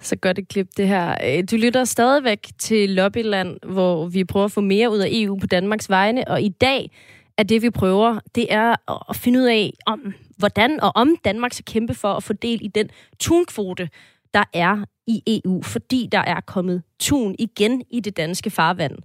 Så 0.00 0.16
godt 0.16 0.38
et 0.38 0.48
klip, 0.48 0.68
det 0.76 0.88
her. 0.88 1.14
Øh, 1.24 1.44
du 1.50 1.56
lytter 1.56 1.84
stadigvæk 1.84 2.48
til 2.58 2.90
Lobbyland, 2.90 3.56
hvor 3.66 4.06
vi 4.06 4.24
prøver 4.24 4.44
at 4.44 4.52
få 4.52 4.60
mere 4.60 4.90
ud 4.90 4.98
af 4.98 5.08
EU 5.12 5.38
på 5.38 5.46
Danmarks 5.46 5.90
vegne, 5.90 6.28
og 6.28 6.42
i 6.42 6.48
dag 6.48 6.90
er 7.38 7.42
det, 7.42 7.62
vi 7.62 7.70
prøver, 7.70 8.18
det 8.34 8.46
er 8.50 8.74
at 9.10 9.16
finde 9.16 9.38
ud 9.38 9.44
af, 9.44 9.72
om 9.86 10.14
hvordan 10.36 10.80
og 10.80 10.92
om 10.94 11.16
Danmark 11.24 11.52
skal 11.52 11.64
kæmpe 11.64 11.94
for 11.94 12.12
at 12.12 12.22
få 12.22 12.32
del 12.32 12.58
i 12.62 12.68
den 12.68 12.88
tunkvote, 13.18 13.88
der 14.34 14.44
er 14.52 14.84
i 15.06 15.40
EU, 15.44 15.62
fordi 15.62 16.08
der 16.12 16.18
er 16.18 16.40
kommet 16.40 16.82
tun 17.00 17.34
igen 17.38 17.82
i 17.90 18.00
det 18.00 18.16
danske 18.16 18.50
farvand. 18.50 18.98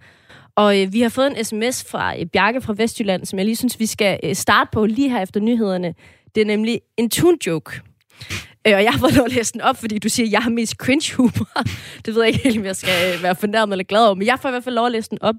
Og 0.55 0.81
øh, 0.81 0.93
vi 0.93 1.01
har 1.01 1.09
fået 1.09 1.37
en 1.37 1.45
sms 1.45 1.83
fra 1.91 2.19
øh, 2.19 2.25
Bjarke 2.25 2.61
fra 2.61 2.73
Vestjylland, 2.77 3.25
som 3.25 3.39
jeg 3.39 3.45
lige 3.45 3.55
synes, 3.55 3.79
vi 3.79 3.85
skal 3.85 4.19
øh, 4.23 4.35
starte 4.35 4.69
på 4.73 4.85
lige 4.85 5.09
her 5.09 5.21
efter 5.21 5.39
nyhederne. 5.39 5.93
Det 6.35 6.41
er 6.41 6.45
nemlig 6.45 6.81
en 6.97 7.09
tun-joke. 7.09 7.81
Øh, 8.67 8.73
og 8.75 8.83
jeg 8.83 8.91
har 8.91 8.99
fået 8.99 9.13
lov 9.13 9.25
at 9.25 9.31
læse 9.31 9.53
den 9.53 9.61
op, 9.61 9.77
fordi 9.77 9.99
du 9.99 10.09
siger, 10.09 10.27
at 10.27 10.31
jeg 10.31 10.41
har 10.41 10.49
mest 10.49 10.73
cringe 10.75 11.15
humor. 11.15 11.63
Det 12.05 12.15
ved 12.15 12.23
jeg 12.23 12.33
ikke 12.33 12.43
helt, 12.43 12.57
om 12.57 12.65
jeg 12.65 12.75
skal 12.75 13.15
øh, 13.15 13.23
være 13.23 13.35
fornærmet 13.35 13.73
eller 13.73 13.83
glad 13.83 14.05
over, 14.05 14.15
men 14.15 14.27
jeg 14.27 14.39
får 14.39 14.49
i 14.49 14.51
hvert 14.51 14.63
fald 14.63 14.75
lov 14.75 14.85
at 14.85 14.91
læse 14.91 15.09
den 15.09 15.21
op. 15.21 15.35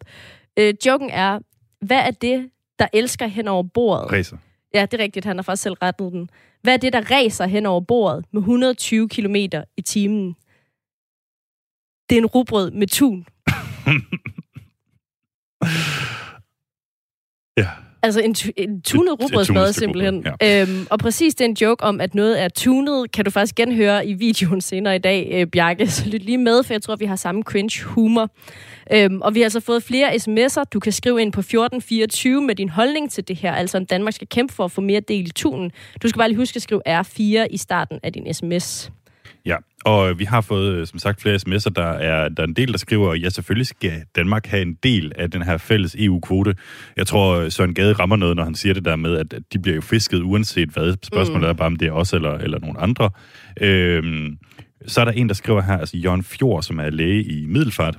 Øh, 0.59 0.75
joken 0.87 1.11
er, 1.11 1.39
hvad 1.81 1.99
er 1.99 2.11
det, 2.11 2.51
der 2.79 2.87
elsker 2.93 3.27
hen 3.27 3.49
over 3.49 3.63
bordet? 3.63 4.13
Racer. 4.13 4.37
Ja, 4.75 4.87
det 4.91 5.01
er 5.01 5.05
rigtigt, 5.05 5.25
han 5.25 5.37
har 5.37 5.43
faktisk 5.43 5.63
selv 5.63 5.75
rettet 5.83 6.13
den. 6.13 6.31
Hvad 6.63 6.73
er 6.73 6.77
det, 6.77 6.93
der 6.93 7.11
racer 7.11 7.47
hen 7.47 7.67
over 7.67 7.81
bordet 7.81 8.25
med 8.33 8.41
120 8.41 9.09
km 9.09 9.37
i 9.77 9.83
timen? 9.83 10.35
Det 12.09 12.17
er 12.17 12.21
en 12.21 12.27
rugbrød 12.27 12.71
med 12.71 12.87
tun. 12.87 13.27
Ja. 17.57 17.71
Altså 18.05 18.21
en, 18.21 18.35
tu- 18.35 18.51
en 18.57 18.81
tunet 18.83 19.09
Et- 19.09 19.13
et 19.15 19.21
rugbrødsmad 19.23 19.73
simpelthen. 19.73 20.15
rugbrød, 20.17 20.69
Øhm, 20.69 20.87
og 20.91 20.99
præcis 20.99 21.35
den 21.35 21.57
joke 21.61 21.85
om, 21.85 22.01
at 22.01 22.15
noget 22.15 22.43
er 22.43 22.49
tunet, 22.49 23.13
kan 23.13 23.25
du 23.25 23.31
faktisk 23.31 23.55
genhøre 23.55 24.07
i 24.07 24.13
videoen 24.15 24.61
senere 24.61 24.97
i 24.97 24.99
dag, 24.99 25.29
øh, 25.33 25.47
Bjarke. 25.47 25.91
Så 25.91 26.09
lyt 26.09 26.23
lige 26.25 26.39
med, 26.39 26.63
for 26.63 26.75
jeg 26.75 26.83
tror, 26.83 26.97
vi 26.97 27.05
har 27.05 27.17
samme 27.17 27.43
cringe 27.43 27.83
humor. 27.85 28.29
Øhm, 28.93 29.21
og 29.23 29.35
vi 29.35 29.41
har 29.41 29.45
altså 29.45 29.61
fået 29.61 29.83
flere 29.83 30.15
sms'er. 30.15 30.65
Du 30.73 30.81
kan 30.81 30.93
skrive 30.93 31.23
ind 31.23 31.33
på 31.33 31.41
1424 31.41 32.43
med 32.43 32.55
din 32.55 32.69
holdning 32.69 33.11
til 33.11 33.29
det 33.29 33.37
her. 33.37 33.53
Altså 33.53 33.77
om 33.79 33.87
Danmark 33.87 34.15
skal 34.15 34.29
kæmpe 34.29 34.55
for 34.55 34.65
at 34.65 34.71
få 34.71 34.81
mere 34.81 35.01
del 35.01 35.27
i 35.27 35.31
tunen. 35.31 35.71
Du 36.03 36.09
skal 36.09 36.19
bare 36.19 36.29
lige 36.29 36.39
huske 36.39 36.57
at 36.57 36.63
skrive 36.63 36.83
R4 37.01 37.47
i 37.51 37.57
starten 37.57 37.99
af 38.03 38.13
din 38.13 38.35
sms. 38.35 38.91
Ja, 39.47 39.57
og 39.85 40.19
vi 40.19 40.25
har 40.25 40.41
fået, 40.41 40.75
øh, 40.75 40.87
som 40.87 40.99
sagt, 40.99 41.23
flere 41.23 41.35
sms'er. 41.37 41.71
Der 41.77 41.87
er, 41.87 42.29
der 42.29 42.43
er 42.43 42.47
en 42.47 42.55
del, 42.55 42.73
der 42.73 42.79
skriver, 42.79 43.13
at 43.13 43.23
ja, 43.23 43.29
selvfølgelig 43.31 43.67
skal 43.67 44.05
Danmark 44.17 44.47
have 44.47 44.63
en 44.63 44.75
del 44.83 45.13
af 45.17 45.31
den 45.31 45.43
her 45.43 45.59
fælles 45.59 45.97
EU-kvote. 45.99 46.55
Jeg 46.97 47.07
tror, 47.07 47.37
øh, 47.41 47.51
Søren 47.53 47.75
Gade 47.75 47.93
rammer 47.93 48.17
noget, 48.17 48.37
når 48.37 48.45
han 48.45 48.55
siger 48.55 48.75
det 48.75 48.85
der 48.85 48.97
med, 48.97 49.17
at 49.17 49.33
at 49.33 49.43
de 49.53 49.59
bliver 49.59 49.75
jo 49.75 49.81
fisket 49.81 50.21
uanset 50.23 50.69
hvad. 50.69 50.95
Spørgsmålet 51.03 51.43
Mm. 51.43 51.49
er 51.49 51.53
bare, 51.53 51.67
om 51.67 51.77
det 51.77 51.89
er 51.89 51.93
os 51.93 52.13
eller, 52.13 52.33
eller 52.39 52.59
nogen 52.59 52.77
andre. 52.79 53.11
Øhm, 53.61 54.39
så 54.87 55.01
er 55.01 55.05
der 55.05 55.13
en, 55.13 55.29
der 55.29 55.35
skriver 55.35 55.63
her, 55.63 55.79
altså 55.79 55.97
Jørgen 55.97 56.23
Fjord, 56.23 56.63
som 56.63 56.79
er 56.81 56.91
læge 56.91 57.23
i 57.25 57.47
Middelfart, 57.47 57.99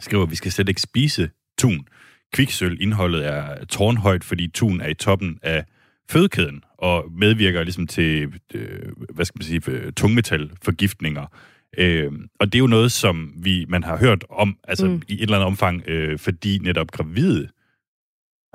skriver, 0.00 0.22
at 0.24 0.30
vi 0.30 0.36
skal 0.36 0.52
slet 0.52 0.68
ikke 0.68 0.80
spise 0.80 1.30
tun. 1.58 1.86
Kviksøl 2.32 2.76
indholdet 2.82 3.26
er 3.26 3.64
tårnhøjt, 3.64 4.24
fordi 4.24 4.48
tun 4.54 4.80
er 4.80 4.88
i 4.88 4.94
toppen 4.94 5.38
af 5.42 5.64
fødekæden 6.10 6.62
og 6.78 7.04
medvirker 7.12 7.62
ligesom 7.62 7.86
til, 7.86 8.32
øh, 8.54 8.92
hvad 9.14 9.24
skal 9.24 9.38
man 9.38 9.44
sige, 9.44 9.62
øh, 9.68 9.92
tungmetalforgiftninger. 9.92 11.26
Øh, 11.78 12.12
og 12.40 12.46
det 12.46 12.54
er 12.54 12.58
jo 12.58 12.66
noget, 12.66 12.92
som 12.92 13.32
vi 13.36 13.64
man 13.68 13.84
har 13.84 13.96
hørt 13.98 14.24
om, 14.30 14.56
altså 14.68 14.86
Mm. 14.86 15.02
i 15.08 15.14
et 15.14 15.22
eller 15.22 15.36
andet 15.36 15.46
omfang, 15.46 15.82
øh, 15.88 16.18
fordi 16.18 16.58
netop 16.58 16.90
gravide 16.90 17.48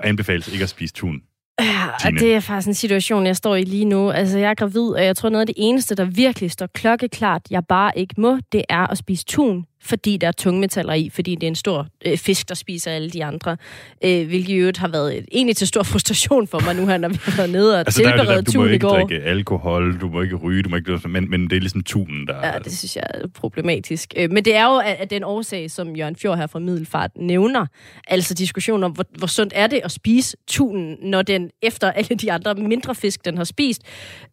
anbefales 0.00 0.48
ikke 0.52 0.62
at 0.62 0.68
spise 0.68 0.94
tun. 0.94 1.22
Ja, 1.60 1.86
og 2.06 2.12
det 2.12 2.34
er 2.34 2.40
faktisk 2.40 2.68
en 2.68 2.74
situation, 2.74 3.26
jeg 3.26 3.36
står 3.36 3.56
i 3.56 3.62
lige 3.64 3.84
nu. 3.84 4.10
Altså, 4.10 4.38
jeg 4.38 4.50
er 4.50 4.54
gravid, 4.54 4.88
og 4.90 5.04
jeg 5.04 5.16
tror, 5.16 5.28
noget 5.28 5.40
af 5.40 5.46
det 5.46 5.54
eneste, 5.58 5.94
der 5.94 6.04
virkelig 6.04 6.50
står 6.50 6.66
klokkeklart, 6.66 7.42
jeg 7.50 7.66
bare 7.66 7.98
ikke 7.98 8.14
må, 8.20 8.38
det 8.52 8.64
er 8.68 8.86
at 8.86 8.98
spise 8.98 9.24
tun, 9.24 9.66
fordi 9.84 10.16
der 10.16 10.26
er 10.28 10.32
tungmetaller 10.32 10.92
i, 10.94 11.10
fordi 11.10 11.34
det 11.34 11.42
er 11.42 11.48
en 11.48 11.54
stor 11.54 11.86
øh, 12.06 12.18
fisk, 12.18 12.48
der 12.48 12.54
spiser 12.54 12.90
alle 12.90 13.10
de 13.10 13.24
andre. 13.24 13.56
Øh, 14.04 14.26
hvilket 14.26 14.48
i 14.54 14.56
øvrigt 14.56 14.78
har 14.78 14.88
været 14.88 15.18
et, 15.18 15.24
egentlig 15.32 15.56
til 15.56 15.66
stor 15.66 15.82
frustration 15.92 16.46
for 16.46 16.60
mig 16.60 16.74
nu 16.74 16.86
her, 16.86 16.98
når 16.98 17.08
vi 17.08 17.18
har 17.22 17.36
været 17.36 17.50
nede 17.50 17.74
og 17.74 17.78
Altså, 17.78 18.02
er 18.02 18.06
tilberede 18.06 18.36
det 18.36 18.46
der, 18.46 18.52
du 18.52 18.58
må 18.58 18.64
tun 18.64 18.70
i 18.70 18.72
ikke 18.72 18.86
går. 18.86 18.94
drikke 18.94 19.24
alkohol, 19.24 20.00
du 20.00 20.08
må 20.08 20.22
ikke 20.22 20.36
ryge, 20.36 20.62
du 20.62 20.68
må 20.68 20.76
ikke... 20.76 20.98
Men, 21.08 21.30
men 21.30 21.50
det 21.50 21.56
er 21.56 21.60
ligesom 21.60 21.82
tunen, 21.82 22.26
der... 22.26 22.46
Ja, 22.46 22.58
det 22.58 22.78
synes 22.78 22.96
jeg 22.96 23.04
er 23.14 23.28
problematisk. 23.34 24.14
Øh, 24.16 24.30
Men 24.30 24.44
det 24.44 24.54
er 24.54 24.64
jo 24.64 24.78
af 24.78 25.04
af 25.04 25.08
den 25.08 25.24
årsag, 25.24 25.70
som 25.70 25.96
Jørgen 25.96 26.16
Fjord 26.16 26.38
her 26.38 26.46
fra 26.46 26.58
Middelfart 26.58 27.10
nævner. 27.16 27.66
Altså 28.06 28.34
diskussion 28.34 28.84
om, 28.84 28.92
hvor, 28.92 29.04
hvor 29.18 29.26
sundt 29.26 29.52
er 29.56 29.66
det 29.66 29.80
at 29.84 29.92
spise 29.92 30.36
tunen, 30.46 30.96
når 31.02 31.22
den 31.22 31.50
efter 31.62 31.90
alle 31.90 32.16
de 32.16 32.32
andre 32.32 32.54
mindre 32.54 32.94
fisk, 32.94 33.24
den 33.24 33.36
har 33.36 33.44
spist, 33.44 33.82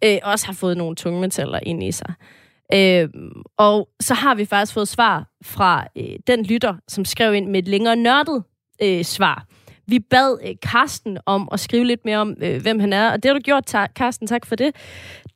øh, 0.03 0.17
også 0.23 0.45
har 0.45 0.53
fået 0.53 0.77
nogle 0.77 0.95
tungmetaller 0.95 1.59
ind 1.63 1.83
i 1.83 1.91
sig. 1.91 2.13
Øh, 2.73 3.09
og 3.57 3.89
så 3.99 4.13
har 4.13 4.35
vi 4.35 4.45
faktisk 4.45 4.73
fået 4.73 4.87
svar 4.87 5.29
fra 5.43 5.87
øh, 5.97 6.03
den 6.27 6.45
lytter, 6.45 6.75
som 6.87 7.05
skrev 7.05 7.33
ind 7.33 7.47
med 7.49 7.59
et 7.59 7.67
længere 7.67 7.95
nørdet 7.95 8.43
øh, 8.83 9.03
svar. 9.03 9.45
Vi 9.87 9.99
bad 9.99 10.37
øh, 10.47 10.55
Karsten 10.71 11.17
om 11.25 11.49
at 11.51 11.59
skrive 11.59 11.85
lidt 11.85 12.05
mere 12.05 12.17
om, 12.17 12.35
øh, 12.41 12.61
hvem 12.61 12.79
han 12.79 12.93
er, 12.93 13.11
og 13.11 13.23
det 13.23 13.29
har 13.29 13.33
du 13.33 13.39
gjort, 13.39 13.65
ta- 13.65 13.87
Karsten, 13.95 14.27
tak 14.27 14.45
for 14.45 14.55
det. 14.55 14.75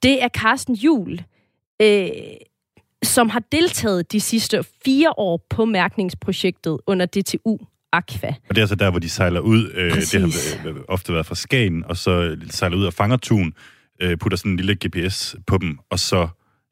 Det 0.04 0.24
er 0.24 0.28
Karsten 0.28 0.76
Jul, 0.76 1.20
øh, 1.82 2.08
som 3.04 3.30
har 3.30 3.42
deltaget 3.52 4.12
de 4.12 4.20
sidste 4.22 4.64
fire 4.86 5.14
år 5.18 5.46
på 5.50 5.66
mærkningsprojektet 5.66 6.78
under 6.88 7.06
DTU 7.06 7.58
Aqua. 7.94 8.30
Og 8.50 8.56
det 8.56 8.58
er 8.58 8.62
altså 8.62 8.76
der, 8.76 8.90
hvor 8.90 9.00
de 9.00 9.10
sejler 9.10 9.40
ud. 9.40 9.72
Øh, 9.74 9.92
det 9.96 10.22
har 10.22 10.70
øh, 10.70 10.76
ofte 10.88 11.14
været 11.14 11.26
fra 11.26 11.36
Skagen, 11.36 11.86
og 11.86 11.98
så 11.98 12.38
sejler 12.50 12.78
ud 12.78 12.86
og 12.86 12.94
fanger 12.94 13.18
tun, 13.18 13.54
øh, 14.02 14.18
putter 14.18 14.38
sådan 14.38 14.52
en 14.52 14.58
lille 14.58 14.76
GPS 14.86 15.36
på 15.48 15.58
dem, 15.58 15.80
og 15.90 16.00
så 16.00 16.28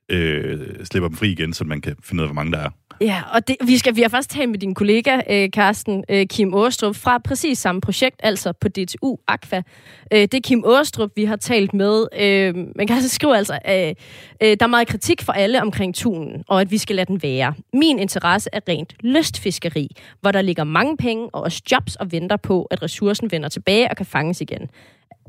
øh, 0.09 0.85
slipper 0.85 1.07
dem 1.07 1.17
fri 1.17 1.31
igen, 1.31 1.53
så 1.53 1.63
man 1.63 1.81
kan 1.81 1.95
finde 2.03 2.21
ud 2.21 2.23
af, 2.23 2.29
hvor 2.29 2.43
mange 2.43 2.51
der 2.51 2.59
er. 2.59 2.69
Ja, 3.01 3.21
og 3.33 3.47
det, 3.47 3.55
vi, 3.65 3.77
skal, 3.77 3.95
vi 3.95 4.01
har 4.01 4.09
først 4.09 4.29
talt 4.29 4.49
med 4.49 4.59
din 4.59 4.73
kollega, 4.73 5.21
øh, 5.29 5.49
Carsten 5.49 6.03
øh, 6.09 6.25
Kim 6.25 6.53
Åstrup, 6.53 6.95
fra 6.95 7.17
præcis 7.17 7.57
samme 7.59 7.81
projekt, 7.81 8.15
altså 8.23 8.53
på 8.53 8.67
DTU 8.67 9.17
Aqua. 9.27 9.61
Øh, 10.13 10.21
det 10.21 10.33
er 10.33 10.41
Kim 10.43 10.63
Åstrup, 10.65 11.11
vi 11.15 11.25
har 11.25 11.35
talt 11.35 11.73
med. 11.73 12.05
Øh, 12.19 12.55
man 12.75 12.87
kan 12.87 12.95
altså 12.95 13.09
skrive 13.09 13.37
altså, 13.37 13.59
øh, 13.69 13.93
øh, 14.41 14.57
der 14.59 14.65
er 14.65 14.67
meget 14.67 14.87
kritik 14.87 15.21
for 15.21 15.33
alle 15.33 15.61
omkring 15.61 15.95
tunen, 15.95 16.43
og 16.47 16.61
at 16.61 16.71
vi 16.71 16.77
skal 16.77 16.95
lade 16.95 17.05
den 17.05 17.23
være. 17.23 17.53
Min 17.73 17.99
interesse 17.99 18.49
er 18.53 18.59
rent 18.69 18.93
lystfiskeri, 18.99 19.87
hvor 20.21 20.31
der 20.31 20.41
ligger 20.41 20.63
mange 20.63 20.97
penge 20.97 21.29
og 21.33 21.41
også 21.41 21.61
jobs 21.71 21.95
og 21.95 22.11
venter 22.11 22.37
på, 22.37 22.67
at 22.71 22.83
ressourcen 22.83 23.31
vender 23.31 23.49
tilbage 23.49 23.89
og 23.89 23.97
kan 23.97 24.05
fanges 24.05 24.41
igen. 24.41 24.69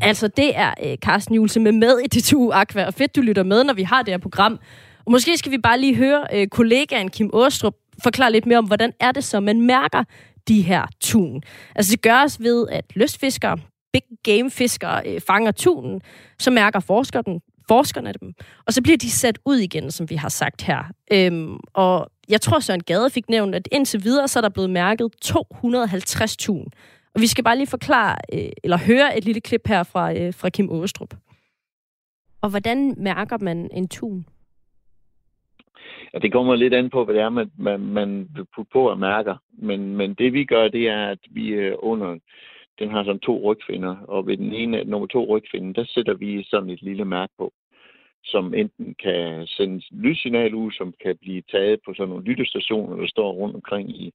Altså, 0.00 0.28
det 0.28 0.56
er 0.56 0.74
øh, 0.84 0.96
Carsten 0.96 1.34
Julse 1.34 1.60
med 1.60 1.72
med 1.72 1.98
i 2.04 2.06
DTU 2.06 2.50
Aqua, 2.52 2.86
og 2.86 2.94
fedt, 2.94 3.16
du 3.16 3.20
lytter 3.20 3.42
med, 3.42 3.64
når 3.64 3.74
vi 3.74 3.82
har 3.82 4.02
det 4.02 4.12
her 4.12 4.18
program. 4.18 4.58
Og 5.06 5.12
måske 5.12 5.38
skal 5.38 5.52
vi 5.52 5.58
bare 5.58 5.80
lige 5.80 5.94
høre 5.94 6.26
øh, 6.32 6.46
kollegaen 6.46 7.08
Kim 7.10 7.30
Åstrup 7.32 7.74
forklare 8.02 8.32
lidt 8.32 8.46
mere 8.46 8.58
om, 8.58 8.66
hvordan 8.66 8.92
er 9.00 9.12
det 9.12 9.24
så, 9.24 9.40
man 9.40 9.60
mærker 9.60 10.04
de 10.48 10.62
her 10.62 10.86
tun. 11.00 11.42
Altså, 11.74 11.92
det 11.92 12.02
gøres 12.02 12.40
ved, 12.40 12.68
at 12.68 12.84
lystfiskere, 12.94 13.58
big 13.92 14.02
game 14.22 14.50
fiskere 14.50 15.02
øh, 15.06 15.20
fanger 15.20 15.50
tunen, 15.50 16.00
så 16.38 16.50
mærker 16.50 16.80
forskerne, 16.80 17.40
forskerne 17.68 18.12
dem, 18.20 18.32
og 18.66 18.72
så 18.72 18.82
bliver 18.82 18.96
de 18.96 19.10
sat 19.10 19.38
ud 19.44 19.56
igen, 19.56 19.90
som 19.90 20.10
vi 20.10 20.14
har 20.14 20.28
sagt 20.28 20.62
her. 20.62 20.84
Øhm, 21.12 21.56
og 21.74 22.10
jeg 22.28 22.40
tror, 22.40 22.60
Søren 22.60 22.82
Gade 22.82 23.10
fik 23.10 23.28
nævnt, 23.28 23.54
at 23.54 23.68
indtil 23.72 24.04
videre, 24.04 24.28
så 24.28 24.38
er 24.38 24.40
der 24.40 24.48
blevet 24.48 24.70
mærket 24.70 25.12
250 25.22 26.36
tun. 26.36 26.66
Og 27.14 27.20
vi 27.20 27.26
skal 27.26 27.44
bare 27.44 27.56
lige 27.56 27.66
forklare, 27.66 28.16
øh, 28.32 28.48
eller 28.64 28.78
høre 28.78 29.18
et 29.18 29.24
lille 29.24 29.40
klip 29.40 29.66
her 29.66 29.82
fra, 29.82 30.14
øh, 30.14 30.34
fra 30.34 30.48
Kim 30.48 30.70
Åstrup. 30.70 31.14
Og 32.42 32.50
hvordan 32.50 32.94
mærker 32.96 33.38
man 33.40 33.68
en 33.72 33.88
tun? 33.88 34.26
Ja, 36.14 36.18
det 36.18 36.32
kommer 36.32 36.56
lidt 36.56 36.74
an 36.74 36.90
på, 36.90 37.04
hvad 37.04 37.14
det 37.14 37.22
er, 37.22 37.28
man, 37.28 37.50
man, 37.58 37.80
man 37.80 38.28
vil 38.34 38.46
putte 38.54 38.70
på 38.72 38.90
og 38.90 38.98
mærker. 38.98 39.36
Men, 39.52 39.96
men 39.96 40.14
det 40.14 40.32
vi 40.32 40.44
gør, 40.44 40.68
det 40.68 40.88
er, 40.88 41.06
at 41.06 41.18
vi 41.30 41.48
øh, 41.48 41.74
under, 41.78 42.18
den 42.78 42.90
har 42.90 43.04
sådan 43.04 43.20
to 43.20 43.40
rygfinder, 43.44 43.96
og 43.96 44.26
ved 44.26 44.36
den 44.36 44.52
ene, 44.52 44.84
nummer 44.84 45.06
to 45.06 45.36
rygfinde, 45.36 45.74
der 45.74 45.84
sætter 45.84 46.14
vi 46.14 46.42
sådan 46.42 46.70
et 46.70 46.82
lille 46.82 47.04
mærke 47.04 47.32
på, 47.38 47.52
som 48.24 48.54
enten 48.54 48.94
kan 48.94 49.46
sende 49.46 49.82
lyssignal 49.90 50.54
ud, 50.54 50.72
som 50.72 50.94
kan 51.02 51.16
blive 51.20 51.42
taget 51.50 51.80
på 51.86 51.94
sådan 51.94 52.08
nogle 52.08 52.24
lyttestationer, 52.24 52.96
der 52.96 53.06
står 53.06 53.32
rundt 53.32 53.54
omkring 53.54 53.90
i, 53.90 54.12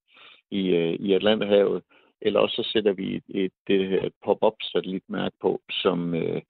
i, 0.51 0.67
øh, 0.69 0.93
i 0.93 1.13
Atlanterhavet, 1.13 1.83
eller 2.21 2.39
også 2.39 2.63
så 2.63 2.69
sætter 2.71 2.93
vi 2.93 3.15
et, 3.15 3.23
et, 3.29 3.51
et, 3.69 4.05
et 4.05 4.13
pop-up 4.25 4.55
satellitmærke 4.61 5.35
på, 5.41 5.61
som, 5.71 6.15
øh, 6.15 6.41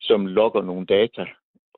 som 0.00 0.26
logger 0.26 0.62
nogle 0.62 0.86
data, 0.86 1.26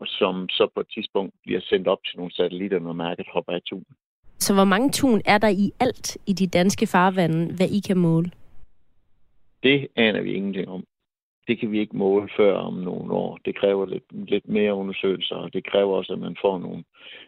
som 0.07 0.49
så 0.49 0.69
på 0.75 0.81
et 0.81 0.87
tidspunkt 0.95 1.35
bliver 1.45 1.61
sendt 1.61 1.89
op 1.89 1.99
til 2.05 2.17
nogle 2.17 2.33
satellitter, 2.33 2.79
når 2.79 2.93
mærket 2.93 3.27
hopper 3.33 3.53
af 3.53 3.63
tunen. 3.63 3.95
Så 4.39 4.55
hvor 4.55 4.65
mange 4.65 4.91
tun 4.91 5.23
er 5.25 5.39
der 5.39 5.49
i 5.49 5.73
alt 5.81 6.19
i 6.27 6.33
de 6.33 6.47
danske 6.47 6.87
farvande, 6.87 7.55
hvad 7.57 7.69
I 7.71 7.81
kan 7.81 7.99
måle? 7.99 8.31
Det 9.63 9.89
aner 9.97 10.21
vi 10.21 10.33
ingenting 10.33 10.69
om. 10.69 10.85
Det 11.49 11.61
kan 11.61 11.73
vi 11.73 11.79
ikke 11.81 11.97
måle 11.97 12.29
før 12.37 12.57
om 12.57 12.75
nogle 12.75 13.13
år. 13.13 13.39
Det 13.45 13.59
kræver 13.61 13.87
lidt, 13.87 14.31
lidt 14.31 14.49
mere 14.49 14.75
undersøgelser, 14.75 15.35
og 15.37 15.53
det 15.53 15.67
kræver 15.71 15.97
også, 15.97 16.13
at 16.13 16.19
man 16.19 16.37
får 16.43 16.59
nogle, 16.59 16.85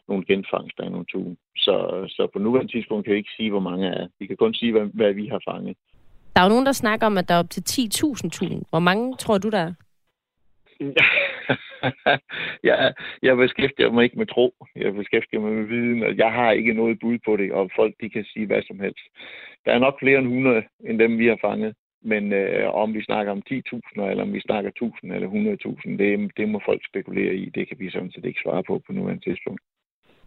nogle 0.08 0.24
genfangster 0.24 0.84
af 0.84 0.90
nogle 0.90 1.06
tun. 1.12 1.36
Så, 1.56 2.04
så 2.08 2.28
på 2.32 2.38
nuværende 2.38 2.72
tidspunkt 2.72 3.04
kan 3.04 3.12
vi 3.12 3.18
ikke 3.18 3.36
sige, 3.36 3.50
hvor 3.50 3.60
mange 3.60 3.86
er. 3.88 4.06
Vi 4.18 4.26
kan 4.26 4.36
kun 4.36 4.54
sige, 4.54 4.72
hvad, 4.72 4.86
hvad 4.94 5.12
vi 5.12 5.26
har 5.26 5.40
fanget. 5.50 5.76
Der 6.34 6.40
er 6.40 6.44
jo 6.44 6.48
nogen, 6.48 6.66
der 6.66 6.72
snakker 6.72 7.06
om, 7.06 7.18
at 7.18 7.28
der 7.28 7.34
er 7.34 7.38
op 7.38 7.50
til 7.50 7.64
10.000 7.70 8.28
tun. 8.28 8.62
Hvor 8.70 8.78
mange 8.78 9.16
tror 9.16 9.38
du, 9.38 9.48
der 9.48 9.58
er? 9.58 9.72
jeg, 12.68 12.94
jeg 13.22 13.36
beskæftiger 13.36 13.90
mig 13.92 14.04
ikke 14.04 14.18
med 14.18 14.26
tro. 14.26 14.54
Jeg 14.76 14.94
beskæftiger 14.94 15.40
mig 15.40 15.52
med 15.52 15.64
viden, 15.64 16.02
og 16.02 16.16
jeg 16.16 16.32
har 16.32 16.50
ikke 16.50 16.72
noget 16.72 16.98
bud 17.00 17.18
på 17.24 17.36
det, 17.36 17.52
og 17.52 17.70
folk 17.76 17.94
de 18.00 18.08
kan 18.10 18.24
sige 18.24 18.46
hvad 18.46 18.62
som 18.62 18.80
helst. 18.80 19.04
Der 19.64 19.72
er 19.72 19.78
nok 19.78 19.98
flere 19.98 20.18
end 20.18 20.26
100, 20.26 20.62
end 20.88 20.98
dem 20.98 21.18
vi 21.18 21.26
har 21.26 21.38
fanget. 21.40 21.74
Men 22.02 22.32
øh, 22.32 22.74
om 22.74 22.94
vi 22.94 23.02
snakker 23.04 23.32
om 23.32 23.42
10.000, 23.50 24.02
eller 24.02 24.22
om 24.22 24.32
vi 24.32 24.40
snakker 24.40 24.70
1.000 25.04 25.14
eller 25.14 25.28
100.000, 25.28 25.96
det, 25.96 26.30
det 26.36 26.48
må 26.48 26.60
folk 26.64 26.82
spekulere 26.90 27.34
i. 27.34 27.50
Det 27.54 27.68
kan 27.68 27.76
vi 27.80 27.90
sådan 27.90 28.12
set 28.12 28.24
ikke 28.24 28.40
svare 28.44 28.62
på 28.62 28.82
på 28.86 28.92
nuværende 28.92 29.24
tidspunkt. 29.24 29.60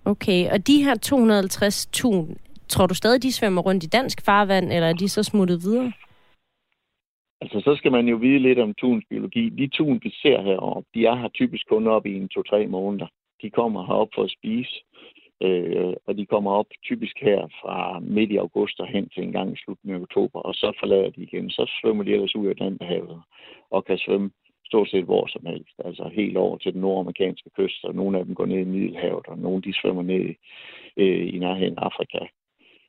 Okay, 0.06 0.50
og 0.52 0.68
de 0.68 0.84
her 0.84 0.96
250 0.96 1.86
tun, 1.86 2.38
tror 2.68 2.86
du 2.88 2.94
stadig, 2.94 3.24
de 3.24 3.32
svømmer 3.32 3.62
rundt 3.62 3.84
i 3.84 3.88
dansk 3.88 4.26
farvand, 4.26 4.72
eller 4.72 4.88
er 4.90 4.94
de 4.94 5.10
så 5.10 5.24
smuttet 5.24 5.60
videre? 5.64 5.92
Altså, 7.44 7.60
så 7.60 7.76
skal 7.76 7.92
man 7.92 8.08
jo 8.08 8.16
vide 8.16 8.40
lidt 8.40 8.60
om 8.60 8.74
tuns 8.74 9.06
biologi. 9.10 9.50
De 9.50 9.68
tun, 9.68 10.00
vi 10.04 10.10
ser 10.22 10.42
heroppe, 10.42 10.90
de 10.94 11.06
er 11.06 11.16
her 11.16 11.28
typisk 11.28 11.68
kun 11.68 11.88
op 11.88 12.06
i 12.06 12.14
en 12.16 12.30
to-tre 12.30 12.68
måneder. 12.68 13.08
De 13.42 13.50
kommer 13.50 13.86
herop 13.86 14.10
for 14.16 14.24
at 14.24 14.36
spise, 14.38 14.76
øh, 15.42 15.94
og 16.08 16.18
de 16.18 16.26
kommer 16.26 16.52
op 16.52 16.66
typisk 16.84 17.16
her 17.22 17.48
fra 17.62 18.00
midt 18.00 18.32
i 18.32 18.38
august 18.38 18.80
og 18.80 18.88
hen 18.88 19.10
til 19.10 19.24
en 19.24 19.32
gang 19.32 19.54
i 19.54 19.62
slutningen 19.64 20.02
af 20.02 20.04
oktober, 20.04 20.40
og 20.40 20.54
så 20.54 20.78
forlader 20.80 21.10
de 21.10 21.24
igen. 21.24 21.50
Så 21.50 21.72
svømmer 21.82 22.04
de 22.04 22.14
ellers 22.14 22.36
ud 22.36 22.48
af 22.48 22.52
Atlanterhavet 22.52 23.22
og 23.72 23.86
kan 23.86 23.98
svømme 23.98 24.32
stort 24.66 24.90
set 24.90 25.04
hvor 25.04 25.28
som 25.28 25.46
helst. 25.46 25.76
Altså 25.86 26.10
helt 26.14 26.38
over 26.38 26.58
til 26.58 26.74
den 26.74 26.82
nordamerikanske 26.82 27.50
kyst, 27.58 27.84
og 27.84 27.96
nogle 27.96 28.20
af 28.20 28.26
dem 28.26 28.36
går 28.36 28.46
ned 28.46 28.60
i 28.60 28.74
Middelhavet, 28.74 29.28
og 29.28 29.38
nogle 29.38 29.62
de 29.62 29.74
svømmer 29.82 30.04
ned 30.04 30.36
øh, 30.98 31.34
i 31.36 31.38
nærheden 31.40 31.78
af 31.78 31.86
Afrika. 31.86 32.20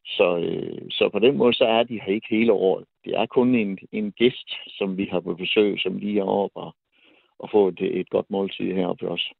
Så, 0.06 0.38
øh, 0.38 0.90
så 0.90 1.08
på 1.12 1.18
den 1.18 1.36
måde, 1.36 1.54
så 1.54 1.64
er 1.64 1.82
de 1.82 2.00
her 2.00 2.12
ikke 2.12 2.26
hele 2.30 2.52
året. 2.52 2.84
Det 3.04 3.12
er 3.14 3.26
kun 3.26 3.54
en, 3.54 3.78
en 3.92 4.12
gæst, 4.12 4.50
som 4.68 4.96
vi 4.96 5.08
har 5.12 5.20
på 5.20 5.34
besøg, 5.34 5.80
som 5.80 5.98
lige 5.98 6.20
er 6.20 6.24
oppe 6.24 6.56
og, 6.56 6.74
og 7.38 7.50
få 7.50 7.68
et, 7.68 8.00
et 8.00 8.10
godt 8.10 8.30
måltid 8.30 8.74
heroppe 8.74 9.08
også. 9.08 9.34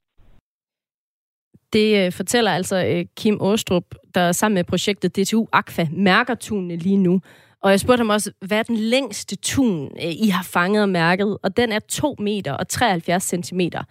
Det 1.72 2.07
øh, 2.07 2.12
fortæller 2.12 2.50
altså 2.50 2.87
øh, 2.87 3.05
Kim 3.16 3.40
Åstrup, 3.40 3.85
der 4.14 4.33
sammen 4.33 4.55
med 4.55 4.64
projektet 4.64 5.16
DTU 5.16 5.46
Aqua 5.53 5.87
mærker 5.92 6.35
tunene 6.35 6.77
lige 6.77 6.96
nu. 6.96 7.20
Og 7.61 7.70
jeg 7.70 7.81
spurgte 7.81 8.00
ham 8.00 8.11
også, 8.11 8.33
hvad 8.40 8.59
er 8.59 8.62
den 8.62 8.77
længste 8.77 9.37
tun, 9.37 9.85
øh, 9.85 10.12
I 10.27 10.29
har 10.29 10.48
fanget 10.53 10.83
og 10.83 10.88
mærket? 10.88 11.38
Og 11.42 11.57
den 11.57 11.72
er 11.72 11.79
2 11.79 12.16
meter 12.18 12.53
og 12.53 12.68
73 12.68 13.22
centimeter. 13.22 13.83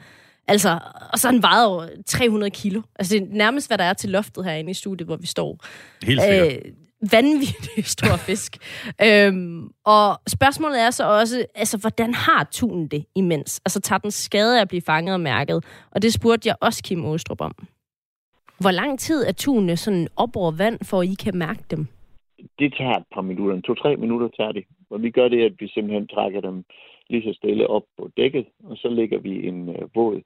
Altså, 0.47 0.79
og 1.13 1.19
så 1.19 1.31
den 1.31 1.41
vejet 1.41 1.67
over 1.67 1.87
300 2.05 2.51
kilo. 2.51 2.81
Altså, 2.99 3.15
det 3.15 3.23
er 3.23 3.27
nærmest, 3.29 3.69
hvad 3.69 3.77
der 3.77 3.83
er 3.83 3.93
til 3.93 4.09
loftet 4.09 4.45
herinde 4.45 4.71
i 4.71 4.73
studiet, 4.73 5.07
hvor 5.07 5.15
vi 5.15 5.27
står. 5.27 5.57
Helt 6.05 6.21
sikkert. 6.21 6.65
Øh, 6.65 6.71
vanvittig 7.11 7.85
stor 7.97 8.17
fisk. 8.17 8.51
øhm, 9.07 9.69
og 9.85 10.07
spørgsmålet 10.27 10.81
er 10.81 10.89
så 10.89 11.03
også, 11.19 11.45
altså, 11.55 11.77
hvordan 11.77 12.13
har 12.13 12.47
tunen 12.51 12.87
det 12.87 13.05
imens? 13.15 13.61
Altså, 13.65 13.81
tager 13.81 13.99
den 13.99 14.11
skade 14.11 14.57
af 14.57 14.61
at 14.61 14.67
blive 14.67 14.81
fanget 14.81 15.13
og 15.13 15.21
mærket? 15.21 15.65
Og 15.91 16.01
det 16.01 16.13
spurgte 16.13 16.49
jeg 16.49 16.55
også 16.61 16.83
Kim 16.83 17.05
Åstrup 17.05 17.41
om. 17.41 17.55
Hvor 18.59 18.71
lang 18.71 18.99
tid 18.99 19.25
er 19.25 19.31
tunene 19.31 19.77
sådan 19.77 20.07
op 20.15 20.35
over 20.35 20.51
vand, 20.51 20.79
for 20.89 21.01
at 21.01 21.07
I 21.07 21.15
kan 21.23 21.37
mærke 21.37 21.63
dem? 21.71 21.87
Det 22.59 22.73
tager 22.77 22.95
et 22.95 23.05
par 23.13 23.21
minutter. 23.21 23.61
To-tre 23.61 23.95
minutter 23.95 24.27
tager 24.37 24.51
det. 24.51 24.63
Og 24.89 25.01
vi 25.01 25.09
gør 25.11 25.27
det, 25.27 25.45
at 25.45 25.53
vi 25.59 25.67
simpelthen 25.67 26.07
trækker 26.07 26.41
dem 26.41 26.63
lige 27.09 27.23
så 27.23 27.33
stille 27.33 27.67
op 27.67 27.83
på 27.97 28.09
dækket, 28.17 28.45
og 28.63 28.77
så 28.77 28.87
lægger 28.89 29.19
vi 29.19 29.47
en 29.47 29.69
øh, 29.69 29.95
våd 29.95 30.21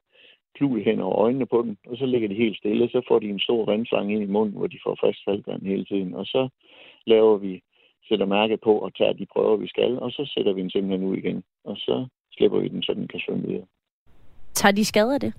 klud 0.58 0.84
hen 0.84 1.00
over 1.00 1.17
øjnene 1.26 1.46
på 1.46 1.62
dem, 1.62 1.78
og 1.88 1.98
så 1.98 2.06
ligger 2.06 2.28
de 2.28 2.36
helt 2.43 2.58
stille. 2.58 2.89
Så 2.89 3.02
får 3.08 3.20
de 3.20 3.30
en 3.30 3.39
stor 3.39 3.65
vandslange 3.65 4.13
ind 4.13 4.24
i 4.24 4.34
munden, 4.36 4.58
hvor 4.58 4.67
de 4.67 4.80
får 4.86 4.98
frisk 5.00 5.20
saltvand 5.24 5.62
hele 5.62 5.86
tiden. 5.86 6.13
Og 6.13 6.26
så 6.26 6.50
laver 7.06 7.38
vi, 7.38 7.62
sætter 8.08 8.26
mærke 8.26 8.58
på 8.58 8.74
og 8.80 8.96
tager 8.96 9.13
de 9.13 9.26
prøver, 9.34 9.56
vi 9.58 9.67
skal, 9.67 10.00
og 10.00 10.12
så 10.12 10.32
sætter 10.34 10.54
vi 10.54 10.62
den 10.62 10.70
simpelthen 10.70 11.08
ud 11.10 11.17
igen. 11.17 11.43
Og 11.63 11.78
så 11.78 12.08
slipper 12.32 12.60
vi 12.60 12.67
den, 12.67 12.84
så 12.84 12.93
den 12.93 13.08
kan 13.08 13.20
svømme 13.20 13.48
videre. 13.48 13.65
Tager 14.54 14.72
de 14.72 14.86
skade 14.86 15.13
af 15.13 15.20
det? 15.20 15.34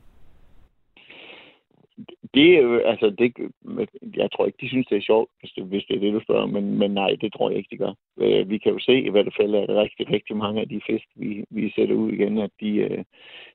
Det 2.39 2.51
er 2.59 2.81
altså, 2.93 3.07
det, 3.21 3.29
jeg 4.17 4.29
tror 4.31 4.47
ikke, 4.47 4.59
de 4.61 4.69
synes, 4.69 4.87
det 4.87 4.97
er 4.97 5.11
sjovt, 5.11 5.31
hvis 5.41 5.53
det, 5.57 5.65
hvis 5.65 5.85
det 5.89 5.97
er 5.97 6.01
det, 6.01 6.13
du 6.13 6.21
spørger, 6.21 6.47
men, 6.47 6.79
men 6.79 6.91
nej, 6.91 7.17
det 7.21 7.33
tror 7.33 7.51
jeg 7.51 7.59
ikke, 7.59 7.71
de 7.73 7.83
gør. 7.85 7.93
Øh, 8.19 8.51
vi 8.51 8.59
kan 8.59 8.73
jo 8.73 8.79
se 8.79 8.95
i 9.01 9.11
hvert 9.11 9.35
fald, 9.37 9.55
at 9.55 9.69
rigtig, 9.69 10.11
rigtig 10.11 10.37
mange 10.37 10.61
af 10.61 10.69
de 10.69 10.81
fisk, 10.87 11.07
vi, 11.17 11.45
vi 11.51 11.73
sætter 11.77 11.95
ud 11.95 12.13
igen, 12.13 12.39
at 12.39 12.51
de, 12.61 12.69
øh, 12.69 13.05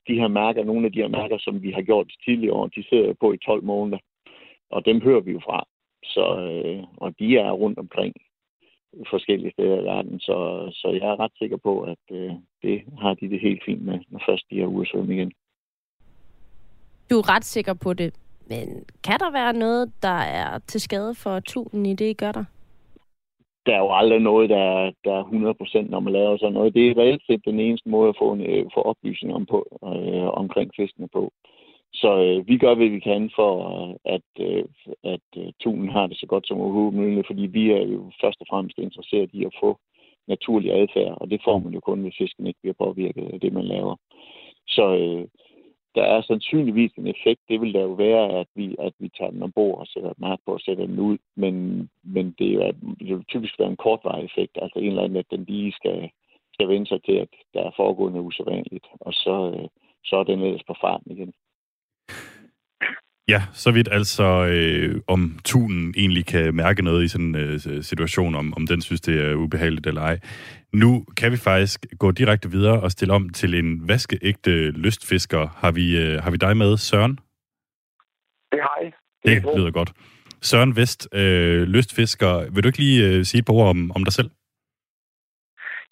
de 0.08 0.14
her 0.20 0.28
mærker, 0.28 0.64
nogle 0.64 0.86
af 0.86 0.92
de 0.92 1.00
her 1.02 1.08
mærker, 1.08 1.38
som 1.38 1.62
vi 1.62 1.70
har 1.70 1.82
gjort 1.82 2.12
tidligere 2.24 2.54
år, 2.54 2.66
de 2.66 2.84
sidder 2.88 3.14
på 3.20 3.32
i 3.32 3.38
12 3.38 3.64
måneder, 3.64 3.98
og 4.70 4.84
dem 4.84 5.00
hører 5.00 5.20
vi 5.20 5.32
jo 5.32 5.40
fra. 5.40 5.66
Så, 6.04 6.26
øh, 6.50 6.84
og 6.96 7.18
de 7.18 7.38
er 7.38 7.50
rundt 7.50 7.78
omkring 7.78 8.14
forskellige 9.10 9.52
steder 9.52 9.80
i 9.80 9.84
verden, 9.84 10.20
så, 10.20 10.68
så 10.72 10.88
jeg 10.88 11.08
er 11.08 11.20
ret 11.20 11.32
sikker 11.38 11.56
på, 11.56 11.80
at 11.82 12.04
øh, 12.10 12.32
det 12.62 12.82
har 12.98 13.14
de 13.14 13.30
det 13.30 13.40
helt 13.40 13.62
fint 13.64 13.84
med, 13.84 13.98
når 14.08 14.22
først 14.28 14.44
de 14.50 14.60
er 14.62 14.66
ude 14.66 14.82
at 14.82 14.88
svømme 14.88 15.14
igen. 15.14 15.32
Du 17.10 17.18
er 17.18 17.34
ret 17.36 17.44
sikker 17.44 17.74
på 17.74 17.92
det. 17.92 18.14
Men 18.48 18.84
kan 19.04 19.18
der 19.18 19.30
være 19.30 19.52
noget, 19.52 19.92
der 20.02 20.18
er 20.40 20.58
til 20.58 20.80
skade 20.80 21.14
for 21.14 21.40
tunen 21.40 21.86
i 21.86 21.94
det, 21.94 22.10
I 22.10 22.12
gør 22.12 22.32
der? 22.32 22.44
Der 23.66 23.74
er 23.74 23.78
jo 23.78 23.92
aldrig 23.92 24.20
noget, 24.20 24.50
der 24.50 24.56
er, 24.56 24.90
der 25.04 25.12
er 25.12 25.24
100% 25.84 25.90
når 25.90 26.00
man 26.00 26.12
laver 26.12 26.36
sådan 26.36 26.52
noget. 26.52 26.74
Det 26.74 26.88
er 26.88 26.98
reelt 26.98 27.22
set 27.26 27.44
den 27.44 27.60
eneste 27.60 27.88
måde 27.88 28.08
at 28.08 28.16
få, 28.18 28.32
en, 28.32 28.40
øh, 28.40 28.64
få 28.74 28.80
oplysning 28.82 29.34
om 29.34 29.46
på, 29.46 29.78
øh, 29.84 30.28
omkring 30.42 30.70
fiskene 30.76 31.08
på. 31.08 31.32
Så 31.94 32.10
øh, 32.22 32.48
vi 32.48 32.58
gør, 32.58 32.74
hvad 32.74 32.88
vi 32.88 33.00
kan 33.00 33.30
for, 33.36 33.52
at, 34.04 34.28
øh, 34.40 34.64
at 35.04 35.26
øh, 35.36 35.52
tunen 35.60 35.88
har 35.88 36.06
det 36.06 36.16
så 36.18 36.26
godt 36.26 36.46
som 36.48 36.60
overhovedet 36.60 36.94
muligt, 36.94 37.26
fordi 37.26 37.42
vi 37.42 37.70
er 37.70 37.82
jo 37.82 38.10
først 38.20 38.40
og 38.40 38.46
fremmest 38.50 38.78
interesseret 38.78 39.30
i 39.32 39.44
at 39.44 39.54
få 39.60 39.78
naturlig 40.28 40.72
adfærd, 40.72 41.14
og 41.20 41.30
det 41.30 41.40
får 41.44 41.58
man 41.58 41.72
jo 41.72 41.80
kun, 41.80 42.02
hvis 42.02 42.18
fisken 42.18 42.46
ikke 42.46 42.60
bliver 42.62 42.74
påvirket 42.84 43.30
af 43.32 43.40
det, 43.40 43.52
man 43.52 43.64
laver. 43.64 43.96
Så 44.68 44.84
øh, 44.96 45.24
der 45.94 46.02
er 46.02 46.22
sandsynligvis 46.22 46.92
en 46.92 47.06
effekt. 47.06 47.40
Det 47.48 47.60
vil 47.60 47.74
der 47.74 47.82
jo 47.82 47.92
være, 47.92 48.40
at 48.40 48.46
vi, 48.54 48.76
at 48.78 48.92
vi 48.98 49.08
tager 49.08 49.30
den 49.30 49.42
ombord 49.42 49.78
og 49.78 49.86
sætter 49.86 50.12
mærke 50.18 50.42
på 50.46 50.52
og 50.52 50.60
sætter 50.60 50.86
den 50.86 50.98
ud. 50.98 51.18
Men, 51.36 51.54
men 52.02 52.34
det, 52.38 52.52
er 52.54 52.72
det 52.98 53.16
vil 53.16 53.24
typisk 53.24 53.58
være 53.58 53.68
en 53.68 53.76
kortvarig 53.76 54.24
effekt. 54.24 54.58
Altså 54.62 54.78
en 54.78 54.88
eller 54.88 55.02
anden, 55.02 55.18
at 55.18 55.30
den 55.30 55.44
lige 55.44 55.72
skal, 55.72 56.10
skal 56.52 56.68
vende 56.68 56.86
sig 56.86 57.02
til, 57.02 57.12
at 57.12 57.28
der 57.54 57.62
er 57.64 57.70
foregået 57.76 58.12
noget 58.12 58.26
usædvanligt. 58.26 58.86
Og 59.00 59.12
så, 59.12 59.52
øh, 59.56 59.68
så 60.04 60.16
er 60.16 60.24
den 60.24 60.42
ellers 60.42 60.64
på 60.66 60.74
farten 60.80 61.12
igen. 61.12 61.32
Ja, 63.28 63.42
så 63.52 63.70
vidt 63.70 63.88
altså, 63.92 64.24
øh, 64.24 65.00
om 65.06 65.38
tunen 65.44 65.94
egentlig 65.96 66.26
kan 66.26 66.54
mærke 66.54 66.82
noget 66.82 67.04
i 67.04 67.08
sådan 67.08 67.34
en 67.34 67.34
øh, 67.34 67.82
situation, 67.82 68.34
om, 68.34 68.54
om 68.56 68.66
den 68.66 68.82
synes, 68.82 69.00
det 69.00 69.24
er 69.24 69.34
ubehageligt 69.34 69.86
eller 69.86 70.02
ej. 70.02 70.18
Nu 70.72 71.04
kan 71.16 71.32
vi 71.32 71.36
faktisk 71.36 71.86
gå 71.98 72.10
direkte 72.10 72.50
videre 72.50 72.80
og 72.80 72.90
stille 72.90 73.14
om 73.14 73.28
til 73.28 73.54
en 73.54 73.88
vaskeægte 73.88 74.70
lystfisker. 74.70 75.48
Har 75.56 75.70
vi, 75.70 75.98
øh, 75.98 76.22
har 76.22 76.30
vi 76.30 76.36
dig 76.36 76.56
med, 76.56 76.76
Søren? 76.76 77.18
Det 78.52 78.60
har 78.62 78.78
jeg. 78.82 78.92
Det, 79.24 79.42
det 79.42 79.58
lyder 79.58 79.70
godt. 79.70 79.92
Søren 80.42 80.76
Vest, 80.76 81.08
øh, 81.14 81.62
lystfisker. 81.62 82.50
Vil 82.50 82.62
du 82.62 82.68
ikke 82.68 82.78
lige 82.78 83.08
øh, 83.08 83.24
sige 83.24 83.38
et 83.38 83.44
par 83.44 83.54
ord 83.54 83.68
om, 83.68 83.92
om 83.94 84.04
dig 84.04 84.12
selv? 84.12 84.30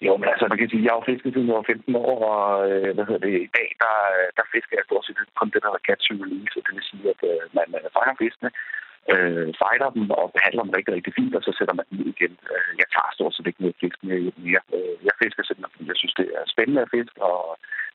Jo, 0.07 0.13
men 0.19 0.27
altså, 0.31 0.45
man 0.51 0.59
kan 0.59 0.69
sige, 0.69 0.83
jeg 0.83 0.91
har 0.91 0.99
jo 0.99 1.09
fisket 1.11 1.33
siden 1.33 1.49
jeg 1.49 1.59
var 1.59 1.71
15 1.71 1.95
år, 1.95 2.17
og 2.35 2.47
øh, 2.69 2.89
hvad 2.95 3.05
hedder 3.07 3.25
det, 3.27 3.33
i 3.47 3.51
dag, 3.57 3.67
der, 3.83 3.95
der 4.37 4.45
fisker 4.53 4.75
jeg 4.77 4.85
stort 4.87 5.05
set 5.05 5.17
kun 5.39 5.49
det, 5.51 5.61
der 5.61 5.69
hedder 5.69 5.87
catch-release, 5.89 6.55
det 6.65 6.73
vil 6.75 6.89
sige, 6.91 7.05
at 7.13 7.21
øh, 7.31 7.43
man 7.57 7.67
øh, 7.77 7.87
fanger 7.95 8.15
fiskene, 8.23 8.49
øh, 9.11 9.47
fighter 9.61 9.89
dem 9.95 10.05
og 10.19 10.25
behandler 10.35 10.63
dem 10.65 10.75
rigtig, 10.77 10.93
rigtig 10.97 11.13
fint, 11.19 11.33
og 11.37 11.43
så 11.45 11.51
sætter 11.57 11.75
man 11.77 11.85
dem 11.89 11.99
ud 12.01 12.09
igen. 12.15 12.33
Øh, 12.53 12.71
jeg 12.81 12.87
tager 12.93 13.11
stort 13.17 13.33
set 13.33 13.49
ikke 13.49 13.63
noget 13.63 13.81
fisk 13.83 13.97
mere 14.07 14.19
i. 14.43 14.45
Øh, 14.77 14.95
jeg 15.07 15.15
fisker 15.21 15.43
simpelthen, 15.43 15.73
fordi 15.73 15.85
jeg 15.91 15.99
synes, 16.01 16.15
det 16.19 16.27
er 16.37 16.43
spændende 16.53 16.83
at 16.85 16.93
fiske, 16.95 17.17
og 17.31 17.39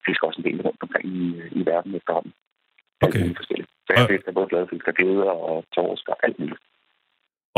fisker 0.06 0.24
også 0.26 0.40
en 0.40 0.48
del 0.48 0.64
rundt 0.66 0.84
omkring 0.86 1.06
i, 1.18 1.26
i 1.60 1.62
verden 1.70 1.92
efterhånden. 1.98 2.32
Okay. 3.06 3.24
Så 3.86 3.90
jeg 3.96 4.10
fisker 4.12 4.36
både 4.38 4.50
glade 4.52 4.70
fisk 4.72 4.86
og 4.92 4.96
geder 5.00 5.30
og 5.48 5.56
torsk 5.74 6.04
og 6.12 6.16
alt 6.26 6.38
muligt. 6.40 6.62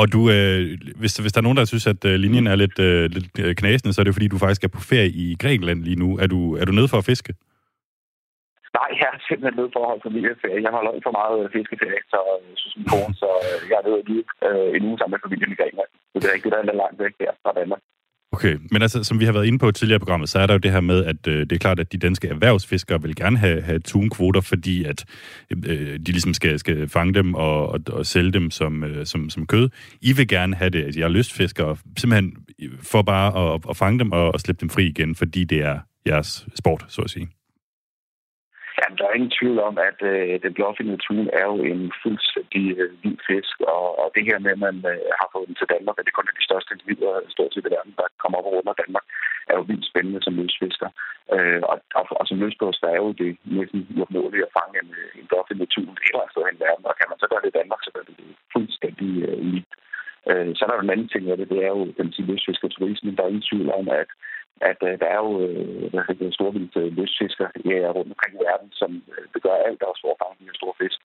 Og 0.00 0.06
du, 0.14 0.20
øh, 0.36 0.60
hvis, 1.00 1.12
hvis 1.22 1.32
der 1.32 1.40
er 1.40 1.46
nogen, 1.48 1.60
der 1.60 1.64
synes, 1.72 1.86
at 1.94 2.02
øh, 2.10 2.14
linjen 2.24 2.46
er 2.52 2.56
lidt, 2.62 2.78
øh, 2.88 3.04
lidt 3.16 3.36
øh, 3.44 3.54
knasende, 3.60 3.92
så 3.92 4.00
er 4.00 4.04
det 4.06 4.16
fordi, 4.18 4.28
du 4.28 4.44
faktisk 4.44 4.64
er 4.64 4.76
på 4.76 4.82
ferie 4.90 5.10
i 5.24 5.26
Grækenland 5.42 5.80
lige 5.88 6.00
nu. 6.04 6.08
Er 6.22 6.28
du, 6.34 6.40
er 6.60 6.64
du 6.64 6.72
nede 6.72 6.88
for 6.92 6.98
at 6.98 7.08
fiske? 7.12 7.32
Nej, 8.78 8.90
jeg 9.00 9.08
er 9.14 9.18
simpelthen 9.28 9.56
nede 9.60 9.70
for 9.74 9.80
at 9.82 9.90
holde 9.90 10.06
familieferie. 10.08 10.64
Jeg 10.66 10.72
holder 10.76 10.92
ikke 10.96 11.08
for 11.08 11.18
meget 11.20 11.36
øh, 11.42 11.46
fiskeferie, 11.56 12.02
så 12.12 12.18
øh, 12.32 12.42
jeg 12.50 12.58
synes 12.60 12.76
min 12.78 12.90
kone, 12.92 13.14
så 13.22 13.28
jeg 13.70 13.76
er 13.80 13.84
nede 13.88 14.02
lige 14.10 14.24
øh, 14.46 14.68
en 14.76 14.86
uge 14.88 14.96
sammen 14.98 15.14
med 15.14 15.24
familien 15.26 15.52
i 15.54 15.58
Grækenland. 15.60 15.90
Så 16.10 16.16
det 16.18 16.26
er 16.26 16.36
ikke 16.36 16.46
det, 16.46 16.54
der 16.54 16.74
er 16.74 16.82
langt 16.84 16.98
væk 17.04 17.14
her 17.22 17.32
fra 17.42 17.52
Danmark. 17.60 17.82
Okay, 18.32 18.56
men 18.70 18.82
altså, 18.82 19.04
som 19.04 19.20
vi 19.20 19.24
har 19.24 19.32
været 19.32 19.46
inde 19.46 19.58
på 19.58 19.70
tidligere 19.70 19.96
i 19.96 19.98
programmet, 19.98 20.28
så 20.28 20.38
er 20.38 20.46
der 20.46 20.54
jo 20.54 20.58
det 20.58 20.72
her 20.72 20.80
med, 20.80 21.04
at 21.04 21.26
øh, 21.26 21.40
det 21.40 21.52
er 21.52 21.58
klart, 21.58 21.80
at 21.80 21.92
de 21.92 21.98
danske 21.98 22.28
erhvervsfiskere 22.28 23.02
vil 23.02 23.16
gerne 23.16 23.38
have, 23.38 23.62
have 23.62 23.78
tunkvoter, 23.78 24.40
fordi 24.40 24.84
at 24.84 25.04
øh, 25.50 25.62
øh, 25.66 25.98
de 25.98 26.12
ligesom 26.12 26.34
skal, 26.34 26.58
skal 26.58 26.88
fange 26.88 27.14
dem 27.14 27.34
og, 27.34 27.68
og, 27.68 27.80
og 27.92 28.06
sælge 28.06 28.32
dem 28.32 28.50
som, 28.50 28.84
øh, 28.84 29.06
som, 29.06 29.30
som 29.30 29.46
kød. 29.46 29.68
I 30.00 30.12
vil 30.12 30.28
gerne 30.28 30.56
have 30.56 30.70
det, 30.70 30.84
altså 30.84 31.00
jeg 31.00 31.06
er 31.06 31.10
lystfiskere, 31.10 31.76
simpelthen 31.98 32.36
for 32.82 33.02
bare 33.02 33.54
at, 33.54 33.60
at 33.70 33.76
fange 33.76 33.98
dem 33.98 34.12
og, 34.12 34.34
og 34.34 34.40
slippe 34.40 34.60
dem 34.60 34.70
fri 34.70 34.86
igen, 34.86 35.14
fordi 35.14 35.44
det 35.44 35.58
er 35.58 35.78
jeres 36.06 36.46
sport, 36.54 36.84
så 36.88 37.02
at 37.02 37.10
sige. 37.10 37.28
Jamen, 38.78 38.96
der 38.98 39.06
er 39.06 39.16
ingen 39.18 39.36
tvivl 39.38 39.58
om, 39.68 39.74
at 39.88 39.98
øh, 40.12 40.42
den 40.44 40.52
blåfindede 40.54 41.04
tun 41.06 41.26
er 41.40 41.44
jo 41.52 41.56
en 41.72 41.82
fuldstændig 42.02 42.64
øh, 42.80 42.90
vild 43.02 43.20
fisk, 43.28 43.56
og, 43.74 43.86
og 44.02 44.06
det 44.14 44.24
her 44.28 44.38
med, 44.44 44.52
at 44.56 44.62
man 44.66 44.76
øh, 44.92 45.10
har 45.20 45.28
fået 45.32 45.48
den 45.48 45.56
til 45.58 45.70
Danmark, 45.74 45.96
og 45.96 46.02
det 46.02 46.10
er 46.12 46.18
kun 46.18 46.28
de 46.40 46.48
største 46.48 46.72
individer, 46.74 47.12
stort 47.34 47.52
set 47.52 47.68
i 47.68 47.74
verden, 47.76 47.94
der 48.00 48.06
kommer 48.22 48.38
op 48.38 48.48
og 48.48 48.54
runder 48.56 48.82
Danmark, 48.82 49.06
er 49.50 49.54
jo 49.56 49.68
vildt 49.70 49.90
spændende 49.90 50.20
som 50.22 50.36
løsfisker. 50.40 50.90
Øh, 51.34 51.62
og, 51.70 51.76
og, 51.98 52.04
og 52.20 52.24
som 52.28 52.40
løsbåster 52.42 52.86
er 52.88 52.98
jo 53.04 53.08
det 53.22 53.30
næsten 53.58 53.80
uopnåeligt 53.96 54.46
at 54.46 54.54
fange 54.58 54.74
en, 54.82 54.90
en 55.18 55.26
blåfindet 55.30 55.68
tun 55.74 55.94
et 55.94 56.10
eller 56.10 56.22
andet 56.22 56.34
sted 56.34 56.42
i 56.54 56.62
verden, 56.64 56.84
og 56.90 56.94
kan 56.98 57.08
man 57.10 57.18
så 57.20 57.26
gøre 57.30 57.42
det 57.42 57.52
i 57.52 57.58
Danmark, 57.60 57.80
så 57.82 57.90
gør 57.94 58.04
det 58.08 58.16
fuldstændig 58.54 59.12
øh, 59.28 59.36
unikt. 59.46 59.72
Øh, 60.30 60.50
så 60.54 60.60
er 60.62 60.68
der 60.68 60.76
jo 60.76 60.84
en 60.84 60.94
anden 60.94 61.12
ting 61.12 61.24
af 61.30 61.36
det, 61.36 61.52
det 61.52 61.60
er 61.66 61.72
jo 61.76 61.82
den 61.98 62.08
sige 62.12 62.28
løsfiskerturisme. 62.30 63.16
Der 63.16 63.22
er 63.22 63.32
ingen 63.32 63.48
tvivl 63.50 63.68
om, 63.80 63.86
at 64.02 64.10
at 64.70 64.78
øh, 64.88 64.94
der 65.02 65.08
er 65.16 65.20
jo 65.26 65.32
øh, 65.46 65.84
hvad 65.92 66.04
hedder, 66.08 66.36
storvildt 66.38 66.76
øh, 66.82 66.88
løsfisker 66.98 67.46
ja, 67.70 67.78
rundt 67.96 68.12
omkring 68.14 68.34
i 68.36 68.44
verden, 68.48 68.70
som 68.80 68.90
øh, 69.12 69.24
gøre 69.46 69.64
alt, 69.66 69.80
der 69.80 69.86
er 69.88 70.00
stor 70.02 70.16
fange 70.20 70.44
med 70.46 70.60
store 70.60 70.78
fisk. 70.80 70.98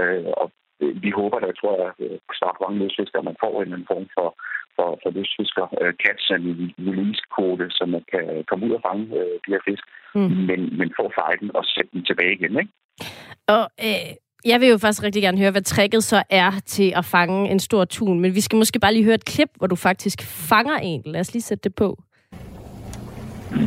Øh, 0.00 0.30
og 0.40 0.46
øh, 0.82 0.94
vi 1.04 1.10
håber, 1.20 1.36
at 1.38 1.46
jeg 1.50 1.58
tror, 1.60 1.74
at 1.88 1.94
øh, 2.06 2.18
snart 2.38 2.62
mange 2.64 2.78
løsfiskere, 2.82 3.28
man 3.30 3.40
får 3.42 3.54
en 3.54 3.62
eller 3.62 3.76
anden 3.76 3.92
form 3.92 4.06
for, 4.16 4.28
for, 4.76 4.88
for 5.02 5.10
løsfisker 5.16 5.64
øh, 5.80 5.92
catch 6.04 6.24
and 6.34 6.44
release-kode, 6.88 7.66
så 7.76 7.82
man 7.94 8.04
kan 8.12 8.24
komme 8.48 8.62
ud 8.66 8.72
og 8.78 8.82
fange 8.86 9.04
øh, 9.20 9.34
de 9.44 9.52
her 9.54 9.62
fisk, 9.68 9.84
mm. 10.18 10.32
men, 10.48 10.60
men 10.78 10.88
får 10.98 11.08
fejlen 11.20 11.48
og 11.58 11.64
sætte 11.74 11.90
dem 11.94 12.02
tilbage 12.08 12.34
igen, 12.38 12.54
ikke? 12.62 12.72
Og 13.56 13.64
øh, 13.86 14.10
jeg 14.50 14.60
vil 14.60 14.68
jo 14.68 14.78
faktisk 14.78 15.02
rigtig 15.02 15.22
gerne 15.22 15.38
høre, 15.38 15.50
hvad 15.50 15.62
tricket 15.62 16.04
så 16.04 16.22
er 16.30 16.50
til 16.66 16.92
at 16.96 17.04
fange 17.04 17.50
en 17.50 17.60
stor 17.68 17.84
tun, 17.84 18.20
men 18.20 18.34
vi 18.34 18.40
skal 18.40 18.56
måske 18.56 18.80
bare 18.80 18.92
lige 18.92 19.04
høre 19.04 19.14
et 19.14 19.24
klip, 19.24 19.50
hvor 19.56 19.66
du 19.66 19.76
faktisk 19.76 20.18
fanger 20.50 20.76
en. 20.76 21.02
Lad 21.06 21.20
os 21.20 21.32
lige 21.32 21.42
sætte 21.42 21.68
det 21.68 21.74
på. 21.74 22.02
Så 23.52 23.58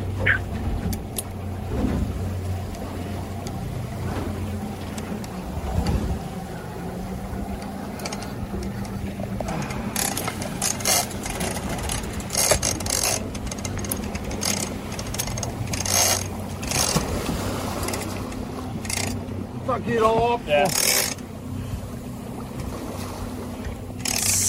giv 19.86 20.00
dog 20.00 20.34
op. 20.34 20.42
Ja. 20.48 21.05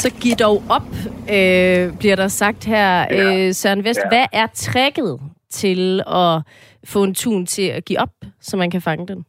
Så 0.03 0.09
giv 0.23 0.35
dog 0.47 0.59
op, 0.77 0.91
øh, 1.37 1.85
bliver 2.01 2.17
der 2.23 2.29
sagt 2.43 2.63
her. 2.73 2.89
Ja. 3.11 3.47
Øh, 3.47 3.53
Søren 3.61 3.85
Vest, 3.85 4.01
ja. 4.05 4.09
hvad 4.13 4.27
er 4.43 4.47
tricket 4.67 5.13
til 5.61 5.81
at 6.23 6.33
få 6.93 7.01
en 7.09 7.15
tun 7.15 7.47
til 7.55 7.69
at 7.77 7.85
give 7.89 8.01
op, 8.05 8.15
så 8.41 8.57
man 8.57 8.71
kan 8.71 8.83
fange 8.89 9.07
den? 9.13 9.21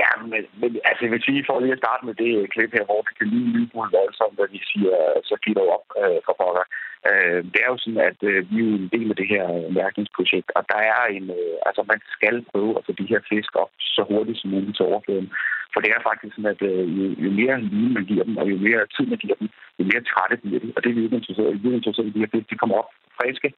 Ja, 0.00 0.10
men, 0.32 0.42
men 0.60 0.70
altså, 0.88 1.00
jeg 1.04 1.12
vil 1.12 1.26
sige, 1.28 1.44
for 1.46 1.60
lige 1.60 1.76
at 1.76 1.82
starte 1.84 2.02
med 2.08 2.14
det 2.22 2.32
klip 2.54 2.72
her, 2.76 2.84
hvor 2.88 3.00
det 3.06 3.12
kan 3.18 3.26
lige 3.32 3.52
lydbrud 3.54 3.88
voldsomt, 3.98 4.36
hvad 4.38 4.48
vi 4.54 4.60
siger, 4.70 4.96
så 5.28 5.34
giv 5.42 5.54
dog 5.60 5.68
op 5.76 5.86
øh, 6.02 6.18
for 6.26 6.34
pokker. 6.40 6.66
Øh, 7.08 7.38
det 7.52 7.58
er 7.64 7.70
jo 7.72 7.78
sådan, 7.80 8.04
at 8.10 8.18
øh, 8.30 8.38
vi 8.50 8.56
er 8.60 8.70
en 8.80 8.90
del 8.94 9.08
af 9.12 9.16
det 9.20 9.28
her 9.34 9.46
mærkningsprojekt, 9.80 10.48
og 10.56 10.62
der 10.72 10.80
er 10.92 11.02
en, 11.16 11.26
øh, 11.38 11.56
altså 11.68 11.82
man 11.92 12.00
skal 12.16 12.36
prøve 12.50 12.72
at 12.78 12.84
få 12.86 12.92
de 13.00 13.10
her 13.12 13.20
fisk 13.30 13.52
op 13.62 13.72
så 13.96 14.02
hurtigt 14.10 14.38
som 14.40 14.50
muligt 14.50 14.76
til 14.76 14.88
overfladen. 14.90 15.30
For 15.72 15.80
det 15.80 15.90
er 15.90 16.06
faktisk 16.08 16.32
sådan, 16.34 16.52
at 16.54 16.62
øh, 16.70 16.84
jo, 16.98 17.04
jo 17.24 17.30
mere 17.40 17.56
lige 17.72 17.90
man 17.96 18.04
giver 18.10 18.24
dem, 18.28 18.36
og 18.40 18.44
jo 18.52 18.56
mere 18.66 18.82
tid 18.94 19.06
man 19.12 19.22
giver 19.24 19.36
dem, 19.40 19.48
jo 19.78 19.84
mere 19.90 20.08
trætte 20.10 20.36
bliver 20.42 20.60
de. 20.64 20.72
Og 20.76 20.80
det 20.82 20.88
er 20.90 20.96
vi 20.96 21.04
ikke 21.04 21.18
interesseret 21.20 21.54
i. 21.54 21.60
Vi 21.62 21.68
er 21.68 21.80
interesseret 21.80 22.16
i, 22.16 22.22
at 22.22 22.50
de 22.50 22.60
kommer 22.60 22.76
op 22.80 22.90
friske, 23.18 23.50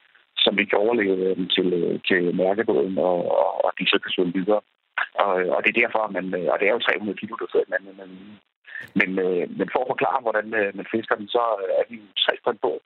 som 0.44 0.52
vi 0.58 0.64
kan 0.64 0.78
overleve 0.84 1.34
dem 1.38 1.46
til, 1.56 1.68
øh, 1.80 1.94
til 2.08 2.20
mærkebåden, 2.42 2.98
og, 2.98 3.18
og, 3.42 3.50
og 3.64 3.70
de 3.78 3.84
så 3.86 3.96
kan 4.02 4.10
svømme 4.14 4.34
videre. 4.38 4.62
Og, 5.22 5.32
øh, 5.40 5.50
og 5.54 5.60
det 5.62 5.70
er 5.70 5.80
derfor, 5.82 6.02
man, 6.16 6.26
og 6.52 6.56
det 6.58 6.66
er 6.66 6.74
jo 6.74 6.78
300 6.78 7.18
kilo, 7.20 7.34
der 7.40 7.48
sidder 7.52 7.72
man, 7.74 7.82
men, 8.00 8.10
men, 8.98 9.10
men 9.58 9.68
for 9.72 9.80
at 9.82 9.90
forklare, 9.92 10.24
hvordan 10.26 10.46
man 10.78 10.86
fisker 10.94 11.14
dem, 11.20 11.28
så 11.36 11.42
er 11.80 11.84
vi 11.90 11.96
tre 12.24 12.34
på 12.44 12.50
en 12.50 12.62
båd. 12.64 12.80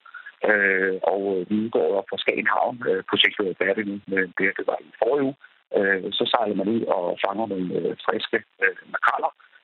Øh, 0.48 0.94
og 1.12 1.20
vi 1.48 1.54
udgår 1.64 1.98
op 1.98 2.08
fra 2.10 2.22
Skagen 2.22 2.48
Havn. 2.54 2.76
Øh, 2.90 3.02
projektet 3.10 3.44
er 3.48 3.60
færdigt 3.64 3.88
nu, 3.88 3.94
men 4.12 4.24
det, 4.38 4.46
det 4.58 4.64
var 4.70 4.78
i 4.80 4.90
forrige 5.02 5.26
uge. 5.28 5.36
Øh, 5.78 6.12
så 6.18 6.24
sejler 6.32 6.56
man 6.60 6.68
ud 6.68 6.82
og 6.96 7.18
fanger 7.24 7.46
nogle 7.46 7.74
øh, 7.78 7.96
friske 8.06 8.38
øh. 8.62 8.76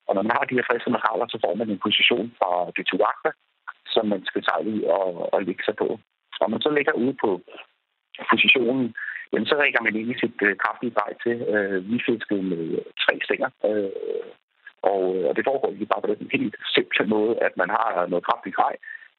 Og 0.07 0.15
når 0.15 0.23
man 0.27 0.35
har 0.37 0.45
de 0.45 0.57
her 0.57 0.69
friske 0.69 0.91
makraller, 0.97 1.27
så 1.29 1.37
får 1.45 1.53
man 1.55 1.69
en 1.69 1.83
position 1.85 2.27
fra 2.39 2.51
det 2.77 2.85
tuakta, 2.87 3.31
som 3.93 4.05
man 4.13 4.21
skal 4.29 4.43
sejle 4.43 4.69
ud 4.75 4.81
og, 4.97 5.33
og 5.33 5.43
lægge 5.43 5.63
sig 5.65 5.75
på. 5.75 5.99
Og 6.41 6.51
man 6.51 6.61
så 6.61 6.69
ligger 6.69 6.93
ude 7.03 7.15
på 7.23 7.29
positionen, 8.31 8.95
jamen 9.31 9.47
så 9.47 9.55
rækker 9.55 9.81
man 9.81 9.95
egentlig 9.95 10.19
sit 10.19 10.39
øh, 10.47 10.55
kraftige 10.63 10.95
vej 11.01 11.11
til. 11.23 11.35
Øh, 11.53 11.91
vi 11.91 11.97
fiskede 12.07 12.43
med 12.51 12.63
tre 13.03 13.13
stænger, 13.25 13.49
øh, 13.69 13.91
og, 14.91 15.01
øh, 15.15 15.25
og 15.29 15.33
det 15.35 15.47
foregår 15.47 15.71
ikke 15.71 15.91
bare 15.93 16.01
på 16.01 16.07
den 16.07 16.29
helt 16.37 16.55
simple 16.75 17.05
måde, 17.15 17.33
at 17.47 17.53
man 17.61 17.69
har 17.69 18.07
noget 18.11 18.25
kraftigt 18.29 18.55
grej, 18.55 18.75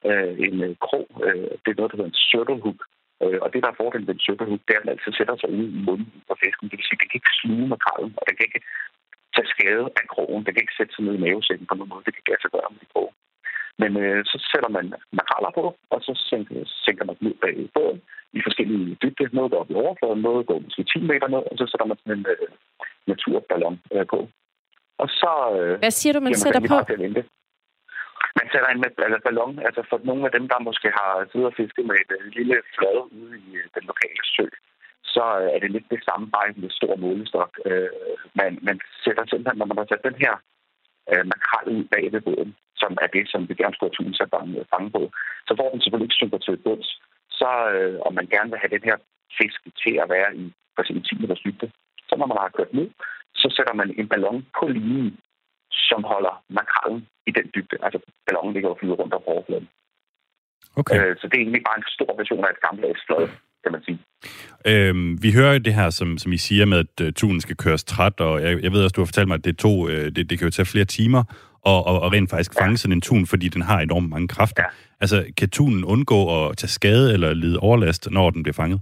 øh, 0.09 0.33
en 0.47 0.55
øh, 0.67 0.75
krog. 0.85 1.07
Øh, 1.25 1.51
det 1.61 1.69
er 1.69 1.77
noget, 1.77 1.91
der 1.91 1.97
hedder 1.97 2.11
en 2.13 2.23
circle 2.31 2.61
hook. 2.65 2.81
Øh, 3.23 3.39
og 3.43 3.47
det, 3.53 3.63
der 3.63 3.69
er 3.71 3.79
fordelen 3.81 4.07
ved 4.07 4.15
en 4.15 4.49
hook, 4.51 4.61
det 4.65 4.73
er, 4.73 4.79
at 4.79 4.85
man 4.85 4.93
altid 4.93 5.11
sætter 5.17 5.35
sig 5.37 5.49
ude 5.57 5.69
i 5.77 5.81
munden 5.87 6.09
på 6.29 6.33
fisken. 6.43 6.65
Det 6.69 6.77
vil 6.77 6.87
sige, 6.87 6.97
at 6.97 7.01
den 7.01 7.09
kan 7.09 7.19
ikke 7.19 7.37
sluge 7.41 7.67
med 7.71 7.79
krallen, 7.85 8.13
og 8.19 8.23
den 8.27 8.35
kan 8.35 8.47
ikke 8.49 8.63
tage 9.35 9.51
skade 9.53 9.85
af 9.99 10.05
krogen. 10.13 10.41
Den 10.45 10.53
kan 10.53 10.63
ikke 10.65 10.77
sætte 10.79 10.93
sig 10.93 11.03
ned 11.05 11.13
i 11.15 11.23
mavesækken 11.25 11.65
på 11.67 11.75
nogen 11.75 11.91
måde. 11.91 12.05
Det 12.05 12.13
kan 12.13 12.21
ikke 12.23 12.55
gøre 12.57 12.75
med 12.77 12.87
krog. 12.93 13.09
Men 13.81 13.91
øh, 14.03 14.19
så 14.31 14.37
sætter 14.51 14.71
man 14.77 14.85
makraller 15.19 15.51
på, 15.59 15.63
og 15.93 15.99
så 16.07 16.13
sænker, 16.29 16.55
sænker 16.85 17.05
man 17.05 17.17
ned 17.25 17.35
bag 17.43 17.55
båden 17.75 17.99
i 18.37 18.39
forskellige 18.45 18.97
dybde. 19.01 19.35
Noget 19.37 19.51
går 19.51 19.59
op 19.61 19.71
i 19.71 19.79
overfladen, 19.83 20.21
noget 20.27 20.47
går 20.49 20.59
måske 20.65 20.83
10 20.83 20.99
meter 21.11 21.27
ned, 21.33 21.43
og 21.51 21.55
så 21.59 21.65
sætter 21.71 21.87
man 21.89 21.97
sådan 21.97 22.17
en 22.17 22.25
øh, 22.33 22.47
naturballon 23.09 23.77
øh, 23.93 24.05
på. 24.13 24.19
Og 25.03 25.07
så... 25.21 25.31
Øh, 25.57 25.73
Hvad 25.83 25.91
siger 25.99 26.13
du, 26.13 26.19
man 26.19 26.33
sætter 26.43 26.61
på? 26.71 26.75
Man 28.37 28.47
sætter 28.51 28.69
en 28.69 28.83
altså 29.07 29.19
ballon, 29.25 29.59
altså 29.67 29.81
for 29.89 29.99
nogle 30.09 30.23
af 30.27 30.31
dem, 30.37 30.45
der 30.51 30.67
måske 30.67 30.89
har 30.99 31.11
siddet 31.31 31.49
og 31.51 31.57
fisket 31.59 31.85
med 31.85 31.97
et 32.03 32.11
øh, 32.17 32.25
lille 32.37 32.55
flade 32.75 33.03
ude 33.19 33.33
i 33.45 33.49
øh, 33.59 33.65
den 33.75 33.83
lokale 33.91 34.23
sø, 34.35 34.45
så 35.13 35.25
øh, 35.41 35.49
er 35.55 35.59
det 35.59 35.71
lidt 35.71 35.87
det 35.93 36.01
samme, 36.07 36.25
bare 36.35 36.53
med 36.63 36.69
stor 36.79 36.95
målestok. 37.03 37.51
man, 38.39 38.51
man 38.67 38.77
sætter 39.03 39.23
simpelthen, 39.25 39.57
når 39.59 39.69
man 39.71 39.79
har 39.81 39.87
sat 39.89 40.07
den 40.09 40.17
her 40.25 40.33
makrel 41.31 41.67
ud 41.77 41.83
bag 41.93 42.05
ved 42.13 42.21
båden, 42.27 42.51
som 42.81 42.91
er 43.03 43.09
det, 43.15 43.23
som 43.31 43.41
vi 43.49 43.53
gerne 43.53 43.75
skulle 43.75 43.91
have 43.91 43.99
tusind 43.99 44.25
at 44.61 44.71
fange 44.73 44.91
på, 44.97 45.01
så 45.47 45.51
får 45.59 45.69
den 45.71 45.81
selvfølgelig 45.81 46.07
ikke 46.07 46.21
synker 46.21 46.37
til 46.37 46.63
bunds. 46.65 46.89
Så 47.39 47.49
om 48.07 48.13
man 48.19 48.27
gerne 48.33 48.49
vil 48.51 48.61
have 48.61 48.75
den 48.75 48.83
her 48.89 48.97
fisk 49.39 49.59
til 49.81 49.93
at 50.03 50.09
være 50.15 50.29
i 50.41 50.45
for 50.75 50.81
eksempel 50.81 51.03
10 51.03 51.15
meters 51.21 51.43
dybde, 51.45 51.67
så 52.07 52.13
når 52.15 52.27
man 52.31 52.37
har 52.41 52.55
kørt 52.57 52.73
ned, 52.73 52.87
så 53.41 53.47
sætter 53.55 53.73
man 53.73 53.89
en 53.99 54.07
ballon 54.11 54.45
på 54.59 54.65
linjen, 54.67 55.17
som 55.95 56.03
holder 56.13 56.33
makrallen 56.59 57.01
i 57.29 57.31
den 57.37 57.45
dybde. 57.55 57.77
Altså 57.85 57.99
ballonen 58.27 58.53
ligger 58.55 58.69
og 58.73 58.77
flyder 58.79 58.95
rundt 58.99 59.13
på 59.13 59.21
overfladen. 59.33 59.67
Okay. 60.79 60.95
Øh, 60.97 61.11
så 61.19 61.23
det 61.27 61.35
er 61.37 61.43
egentlig 61.45 61.63
bare 61.69 61.77
en 61.81 61.87
stor 61.97 62.11
version 62.21 62.45
af 62.45 62.51
et 62.55 62.61
gammeldags 62.65 63.01
flad, 63.07 63.23
kan 63.63 63.71
man 63.75 63.81
sige. 63.87 63.99
Øhm, 64.71 65.23
vi 65.23 65.29
hører 65.37 65.59
det 65.67 65.73
her, 65.79 65.89
som, 65.89 66.17
som 66.17 66.31
I 66.37 66.39
siger 66.47 66.65
med, 66.65 66.77
at 66.85 66.95
uh, 67.05 67.13
tunen 67.19 67.41
skal 67.41 67.57
køres 67.65 67.83
træt, 67.83 68.19
og 68.19 68.33
jeg, 68.43 68.63
jeg 68.63 68.71
ved 68.71 68.83
også, 68.83 68.93
du 68.93 69.01
har 69.01 69.11
fortalt 69.11 69.27
mig, 69.27 69.35
at 69.35 69.45
det, 69.45 69.57
tog, 69.57 69.77
uh, 69.79 69.89
det, 70.15 70.29
det 70.29 70.35
kan 70.37 70.47
jo 70.47 70.51
tage 70.51 70.71
flere 70.73 70.85
timer 70.85 71.23
og, 71.71 71.79
og, 71.89 72.01
og 72.01 72.13
rent 72.13 72.29
faktisk 72.29 72.53
fange 72.59 72.71
ja. 72.71 72.75
sådan 72.75 72.97
en 72.97 73.01
tun, 73.01 73.25
fordi 73.25 73.47
den 73.49 73.61
har 73.61 73.79
enormt 73.79 74.09
mange 74.09 74.27
kræfter. 74.27 74.63
Ja. 74.63 74.69
Altså, 75.01 75.25
kan 75.37 75.49
tunen 75.49 75.83
undgå 75.85 76.19
at 76.45 76.57
tage 76.57 76.69
skade 76.69 77.13
eller 77.13 77.33
lide 77.33 77.59
overlast, 77.59 78.11
når 78.11 78.29
den 78.29 78.43
bliver 78.43 78.53
fanget? 78.53 78.81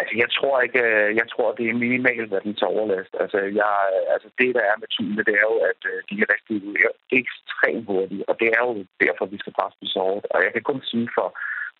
Altså, 0.00 0.14
jeg 0.22 0.30
tror 0.36 0.56
ikke, 0.66 0.82
øh, 0.90 1.16
jeg 1.20 1.26
tror, 1.32 1.48
det 1.58 1.66
er 1.68 1.82
minimalt, 1.84 2.28
hvad 2.30 2.40
den 2.46 2.54
tager 2.54 2.76
overlast. 2.76 3.12
Altså, 3.22 3.38
jeg, 3.60 3.74
altså 4.14 4.28
det, 4.38 4.50
der 4.54 4.64
er 4.70 4.76
med 4.82 4.88
tunene, 4.96 5.26
det 5.28 5.34
er 5.40 5.46
jo, 5.50 5.56
at 5.70 5.80
øh, 5.92 5.98
de 6.08 6.14
er 6.22 6.28
rigtig 6.34 6.56
ekstremt 7.20 7.86
hurtige, 7.90 8.28
og 8.28 8.34
det 8.40 8.48
er 8.56 8.60
jo 8.66 8.72
derfor, 9.04 9.24
vi 9.26 9.38
skal 9.42 9.54
passe 9.60 9.76
dem 9.80 9.88
så 9.94 10.00
hårdt. 10.08 10.26
Og 10.34 10.38
jeg 10.44 10.52
kan 10.52 10.64
kun 10.70 10.80
sige 10.90 11.08
for, 11.16 11.28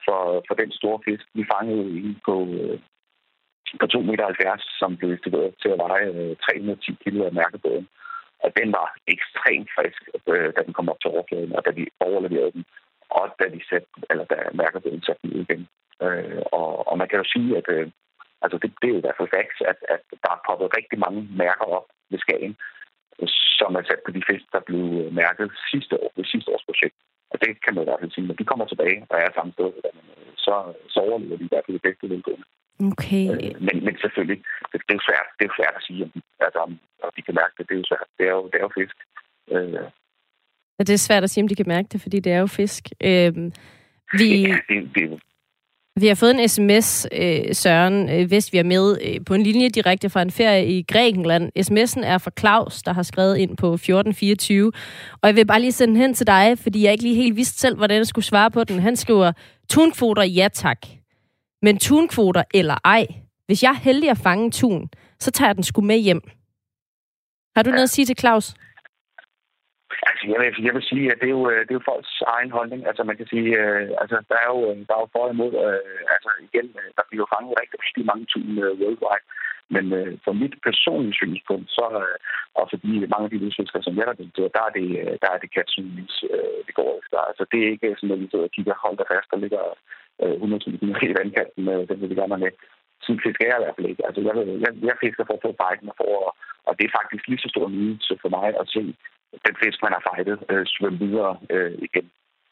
for, 0.04 0.20
for 0.48 0.54
den 0.62 0.70
store 0.80 0.98
fisk, 1.06 1.24
vi 1.38 1.44
fangede 1.54 1.88
i 2.00 2.04
på, 2.26 2.34
øh, 2.60 2.78
på 3.80 3.86
2,70 3.94 3.98
meter, 4.10 4.56
som 4.80 4.90
blev 4.96 5.10
estimeret 5.12 5.54
til 5.62 5.70
at 5.74 5.80
veje 5.86 6.10
310 6.34 6.96
kilo 7.04 7.20
af 7.24 7.32
mærkebåden. 7.40 7.88
Og 8.44 8.50
den 8.58 8.68
var 8.78 8.88
ekstremt 9.14 9.70
frisk, 9.76 10.02
da 10.56 10.60
den 10.66 10.72
kom 10.76 10.88
op 10.92 11.00
til 11.00 11.10
overfladen, 11.10 11.52
og 11.56 11.62
da 11.66 11.70
vi 11.70 11.84
overleverede 12.00 12.52
den, 12.56 12.64
og 13.10 13.24
da 13.40 13.44
de 13.54 13.60
satte, 13.68 13.88
eller 14.10 14.24
da 14.24 14.36
mærkebåden 14.62 15.02
satte 15.02 15.22
den 15.22 15.32
ud 15.36 15.40
igen. 15.46 15.62
Øh, 16.04 16.42
og, 16.58 16.88
og 16.88 16.98
man 16.98 17.08
kan 17.08 17.18
jo 17.18 17.26
sige, 17.34 17.56
at 17.60 17.68
øh, 17.76 17.86
altså 18.42 18.56
det, 18.62 18.70
det 18.80 18.86
er 18.86 18.94
jo 18.94 19.00
i 19.00 19.04
hvert 19.04 19.18
fald 19.18 19.34
facts, 19.36 19.60
at, 19.70 19.78
at 19.94 20.02
der 20.24 20.30
er 20.34 20.44
poppet 20.46 20.76
rigtig 20.78 20.98
mange 21.04 21.20
mærker 21.42 21.66
op 21.78 21.86
ved 22.10 22.18
Skagen, 22.24 22.54
som 23.58 23.70
er 23.78 23.82
sat 23.88 24.00
på 24.04 24.10
de 24.16 24.22
fisk, 24.30 24.44
der 24.54 24.60
blev 24.68 24.84
mærket 25.22 25.48
sidste 25.72 25.94
år, 26.04 26.10
ved 26.16 26.24
sidste 26.24 26.50
års 26.52 26.68
projekt. 26.68 26.96
Og 27.32 27.36
det 27.42 27.50
kan 27.62 27.74
man 27.74 27.82
i 27.82 27.88
hvert 27.88 28.00
fald 28.00 28.14
sige, 28.14 28.26
når 28.26 28.38
de 28.40 28.50
kommer 28.50 28.66
tilbage 28.66 28.98
og 29.10 29.16
er 29.18 29.30
samme 29.36 29.52
sted, 29.52 29.70
så, 30.44 30.54
så 30.92 30.98
overlever 31.06 31.36
de 31.38 31.44
i 31.44 31.52
hvert 31.52 31.64
fald 31.66 31.78
det 31.78 31.86
bedste 31.88 32.10
velgående. 32.14 32.46
Okay. 32.90 33.24
Øh, 33.32 33.54
men, 33.66 33.76
men 33.86 33.94
selvfølgelig, 34.02 34.38
det, 34.70 34.78
det, 34.86 34.92
er 34.94 34.98
jo 35.00 35.06
svært, 35.08 35.28
det 35.36 35.42
er 35.44 35.50
jo 35.50 35.58
svært 35.60 35.76
at 35.78 35.84
sige, 35.88 36.00
om 36.04 36.10
de, 36.14 36.20
altså, 36.46 36.58
om, 36.66 36.72
om 37.06 37.10
de 37.16 37.22
kan 37.22 37.34
mærke 37.40 37.54
det. 37.58 37.68
Det 37.68 37.74
er 37.74 37.82
jo 37.82 37.88
svært. 37.90 38.08
Det 38.18 38.24
er 38.28 38.34
jo, 38.38 38.42
det 38.50 38.56
er 38.60 38.64
jo 38.68 38.72
fisk. 38.80 38.96
Øh. 39.54 39.84
Ja, 40.76 40.82
det 40.88 40.94
er 40.94 41.06
svært 41.08 41.24
at 41.24 41.30
sige, 41.30 41.42
om 41.44 41.48
de 41.48 41.60
kan 41.60 41.68
mærke 41.74 41.88
det, 41.92 42.00
fordi 42.00 42.18
det 42.20 42.32
er 42.32 42.40
jo 42.44 42.46
fisk. 42.46 42.84
Øh, 43.08 43.32
vi... 44.18 44.28
Ja, 44.48 44.58
det, 44.68 44.78
det, 44.94 45.22
vi 46.00 46.06
har 46.06 46.14
fået 46.14 46.40
en 46.40 46.48
sms, 46.48 47.06
øh, 47.12 47.54
Søren 47.54 48.08
øh, 48.08 48.30
Vest, 48.30 48.52
vi 48.52 48.58
er 48.58 48.62
med 48.62 48.98
øh, 49.02 49.24
på 49.26 49.34
en 49.34 49.42
linje 49.42 49.68
direkte 49.68 50.10
fra 50.10 50.22
en 50.22 50.30
ferie 50.30 50.66
i 50.66 50.82
Grækenland. 50.82 51.52
SMS'en 51.58 52.06
er 52.06 52.18
fra 52.18 52.30
Claus, 52.38 52.82
der 52.82 52.92
har 52.92 53.02
skrevet 53.02 53.36
ind 53.36 53.56
på 53.56 53.74
1424. 53.74 54.72
Og 55.22 55.28
jeg 55.28 55.36
vil 55.36 55.46
bare 55.46 55.60
lige 55.60 55.72
sende 55.72 55.94
den 55.94 56.02
hen 56.02 56.14
til 56.14 56.26
dig, 56.26 56.58
fordi 56.58 56.84
jeg 56.84 56.92
ikke 56.92 57.04
lige 57.04 57.14
helt 57.14 57.36
vidste 57.36 57.58
selv, 57.58 57.76
hvordan 57.76 57.98
jeg 57.98 58.06
skulle 58.06 58.24
svare 58.24 58.50
på 58.50 58.64
den. 58.64 58.80
Han 58.80 58.96
skriver, 58.96 59.32
tunkvoter, 59.70 60.22
ja 60.22 60.48
tak. 60.52 60.86
Men 61.62 61.78
tunkvoter 61.78 62.42
eller 62.54 62.76
ej. 62.84 63.06
Hvis 63.46 63.62
jeg 63.62 63.70
er 63.70 63.80
heldig 63.82 64.10
at 64.10 64.18
fange 64.18 64.44
en 64.44 64.52
tun, 64.52 64.88
så 65.20 65.30
tager 65.30 65.48
jeg 65.48 65.56
den 65.56 65.64
sgu 65.64 65.80
med 65.80 65.98
hjem. 65.98 66.20
Har 67.56 67.62
du 67.62 67.70
noget 67.70 67.82
at 67.82 67.90
sige 67.90 68.06
til 68.06 68.18
Claus? 68.18 68.54
Altså, 70.08 70.24
jeg 70.32 70.38
vil, 70.40 70.64
jeg 70.66 70.74
vil 70.74 70.88
sige, 70.90 71.06
at 71.12 71.18
det 71.20 71.28
er, 71.30 71.36
jo, 71.38 71.44
øh, 71.50 71.60
det 71.66 71.72
er 71.72 71.80
jo 71.80 71.90
folks 71.90 72.12
egen 72.36 72.50
holdning. 72.58 72.80
Altså, 72.88 73.02
man 73.04 73.16
kan 73.16 73.28
sige, 73.32 73.48
øh, 73.62 73.88
altså, 74.02 74.16
der 74.30 74.38
er 74.44 74.48
jo, 74.54 74.60
øh, 74.70 74.76
der 74.86 74.94
er 74.94 75.02
jo 75.04 75.08
for 75.12 75.24
og 75.26 75.32
imod. 75.34 75.52
Øh, 75.66 76.00
altså, 76.14 76.30
igen, 76.46 76.66
øh, 76.80 76.90
der 76.96 77.04
bliver 77.06 77.22
jo 77.24 77.32
fanget 77.34 77.58
rigtig, 77.60 77.78
rigtig 77.84 78.04
mange 78.10 78.24
tusind 78.32 78.56
øh, 78.64 78.72
worldwide. 78.80 79.26
Men 79.74 79.84
øh, 79.98 80.12
for 80.24 80.32
mit 80.42 80.54
personlige 80.66 81.18
synspunkt, 81.20 81.68
så, 81.78 81.86
øh, 82.02 82.18
og 82.58 82.64
fordi 82.72 82.90
mange 83.12 83.26
af 83.26 83.32
de 83.32 83.42
lysfiskere, 83.44 83.82
som 83.82 83.96
jeg 83.98 84.06
har 84.08 84.16
det, 84.20 84.28
der 84.56 84.62
er 84.68 84.72
det, 84.78 84.88
der 85.22 85.28
er 85.34 85.38
det 85.42 85.50
katsynligvis, 85.56 86.16
øh, 86.34 86.58
det 86.66 86.74
går 86.78 86.90
efter. 87.00 87.18
Altså, 87.30 87.42
det 87.50 87.58
er 87.60 87.72
ikke 87.74 87.96
sådan, 87.98 88.16
at 88.16 88.22
vi 88.22 88.28
sidder 88.30 88.48
og 88.48 88.54
kigger, 88.56 88.82
hold 88.84 88.96
der 88.98 89.10
fast, 89.12 89.28
der 89.32 89.42
ligger 89.44 89.62
øh, 90.22 90.34
100 90.34 90.62
km 90.64 90.90
i 91.10 91.16
vandkanten, 91.18 91.62
øh, 91.72 91.82
den 91.88 91.96
vil 92.00 92.10
vi 92.10 92.18
gerne 92.20 92.34
have 92.34 92.44
med. 92.46 92.52
Sådan 93.04 93.24
fisker 93.24 93.44
jeg 93.46 93.58
i 93.58 93.62
hvert 93.62 93.76
fald 93.76 93.90
ikke. 93.92 94.06
Altså, 94.06 94.20
jeg, 94.26 94.34
jeg, 94.64 94.72
jeg 94.88 94.96
fisker 95.04 95.24
for 95.26 95.34
at 95.36 95.44
få 95.44 95.52
bejden 95.62 95.88
og 95.92 95.96
for 96.00 96.36
og 96.68 96.72
det 96.78 96.84
er 96.84 96.96
faktisk 96.98 97.24
lige 97.28 97.42
så 97.44 97.48
stor 97.54 97.66
nydelse 97.68 98.14
for 98.22 98.30
mig 98.36 98.48
at 98.60 98.66
se 98.74 98.82
den 99.46 99.54
fisk, 99.62 99.78
man 99.82 99.94
har 99.96 100.02
fejlet, 100.10 100.38
øh, 100.50 100.64
svømme 100.74 100.98
videre 100.98 101.32
øh, 101.54 101.72
igen. 101.86 102.06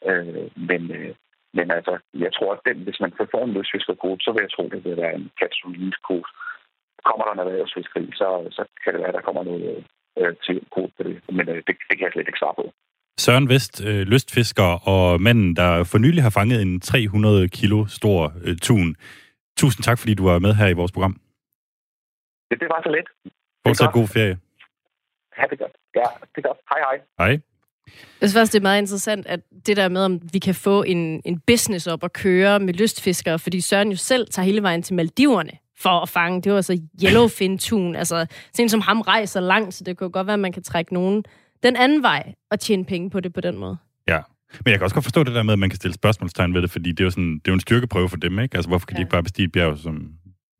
Øh, 0.09 0.45
men, 0.69 0.81
øh, 0.97 1.13
men 1.57 1.67
altså, 1.77 1.93
jeg 2.23 2.31
tror, 2.33 2.51
at 2.53 2.61
den, 2.67 2.77
hvis 2.85 2.99
man 3.03 3.11
får 3.33 3.43
en 3.45 3.55
løsfiskerkode, 3.57 4.17
så 4.21 4.29
vil 4.31 4.41
jeg 4.45 4.51
tro, 4.51 4.63
at 4.65 4.71
det 4.71 4.83
vil 4.85 4.97
være 5.03 5.15
en 5.19 5.27
catch-release-kode. 5.39 6.27
Kommer 7.07 7.23
der 7.25 7.33
en 7.33 7.43
erhvervsfiskeri, 7.43 8.05
så, 8.21 8.27
så 8.57 8.61
kan 8.83 8.93
det 8.93 8.99
være, 9.01 9.11
at 9.13 9.17
der 9.19 9.27
kommer 9.27 9.43
noget 9.43 9.85
øh, 10.19 10.33
til 10.45 10.57
kode 10.75 10.91
på 10.97 11.01
det. 11.07 11.15
Men 11.37 11.45
øh, 11.49 11.59
det, 11.67 11.73
det 11.87 11.95
kan 11.95 12.05
jeg 12.05 12.13
slet 12.13 12.27
ikke 12.27 12.43
svare 12.43 12.59
på. 12.61 12.65
Søren 13.17 13.49
Vest, 13.49 13.85
øh, 13.87 14.01
lystfisker 14.11 14.69
og 14.93 15.21
manden, 15.21 15.55
der 15.55 15.83
for 15.91 15.97
nylig 15.97 16.23
har 16.23 16.33
fanget 16.39 16.61
en 16.61 16.81
300 16.81 17.49
kilo 17.49 17.85
stor 17.85 18.33
øh, 18.45 18.57
tun. 18.57 18.95
Tusind 19.57 19.83
tak, 19.83 19.99
fordi 19.99 20.13
du 20.13 20.23
var 20.29 20.39
med 20.39 20.53
her 20.53 20.67
i 20.67 20.73
vores 20.73 20.91
program. 20.91 21.15
Det, 22.49 22.59
det 22.59 22.67
var 22.73 22.81
så 22.83 22.89
let. 22.89 23.07
Fortsat 23.65 23.93
god 23.93 24.07
ferie. 24.07 24.37
Ha' 25.37 25.45
det 25.49 25.59
godt. 25.59 25.71
Ja, 25.95 26.07
det 26.35 26.37
er 26.43 26.47
godt. 26.47 26.57
Hej, 26.69 26.79
hej. 26.79 26.97
Hej. 27.19 27.41
Jeg 28.21 28.29
synes 28.29 28.33
faktisk, 28.33 28.53
det 28.53 28.59
er 28.59 28.63
meget 28.63 28.81
interessant, 28.81 29.25
at 29.27 29.39
det 29.65 29.77
der 29.77 29.89
med, 29.89 30.01
om 30.01 30.19
vi 30.33 30.39
kan 30.39 30.55
få 30.55 30.83
en, 30.83 31.21
en 31.25 31.39
business 31.39 31.87
op 31.87 32.03
at 32.03 32.13
køre 32.13 32.59
med 32.59 32.73
lystfiskere, 32.73 33.39
fordi 33.39 33.61
Søren 33.61 33.89
jo 33.89 33.97
selv 33.97 34.27
tager 34.31 34.45
hele 34.45 34.61
vejen 34.61 34.81
til 34.81 34.95
Maldiverne 34.95 35.51
for 35.77 35.89
at 35.89 36.09
fange. 36.09 36.41
Det 36.41 36.51
var 36.51 36.57
altså 36.57 36.79
yellowfin-tun. 37.03 37.95
Altså, 37.95 38.25
sådan 38.53 38.69
som 38.69 38.81
ham 38.81 39.01
rejser 39.01 39.39
langt, 39.39 39.73
så 39.73 39.83
det 39.83 39.97
kunne 39.97 40.09
godt 40.09 40.27
være, 40.27 40.33
at 40.33 40.39
man 40.39 40.51
kan 40.51 40.63
trække 40.63 40.93
nogen 40.93 41.23
den 41.63 41.75
anden 41.75 42.03
vej 42.03 42.33
og 42.51 42.59
tjene 42.59 42.85
penge 42.85 43.09
på 43.09 43.19
det 43.19 43.33
på 43.33 43.41
den 43.41 43.57
måde. 43.57 43.77
Ja, 44.07 44.19
men 44.65 44.71
jeg 44.71 44.79
kan 44.79 44.83
også 44.83 44.95
godt 44.95 45.05
forstå 45.05 45.23
det 45.23 45.35
der 45.35 45.43
med, 45.43 45.53
at 45.53 45.59
man 45.59 45.69
kan 45.69 45.77
stille 45.77 45.93
spørgsmålstegn 45.93 46.53
ved 46.53 46.61
det, 46.61 46.71
fordi 46.71 46.91
det 46.91 46.99
er 46.99 47.03
jo, 47.03 47.09
sådan, 47.09 47.33
det 47.33 47.47
er 47.47 47.51
jo 47.51 47.53
en 47.53 47.59
styrkeprøve 47.59 48.09
for 48.09 48.17
dem, 48.17 48.39
ikke? 48.39 48.55
Altså, 48.55 48.69
hvorfor 48.69 48.85
kan 48.85 48.95
ja. 48.95 48.97
de 48.97 49.01
ikke 49.01 49.11
bare 49.11 49.23
bestige 49.23 49.45
et 49.45 49.51
bjerg, 49.51 49.77
som, 49.77 50.11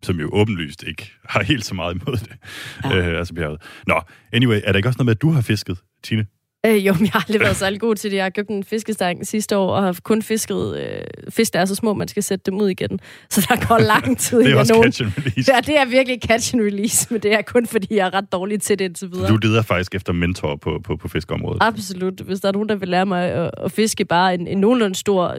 som 0.06 0.20
jo 0.20 0.30
åbenlyst 0.34 0.84
ikke 0.84 1.12
har 1.34 1.44
helt 1.44 1.66
så 1.66 1.76
meget 1.76 1.96
imod 1.96 2.18
det, 2.18 2.36
ja. 2.84 2.98
øh, 2.98 3.20
altså 3.20 3.34
bjerget. 3.34 3.62
Nå, 3.88 4.02
anyway, 4.34 4.62
er 4.64 4.72
der 4.72 4.78
ikke 4.78 4.90
også 4.90 4.98
noget 4.98 5.06
med, 5.06 5.16
at 5.16 5.22
du 5.22 5.30
har 5.30 5.42
fisket, 5.42 5.78
Tine? 6.04 6.26
Øh, 6.66 6.86
jo, 6.86 6.94
men 6.94 7.04
jeg 7.06 7.12
har 7.12 7.26
aldrig 7.28 7.42
været 7.42 7.56
særlig 7.56 7.80
god 7.80 7.96
til 7.96 8.12
det. 8.12 8.18
Jeg 8.18 8.26
har 8.26 8.30
købt 8.30 8.50
en 8.50 8.64
fiskestang 8.64 9.28
sidste 9.28 9.58
år, 9.58 9.76
og 9.76 9.84
har 9.84 9.98
kun 10.04 10.22
fisket 10.22 10.78
øh, 10.78 11.04
fisk, 11.30 11.54
der 11.54 11.60
er 11.60 11.66
så 11.66 11.76
små, 11.76 11.94
man 11.94 12.08
skal 12.08 12.24
sætte 12.24 12.52
dem 12.52 12.62
ud 12.62 12.70
igen. 12.70 13.00
Så 13.30 13.48
der 13.50 13.68
går 13.68 13.78
lang 13.94 14.18
tid. 14.18 14.40
det 14.40 14.52
er 14.52 14.58
også 14.58 14.74
nogen... 14.74 14.92
catch 14.92 15.02
and 15.02 15.12
release. 15.18 15.54
Ja, 15.54 15.60
det 15.60 15.78
er 15.78 15.86
virkelig 15.86 16.20
catch 16.22 16.56
and 16.56 16.62
release, 16.62 17.08
men 17.12 17.22
det 17.22 17.34
er 17.34 17.42
kun, 17.42 17.66
fordi 17.66 17.96
jeg 17.96 18.08
er 18.08 18.14
ret 18.14 18.32
dårlig 18.32 18.62
til 18.62 18.80
det 18.80 18.86
indtil 18.86 19.12
videre. 19.12 19.28
Du 19.28 19.38
leder 19.38 19.62
faktisk 19.62 19.96
efter 19.96 20.14
mentor 20.14 20.56
på, 20.56 20.82
på, 20.84 20.96
på 20.96 21.08
fiskeområdet. 21.08 21.58
Absolut. 21.62 22.22
Hvis 22.22 22.40
der 22.40 22.48
er 22.48 22.54
nogen, 22.54 22.70
der 22.70 22.76
vil 22.76 22.88
lære 22.88 23.06
mig 23.06 23.32
at, 23.32 23.52
at 23.58 23.72
fiske 23.72 24.06
bare 24.06 24.34
en, 24.34 24.48
en 24.48 24.58
nogenlunde 24.58 24.96
stor 24.96 25.38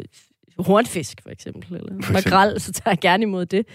hornfisk, 0.59 1.23
for 1.23 1.31
eksempel, 1.31 1.77
eller 1.77 2.13
makrel, 2.13 2.61
så 2.61 2.73
tager 2.73 2.91
jeg 2.91 2.99
gerne 3.01 3.23
imod 3.23 3.47
det. 3.47 3.67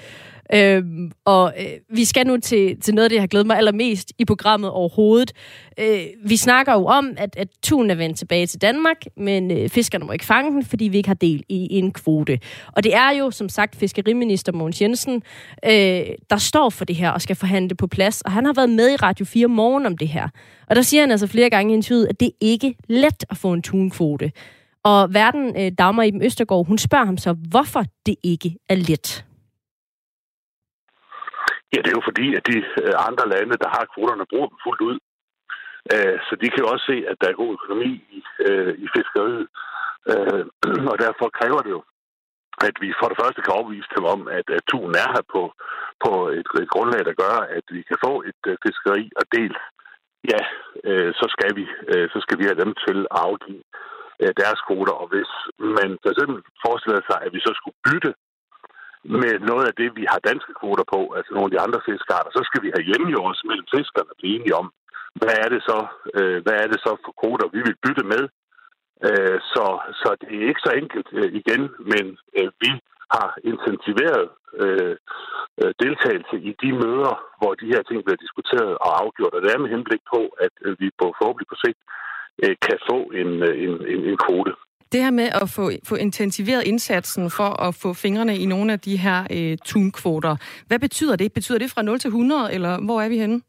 Øhm, 0.54 1.12
og 1.26 1.54
øh, 1.60 1.66
vi 1.90 2.06
skal 2.06 2.28
nu 2.28 2.38
til, 2.38 2.82
til 2.82 2.96
noget 2.96 3.04
af 3.04 3.10
det, 3.10 3.16
jeg 3.16 3.22
har 3.22 3.28
glædet 3.28 3.48
mig 3.48 3.58
allermest 3.58 4.14
i 4.20 4.26
programmet 4.26 4.70
overhovedet. 4.70 5.34
Øh, 5.80 6.02
vi 6.26 6.38
snakker 6.38 6.74
jo 6.74 6.86
om, 6.86 7.14
at, 7.18 7.36
at 7.38 7.48
tun 7.64 7.92
er 7.92 7.96
vendt 7.96 8.18
tilbage 8.18 8.48
til 8.48 8.62
Danmark, 8.62 8.98
men 9.18 9.52
øh, 9.52 9.70
fiskerne 9.70 10.06
må 10.06 10.12
ikke 10.12 10.26
fange 10.26 10.52
den, 10.52 10.66
fordi 10.66 10.86
vi 10.86 10.98
ikke 10.98 11.10
har 11.10 11.14
del 11.14 11.44
i 11.50 11.68
en 11.78 11.92
kvote. 11.92 12.40
Og 12.76 12.84
det 12.84 12.96
er 12.96 13.12
jo, 13.20 13.32
som 13.32 13.50
sagt, 13.50 13.76
fiskeriminister 13.76 14.52
Mogens 14.52 14.82
Jensen, 14.82 15.24
øh, 15.66 15.72
der 16.30 16.38
står 16.38 16.70
for 16.70 16.86
det 16.86 16.96
her 16.96 17.10
og 17.10 17.22
skal 17.22 17.36
forhandle 17.36 17.76
på 17.76 17.88
plads. 17.88 18.22
Og 18.22 18.32
han 18.32 18.46
har 18.46 18.54
været 18.54 18.70
med 18.70 18.92
i 18.92 18.96
Radio 18.96 19.26
4 19.26 19.48
morgen 19.48 19.86
om 19.86 19.98
det 19.98 20.08
her. 20.08 20.28
Og 20.70 20.76
der 20.76 20.82
siger 20.82 21.04
han 21.04 21.12
altså 21.12 21.28
flere 21.28 21.50
gange 21.50 21.72
i 21.72 21.76
interviewet, 21.76 22.08
at 22.08 22.20
det 22.20 22.26
er 22.26 22.38
ikke 22.42 22.76
let 22.90 23.24
at 23.30 23.38
få 23.38 23.54
en 23.54 23.62
tunkvote. 23.62 24.32
Og 24.84 25.14
verden, 25.14 25.54
øh, 25.58 25.72
Dagmar 25.78 26.04
Iben 26.04 26.24
Østergaard, 26.24 26.68
hun 26.68 26.78
spørger 26.78 27.06
ham 27.06 27.18
så, 27.18 27.34
hvorfor 27.34 27.84
det 28.06 28.16
ikke 28.24 28.56
er 28.70 28.76
let. 28.76 29.26
Ja, 31.74 31.78
det 31.82 31.90
er 31.90 32.00
jo 32.00 32.10
fordi, 32.10 32.28
at 32.38 32.44
de 32.52 32.58
øh, 32.84 32.94
andre 33.08 33.26
lande, 33.34 33.56
der 33.64 33.70
har 33.76 33.92
kvoterne, 33.94 34.32
bruger 34.32 34.50
dem 34.52 34.60
fuldt 34.66 34.82
ud. 34.90 34.98
Øh, 35.94 36.18
så 36.28 36.34
de 36.42 36.48
kan 36.50 36.64
jo 36.64 36.68
også 36.74 36.86
se, 36.92 36.98
at 37.12 37.18
der 37.22 37.28
er 37.30 37.42
god 37.42 37.52
økonomi 37.58 37.92
i, 38.18 38.20
øh, 38.48 38.74
i 38.84 38.88
fiskeriet. 38.96 39.48
Og 40.92 40.98
derfor 41.06 41.28
kræver 41.40 41.62
det 41.66 41.72
jo, 41.78 41.82
at 42.68 42.76
vi 42.84 42.90
for 43.00 43.08
det 43.10 43.20
første 43.22 43.42
kan 43.42 43.54
overbevise 43.58 43.94
dem 43.98 44.06
om, 44.16 44.22
at, 44.38 44.48
at 44.58 44.64
tuen 44.72 44.96
er 45.04 45.10
her 45.16 45.26
på, 45.36 45.44
på 46.04 46.12
et, 46.38 46.48
et 46.64 46.70
grundlag, 46.74 47.02
der 47.06 47.22
gør, 47.24 47.36
at 47.58 47.66
vi 47.76 47.82
kan 47.90 47.98
få 48.06 48.14
et 48.30 48.42
fiskeri, 48.66 49.04
og 49.20 49.26
dels, 49.36 49.60
ja, 50.32 50.42
så 51.20 51.26
skal 51.36 51.52
vi, 51.60 51.66
så 52.14 52.20
skal 52.24 52.38
vi 52.40 52.44
have 52.50 52.62
dem 52.64 52.74
til 52.86 52.98
at 53.16 53.20
afgive 53.28 53.64
deres 54.42 54.60
kvoter. 54.68 54.96
Og 55.02 55.08
hvis 55.14 55.32
man 55.78 55.90
for 56.04 56.10
eksempel 56.14 56.38
forestiller 56.66 57.02
sig, 57.10 57.18
at 57.26 57.34
vi 57.36 57.40
så 57.48 57.52
skulle 57.60 57.80
bytte 57.88 58.12
med 59.04 59.34
noget 59.50 59.66
af 59.70 59.74
det, 59.82 59.90
vi 60.00 60.06
har 60.12 60.20
danske 60.30 60.54
kvoter 60.60 60.86
på, 60.94 61.02
altså 61.18 61.32
nogle 61.34 61.50
af 61.50 61.54
de 61.54 61.64
andre 61.66 61.82
fiskarter, 61.88 62.32
så 62.34 62.42
skal 62.48 62.62
vi 62.64 62.74
have 62.76 62.88
hjemmegjort 62.90 63.38
mellem 63.50 63.68
fiskerne 63.76 64.12
og 64.12 64.18
blive 64.20 64.36
enige 64.36 64.56
om, 64.62 64.68
hvad 65.20 65.36
er 65.44 65.50
det 65.54 65.62
så, 65.70 65.80
øh, 66.18 66.38
hvad 66.44 66.58
er 66.64 66.68
det 66.72 66.80
så 66.86 66.92
for 67.04 67.14
kvoter, 67.22 67.48
vi 67.56 67.62
vil 67.68 67.82
bytte 67.86 68.06
med. 68.14 68.24
Øh, 69.08 69.40
så, 69.54 69.66
så 70.02 70.10
det 70.22 70.30
er 70.38 70.48
ikke 70.50 70.66
så 70.68 70.74
enkelt 70.82 71.10
øh, 71.20 71.30
igen, 71.42 71.64
men 71.92 72.06
øh, 72.38 72.50
vi 72.64 72.72
har 73.16 73.30
intensiveret 73.52 74.26
øh, 74.64 74.96
øh, 75.62 75.74
deltagelse 75.84 76.36
i 76.50 76.52
de 76.62 76.72
møder, 76.84 77.14
hvor 77.40 77.54
de 77.62 77.72
her 77.74 77.82
ting 77.84 78.00
bliver 78.04 78.24
diskuteret 78.26 78.74
og 78.86 78.92
afgjort, 79.02 79.34
og 79.34 79.42
det 79.42 79.50
er 79.52 79.64
med 79.64 79.74
henblik 79.76 80.04
på, 80.14 80.22
at 80.46 80.54
øh, 80.66 80.76
vi 80.80 80.88
på 81.00 81.06
forhåbentlig 81.18 81.48
på 81.50 81.58
sigt 81.64 81.80
øh, 82.44 82.56
kan 82.68 82.78
få 82.90 82.98
en, 83.22 83.32
øh, 83.48 83.56
en, 83.66 83.74
en, 83.94 84.02
en 84.10 84.18
kvote. 84.26 84.54
Det 84.92 85.04
her 85.04 85.12
med 85.12 85.30
at 85.42 85.50
få, 85.56 85.72
få 85.90 85.96
intensiveret 85.96 86.64
indsatsen 86.68 87.32
for 87.38 87.50
at 87.68 87.76
få 87.76 87.94
fingrene 87.94 88.38
i 88.38 88.46
nogle 88.46 88.74
af 88.74 88.80
de 88.80 88.98
her 88.98 89.20
øh, 89.36 89.58
tunkvoter, 89.66 90.36
hvad 90.68 90.80
betyder 90.80 91.16
det? 91.16 91.34
Betyder 91.34 91.60
det 91.60 91.72
fra 91.72 91.82
0 91.82 92.00
til 92.00 92.08
100, 92.08 92.54
eller 92.54 92.74
hvor 92.86 93.02
er 93.02 93.10
vi 93.10 93.18
henne? 93.18 93.42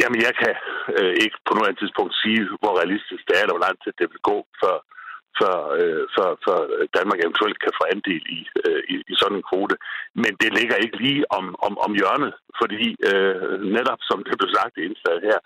Jamen, 0.00 0.20
jeg 0.26 0.34
kan 0.42 0.54
øh, 0.98 1.14
ikke 1.24 1.38
på 1.46 1.50
nuværende 1.54 1.80
tidspunkt 1.80 2.14
sige, 2.22 2.40
hvor 2.62 2.72
realistisk 2.80 3.22
det 3.28 3.34
er, 3.36 3.42
eller 3.42 3.56
hvor 3.56 3.66
lang 3.66 3.76
tid 3.82 3.92
det 4.00 4.08
vil 4.12 4.22
gå, 4.30 4.36
før, 4.62 4.76
før, 5.38 5.56
øh, 5.80 6.04
før, 6.16 6.28
før 6.46 6.58
Danmark 6.96 7.18
eventuelt 7.20 7.58
kan 7.64 7.72
få 7.78 7.84
andel 7.94 8.24
i, 8.38 8.40
øh, 8.64 8.82
i, 8.92 8.94
i 9.12 9.14
sådan 9.20 9.38
en 9.38 9.48
kvote. 9.50 9.76
Men 10.22 10.32
det 10.42 10.50
ligger 10.58 10.76
ikke 10.84 10.98
lige 11.06 11.24
om, 11.38 11.44
om, 11.66 11.72
om 11.86 11.92
hjørnet, 12.00 12.32
fordi 12.60 12.86
øh, 13.10 13.56
netop 13.76 14.00
som 14.08 14.18
det 14.26 14.34
blev 14.38 14.50
sagt 14.58 14.74
i 14.76 14.86
indslaget 14.88 15.22
her, 15.30 15.38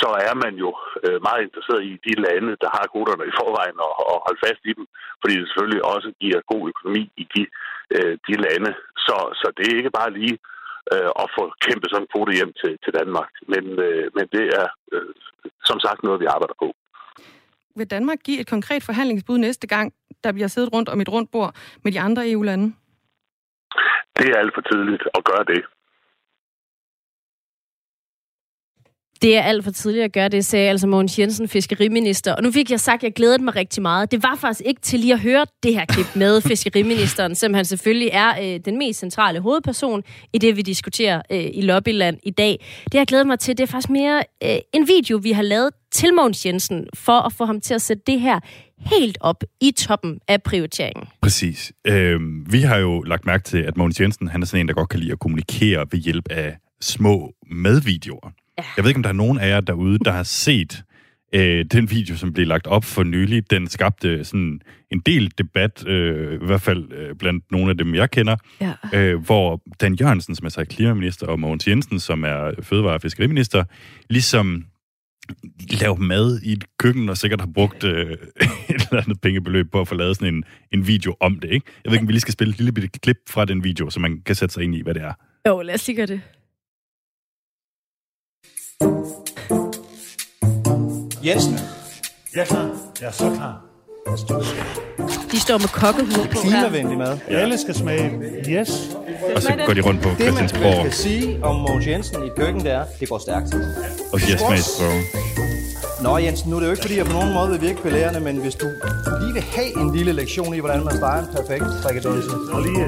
så 0.00 0.08
er 0.28 0.34
man 0.44 0.54
jo 0.64 0.70
øh, 1.04 1.18
meget 1.26 1.42
interesseret 1.46 1.82
i 1.90 1.94
de 2.06 2.14
lande, 2.26 2.52
der 2.62 2.70
har 2.76 2.84
kvoterne 2.92 3.24
i 3.30 3.36
forvejen, 3.40 3.78
og, 3.86 3.92
og 4.10 4.16
holde 4.26 4.42
fast 4.46 4.62
i 4.70 4.72
dem, 4.78 4.86
fordi 5.20 5.34
det 5.38 5.46
selvfølgelig 5.48 5.84
også 5.94 6.08
giver 6.22 6.48
god 6.52 6.62
økonomi 6.72 7.04
i 7.22 7.24
de, 7.34 7.42
øh, 7.96 8.14
de 8.26 8.34
lande. 8.46 8.70
Så, 9.06 9.16
så 9.40 9.46
det 9.56 9.64
er 9.66 9.76
ikke 9.80 9.98
bare 10.00 10.12
lige 10.20 10.38
at 11.22 11.28
få 11.36 11.42
kæmpet 11.64 11.88
sådan 11.90 12.04
en 12.04 12.12
kvote 12.12 12.32
hjem 12.38 12.52
til, 12.60 12.72
til 12.84 12.92
Danmark, 12.98 13.30
men, 13.52 13.64
men 14.16 14.26
det 14.34 14.44
er 14.60 14.66
som 15.64 15.78
sagt 15.80 16.02
noget, 16.02 16.20
vi 16.20 16.26
arbejder 16.34 16.56
på. 16.62 16.68
Vil 17.76 17.90
Danmark 17.90 18.18
give 18.26 18.40
et 18.40 18.50
konkret 18.54 18.82
forhandlingsbud 18.82 19.38
næste 19.38 19.66
gang, 19.66 19.92
der 20.24 20.32
bliver 20.32 20.48
siddet 20.48 20.72
rundt 20.72 20.88
om 20.88 21.00
et 21.00 21.08
rundt 21.08 21.30
bord 21.30 21.54
med 21.84 21.92
de 21.92 22.00
andre 22.00 22.30
EU-lande? 22.30 22.66
Det 24.18 24.26
er 24.30 24.38
alt 24.38 24.54
for 24.54 24.60
tidligt 24.60 25.04
at 25.14 25.24
gøre 25.24 25.44
det. 25.44 25.62
Det 29.22 29.36
er 29.36 29.42
alt 29.42 29.64
for 29.64 29.70
tidligt 29.70 30.04
at 30.04 30.12
gøre 30.12 30.28
det, 30.28 30.44
sagde 30.44 30.70
altså 30.70 30.86
Mogens 30.86 31.18
Jensen, 31.18 31.48
fiskeriminister. 31.48 32.32
Og 32.34 32.42
nu 32.42 32.52
fik 32.52 32.70
jeg 32.70 32.80
sagt, 32.80 32.96
at 32.96 33.02
jeg 33.02 33.12
glædede 33.12 33.44
mig 33.44 33.56
rigtig 33.56 33.82
meget. 33.82 34.10
Det 34.10 34.22
var 34.22 34.38
faktisk 34.40 34.62
ikke 34.66 34.80
til 34.80 35.00
lige 35.00 35.12
at 35.12 35.20
høre 35.20 35.46
det 35.62 35.74
her 35.74 35.84
klip 35.84 36.06
med 36.16 36.40
fiskeriministeren, 36.50 37.34
som 37.34 37.54
han 37.54 37.64
selvfølgelig 37.64 38.10
er 38.12 38.54
øh, 38.54 38.60
den 38.64 38.78
mest 38.78 39.00
centrale 39.00 39.40
hovedperson 39.40 40.02
i 40.32 40.38
det, 40.38 40.56
vi 40.56 40.62
diskuterer 40.62 41.22
øh, 41.32 41.44
i 41.54 41.60
Lobbyland 41.60 42.18
i 42.22 42.30
dag. 42.30 42.64
Det 42.84 42.94
jeg 42.94 43.06
glæder 43.06 43.24
mig 43.24 43.38
til, 43.38 43.58
det 43.58 43.62
er 43.62 43.66
faktisk 43.66 43.90
mere 43.90 44.22
øh, 44.44 44.56
en 44.72 44.88
video, 44.88 45.16
vi 45.22 45.32
har 45.32 45.42
lavet 45.42 45.70
til 45.92 46.14
Mogens 46.14 46.46
Jensen, 46.46 46.86
for 46.94 47.20
at 47.20 47.32
få 47.32 47.44
ham 47.44 47.60
til 47.60 47.74
at 47.74 47.82
sætte 47.82 48.02
det 48.06 48.20
her 48.20 48.40
helt 48.78 49.18
op 49.20 49.44
i 49.60 49.70
toppen 49.70 50.18
af 50.28 50.42
prioriteringen. 50.42 51.06
Præcis. 51.20 51.72
Øh, 51.86 52.20
vi 52.52 52.60
har 52.60 52.76
jo 52.76 53.02
lagt 53.02 53.26
mærke 53.26 53.44
til, 53.44 53.58
at 53.58 53.76
Mogens 53.76 54.00
Jensen 54.00 54.28
han 54.28 54.42
er 54.42 54.46
sådan 54.46 54.60
en, 54.60 54.68
der 54.68 54.74
godt 54.74 54.88
kan 54.88 55.00
lide 55.00 55.12
at 55.12 55.18
kommunikere 55.18 55.86
ved 55.90 55.98
hjælp 55.98 56.28
af 56.30 56.56
små 56.80 57.32
medvideoer. 57.50 58.32
Ja. 58.58 58.64
Jeg 58.76 58.84
ved 58.84 58.90
ikke, 58.90 58.98
om 58.98 59.02
der 59.02 59.10
er 59.10 59.14
nogen 59.14 59.38
af 59.38 59.48
jer 59.48 59.60
derude, 59.60 59.98
der 59.98 60.12
har 60.12 60.22
set 60.22 60.84
øh, 61.34 61.64
den 61.64 61.90
video, 61.90 62.16
som 62.16 62.32
blev 62.32 62.46
lagt 62.46 62.66
op 62.66 62.84
for 62.84 63.02
nylig. 63.02 63.50
Den 63.50 63.68
skabte 63.68 64.24
sådan 64.24 64.60
en 64.90 65.00
del 65.00 65.32
debat, 65.38 65.86
øh, 65.86 66.34
i 66.42 66.46
hvert 66.46 66.60
fald 66.60 66.92
øh, 66.92 67.16
blandt 67.16 67.44
nogle 67.52 67.70
af 67.70 67.78
dem, 67.78 67.94
jeg 67.94 68.10
kender, 68.10 68.36
ja. 68.60 68.72
øh, 68.94 69.24
hvor 69.24 69.62
Dan 69.80 69.94
Jørgensen, 69.94 70.34
som 70.34 70.46
er 70.46 70.50
så 70.50 70.64
klimaminister, 70.64 71.26
og 71.26 71.40
Mogens 71.40 71.68
Jensen, 71.68 72.00
som 72.00 72.24
er 72.24 72.50
fødevare- 72.62 72.94
og 72.94 73.02
fiskeriminister, 73.02 73.64
ligesom 74.10 74.64
lave 75.80 75.96
mad 75.96 76.40
i 76.42 76.52
et 76.52 76.64
køkken, 76.78 77.08
og 77.08 77.16
sikkert 77.16 77.40
har 77.40 77.48
brugt 77.54 77.84
øh, 77.84 78.10
et 78.10 78.18
eller 78.68 79.02
andet 79.02 79.20
pengebeløb 79.20 79.72
på 79.72 79.80
at 79.80 79.88
få 79.88 79.94
lavet 79.94 80.16
sådan 80.16 80.34
en, 80.34 80.44
en 80.72 80.86
video 80.86 81.16
om 81.20 81.40
det, 81.40 81.50
ikke? 81.50 81.66
Jeg 81.84 81.90
ved 81.90 81.92
ikke, 81.92 82.02
om 82.02 82.08
vi 82.08 82.12
lige 82.12 82.20
skal 82.20 82.32
spille 82.32 82.50
et 82.50 82.58
lille 82.58 82.72
bitte 82.72 82.88
klip 82.88 83.16
fra 83.28 83.44
den 83.44 83.64
video, 83.64 83.90
så 83.90 84.00
man 84.00 84.20
kan 84.26 84.34
sætte 84.34 84.52
sig 84.52 84.64
ind 84.64 84.74
i, 84.74 84.82
hvad 84.82 84.94
det 84.94 85.02
er. 85.02 85.12
Jo, 85.48 85.60
lad 85.60 85.74
os 85.74 85.86
lige 85.86 85.96
gøre 85.96 86.06
det. 86.06 86.20
Jensen. 91.24 91.58
Jeg 92.34 92.40
er 92.40 92.44
klar. 92.44 92.70
Jeg 93.00 93.08
er 93.08 93.12
så 93.12 93.30
klar. 93.36 93.60
De 95.32 95.40
står 95.40 95.58
med 95.58 95.68
kokkehud 95.68 96.26
på 96.32 96.40
her. 96.44 96.50
Klimavenlig 96.50 96.98
mad. 96.98 97.18
Ja. 97.30 97.38
Alle 97.38 97.58
skal 97.58 97.74
smage. 97.74 98.10
Yes. 98.48 98.70
Og 99.36 99.42
så 99.42 99.52
går 99.66 99.74
de 99.74 99.80
rundt 99.80 100.02
på 100.02 100.08
Det, 100.08 100.18
man, 100.18 100.26
man 100.34 100.48
Christiansborg 100.48 100.80
skal 100.80 100.92
sige 100.92 101.44
om 101.44 101.56
Mogens 101.56 101.86
Jensen 101.86 102.16
i 102.26 102.28
køkken, 102.36 102.64
det 102.64 102.72
er, 102.72 102.84
det 103.00 103.08
går 103.08 103.18
stærkt. 103.18 103.54
og 104.12 104.20
giver 104.20 104.38
smagsprøve. 104.38 105.02
Nå 106.02 106.18
Jensen, 106.18 106.50
nu 106.50 106.56
er 106.56 106.60
det 106.60 106.66
jo 106.66 106.70
ikke 106.70 106.82
fordi, 106.82 106.96
jeg 106.96 107.06
på 107.06 107.12
nogen 107.12 107.32
måde 107.34 107.50
vil 107.50 107.60
virke 107.60 107.82
belærende, 107.82 108.20
men 108.20 108.36
hvis 108.36 108.54
du 108.54 108.66
lige 109.20 109.32
vil 109.32 109.42
have 109.42 109.80
en 109.80 109.96
lille 109.96 110.12
lektion 110.12 110.54
i, 110.54 110.58
hvordan 110.58 110.84
man 110.84 110.96
steger 110.96 111.18
en 111.18 111.26
perfekt 111.36 111.64
frikadelse. 111.82 112.30
Og 112.52 112.62
lige 112.62 112.86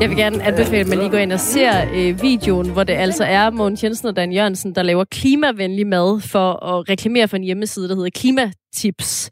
jeg 0.00 0.08
vil 0.08 0.18
gerne 0.18 0.42
anbefale, 0.42 0.80
at 0.80 0.88
man 0.88 0.98
lige 0.98 1.10
går 1.10 1.18
ind 1.18 1.32
og 1.32 1.40
ser 1.40 1.90
øh, 1.94 2.22
videoen, 2.22 2.70
hvor 2.72 2.84
det 2.84 2.92
altså 2.92 3.24
er 3.24 3.50
Mogens 3.50 3.84
Jensen 3.84 4.08
og 4.08 4.16
Dan 4.16 4.32
Jørgensen, 4.32 4.74
der 4.74 4.82
laver 4.82 5.04
klimavenlig 5.04 5.86
mad 5.86 6.20
for 6.20 6.64
at 6.64 6.88
reklamere 6.88 7.28
for 7.28 7.36
en 7.36 7.42
hjemmeside, 7.42 7.88
der 7.88 7.94
hedder 7.94 8.10
Klimatips. 8.14 9.30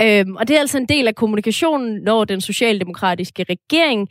Øhm, 0.00 0.36
og 0.36 0.48
det 0.48 0.56
er 0.56 0.60
altså 0.60 0.78
en 0.78 0.88
del 0.88 1.08
af 1.08 1.14
kommunikationen, 1.14 2.02
når 2.02 2.24
den 2.24 2.40
socialdemokratiske 2.40 3.44
regering 3.48 4.08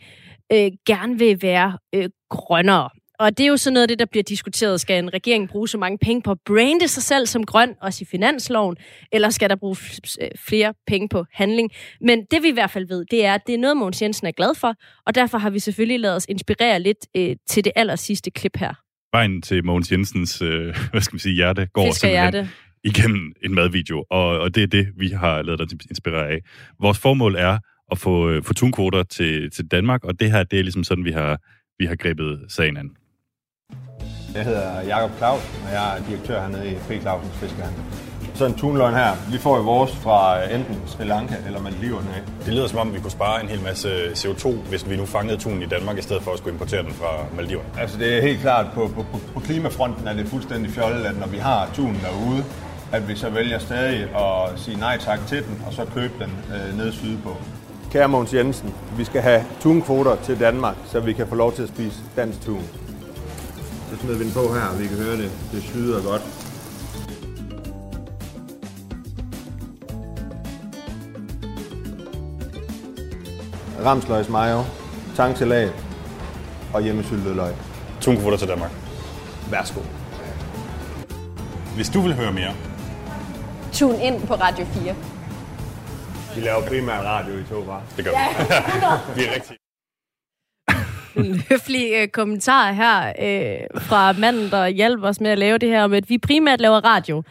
øh, 0.53 0.71
gerne 0.87 1.19
vil 1.19 1.41
være 1.41 1.77
øh, 1.95 2.09
grønnere. 2.29 2.89
Og 3.22 3.38
det 3.38 3.43
er 3.43 3.47
jo 3.47 3.57
sådan 3.57 3.74
noget 3.74 3.82
af 3.82 3.88
det, 3.88 3.99
der 3.99 4.05
bliver 4.05 4.24
diskuteret. 4.24 4.82
Skal 4.82 4.99
en 4.99 5.13
regering 5.13 5.49
bruge 5.49 5.67
så 5.67 5.78
mange 5.78 5.97
penge 5.97 6.22
på 6.22 6.32
at 6.32 6.38
brande 6.45 6.88
sig 6.88 7.03
selv 7.03 7.28
som 7.28 7.45
grøn, 7.45 7.74
også 7.82 7.99
i 8.01 8.05
finansloven, 8.05 8.78
eller 9.11 9.30
skal 9.30 9.49
der 9.49 9.55
bruge 9.55 9.76
flere 10.47 10.74
penge 10.88 11.09
på 11.09 11.26
handling? 11.34 11.69
Men 12.01 12.26
det 12.32 12.43
vi 12.43 12.47
i 12.47 12.51
hvert 12.51 12.72
fald 12.72 12.88
ved, 12.88 13.05
det 13.11 13.26
er, 13.26 13.34
at 13.34 13.41
det 13.47 13.55
er 13.55 13.59
noget, 13.59 13.78
Mogens 13.78 14.01
Jensen 14.01 14.28
er 14.28 14.32
glad 14.32 14.55
for, 14.55 14.76
og 15.05 15.15
derfor 15.15 15.38
har 15.38 15.49
vi 15.49 15.59
selvfølgelig 15.59 15.99
lavet 15.99 16.15
os 16.15 16.26
inspirere 16.30 16.80
lidt 16.80 16.97
øh, 17.17 17.36
til 17.49 17.63
det 17.63 17.72
aller 17.76 17.95
sidste 17.95 18.32
klip 18.32 18.57
her. 18.57 18.74
Vejen 19.13 19.41
til 19.41 19.65
Mogens 19.65 19.91
Jensens, 19.91 20.41
øh, 20.41 20.76
hvad 20.91 21.01
skal 21.01 21.13
man 21.13 21.19
sige, 21.19 21.36
hjerte 21.36 21.67
går 21.74 21.86
Fiskerhjerte. 21.86 22.38
simpelthen 22.38 22.55
igennem 22.84 23.34
en 23.43 23.55
madvideo, 23.55 24.05
og, 24.09 24.39
og 24.39 24.55
det 24.55 24.63
er 24.63 24.67
det, 24.67 24.88
vi 24.97 25.09
har 25.09 25.41
lavet 25.41 25.59
dig 25.59 25.80
inspirere 25.89 26.30
af. 26.30 26.39
Vores 26.80 26.99
formål 26.99 27.36
er 27.36 27.59
at 27.91 27.97
få, 27.97 28.30
øh, 28.30 28.43
få 28.43 28.53
tunkvoter 28.53 29.03
til, 29.03 29.51
til 29.51 29.67
Danmark, 29.67 30.03
og 30.03 30.19
det 30.19 30.32
her, 30.32 30.43
det 30.43 30.59
er 30.59 30.63
ligesom 30.63 30.84
sådan, 30.84 31.05
vi 31.05 31.11
har, 31.11 31.38
vi 31.80 31.86
har 31.86 31.95
grebet 31.95 32.45
sagen 32.49 32.78
an. 32.78 32.91
Jeg 34.36 34.43
hedder 34.43 34.82
Jakob 34.82 35.17
Claus, 35.17 35.41
og 35.65 35.73
jeg 35.73 35.97
er 35.97 36.03
direktør 36.07 36.41
hernede 36.41 36.71
i 36.71 36.75
P. 36.75 37.01
Clausens 37.01 37.34
Fiskehandel. 37.34 37.82
Så 38.34 38.45
en 38.45 38.53
tunløgn 38.53 38.93
her. 38.93 39.11
Vi 39.32 39.38
får 39.38 39.57
jo 39.57 39.63
vores 39.63 39.95
fra 39.95 40.43
enten 40.53 40.82
Sri 40.88 41.03
Lanka 41.03 41.36
eller 41.45 41.59
Maldiverne 41.59 42.07
af. 42.15 42.21
Det 42.45 42.53
lyder 42.53 42.67
som 42.67 42.79
om, 42.79 42.93
vi 42.93 42.99
kunne 42.99 43.11
spare 43.11 43.43
en 43.43 43.49
hel 43.49 43.61
masse 43.61 44.05
CO2, 44.07 44.51
hvis 44.69 44.89
vi 44.89 44.97
nu 44.97 45.05
fangede 45.05 45.38
tunen 45.38 45.61
i 45.61 45.65
Danmark, 45.65 45.97
i 45.97 46.01
stedet 46.01 46.23
for 46.23 46.32
at 46.32 46.38
skulle 46.38 46.53
importere 46.53 46.84
den 46.84 46.91
fra 46.91 47.25
Maldiverne. 47.36 47.69
Altså 47.79 47.97
det 47.97 48.17
er 48.17 48.21
helt 48.21 48.39
klart, 48.39 48.65
på, 48.73 48.88
på, 48.95 49.05
på, 49.11 49.19
på 49.34 49.39
klimafronten 49.39 50.07
er 50.07 50.13
det 50.13 50.27
fuldstændig 50.27 50.71
fjollet, 50.71 51.05
at 51.05 51.19
når 51.19 51.27
vi 51.27 51.38
har 51.38 51.69
tunen 51.73 52.01
derude, 52.01 52.43
at 52.91 53.07
vi 53.07 53.15
så 53.15 53.29
vælger 53.29 53.59
stadig 53.59 54.03
at 54.03 54.59
sige 54.59 54.79
nej 54.79 54.97
tak 54.97 55.19
til 55.27 55.43
den, 55.43 55.63
og 55.67 55.73
så 55.73 55.86
købe 55.95 56.13
den 56.19 56.32
øh, 56.55 56.77
nede 56.77 56.91
sydpå. 56.91 57.38
Kære 57.91 58.07
Mogens 58.07 58.34
Jensen, 58.34 58.73
vi 58.97 59.03
skal 59.03 59.21
have 59.21 59.43
tunkvoter 59.59 60.15
til 60.15 60.39
Danmark, 60.39 60.75
så 60.86 60.99
vi 60.99 61.13
kan 61.13 61.27
få 61.27 61.36
lov 61.36 61.53
til 61.53 61.63
at 61.63 61.69
spise 61.69 61.99
dansk 62.15 62.41
tun. 62.41 62.63
Så 63.91 63.97
smider 63.97 64.17
vi 64.17 64.23
den 64.23 64.33
på 64.33 64.53
her, 64.53 64.61
og 64.61 64.79
vi 64.79 64.87
kan 64.87 64.97
høre 64.97 65.17
det. 65.17 65.31
Det 65.51 65.63
syder 65.63 66.01
godt. 66.03 66.21
Ramsløgs 73.85 74.29
mayo, 74.29 74.63
tangsalat 75.15 75.73
og 76.73 76.81
hjemmesyltet 76.81 77.35
løg. 77.35 77.53
Tunkvoter 78.01 78.37
til 78.37 78.47
Danmark. 78.47 78.71
Værsgo. 79.51 79.81
Hvis 81.75 81.89
du 81.89 82.01
vil 82.01 82.15
høre 82.15 82.31
mere, 82.31 82.53
Tune 83.73 84.03
ind 84.03 84.27
på 84.27 84.33
Radio 84.33 84.65
4. 84.65 84.95
Vi 86.35 86.41
laver 86.41 86.61
primært 86.67 87.05
radio 87.05 87.33
i 87.37 87.43
to, 87.49 87.55
var. 87.59 87.81
Det 87.97 88.05
gør 88.05 88.11
Ja, 88.11 88.27
vi. 88.29 88.43
vi 89.21 89.27
er 89.27 89.35
rigtig 89.35 89.55
en 91.16 91.43
høflig 91.49 91.91
øh, 92.01 92.07
kommentar 92.07 92.72
her 92.72 93.07
øh, 93.07 93.82
fra 93.82 94.12
manden, 94.14 94.49
der 94.51 94.68
hjælper 94.68 95.07
os 95.07 95.22
med 95.22 95.32
at 95.32 95.38
lave 95.38 95.57
det 95.57 95.70
her, 95.70 95.84
om 95.84 95.93
at 95.93 96.09
vi 96.09 96.18
primært 96.18 96.62
laver 96.62 96.86
radio. 96.86 97.24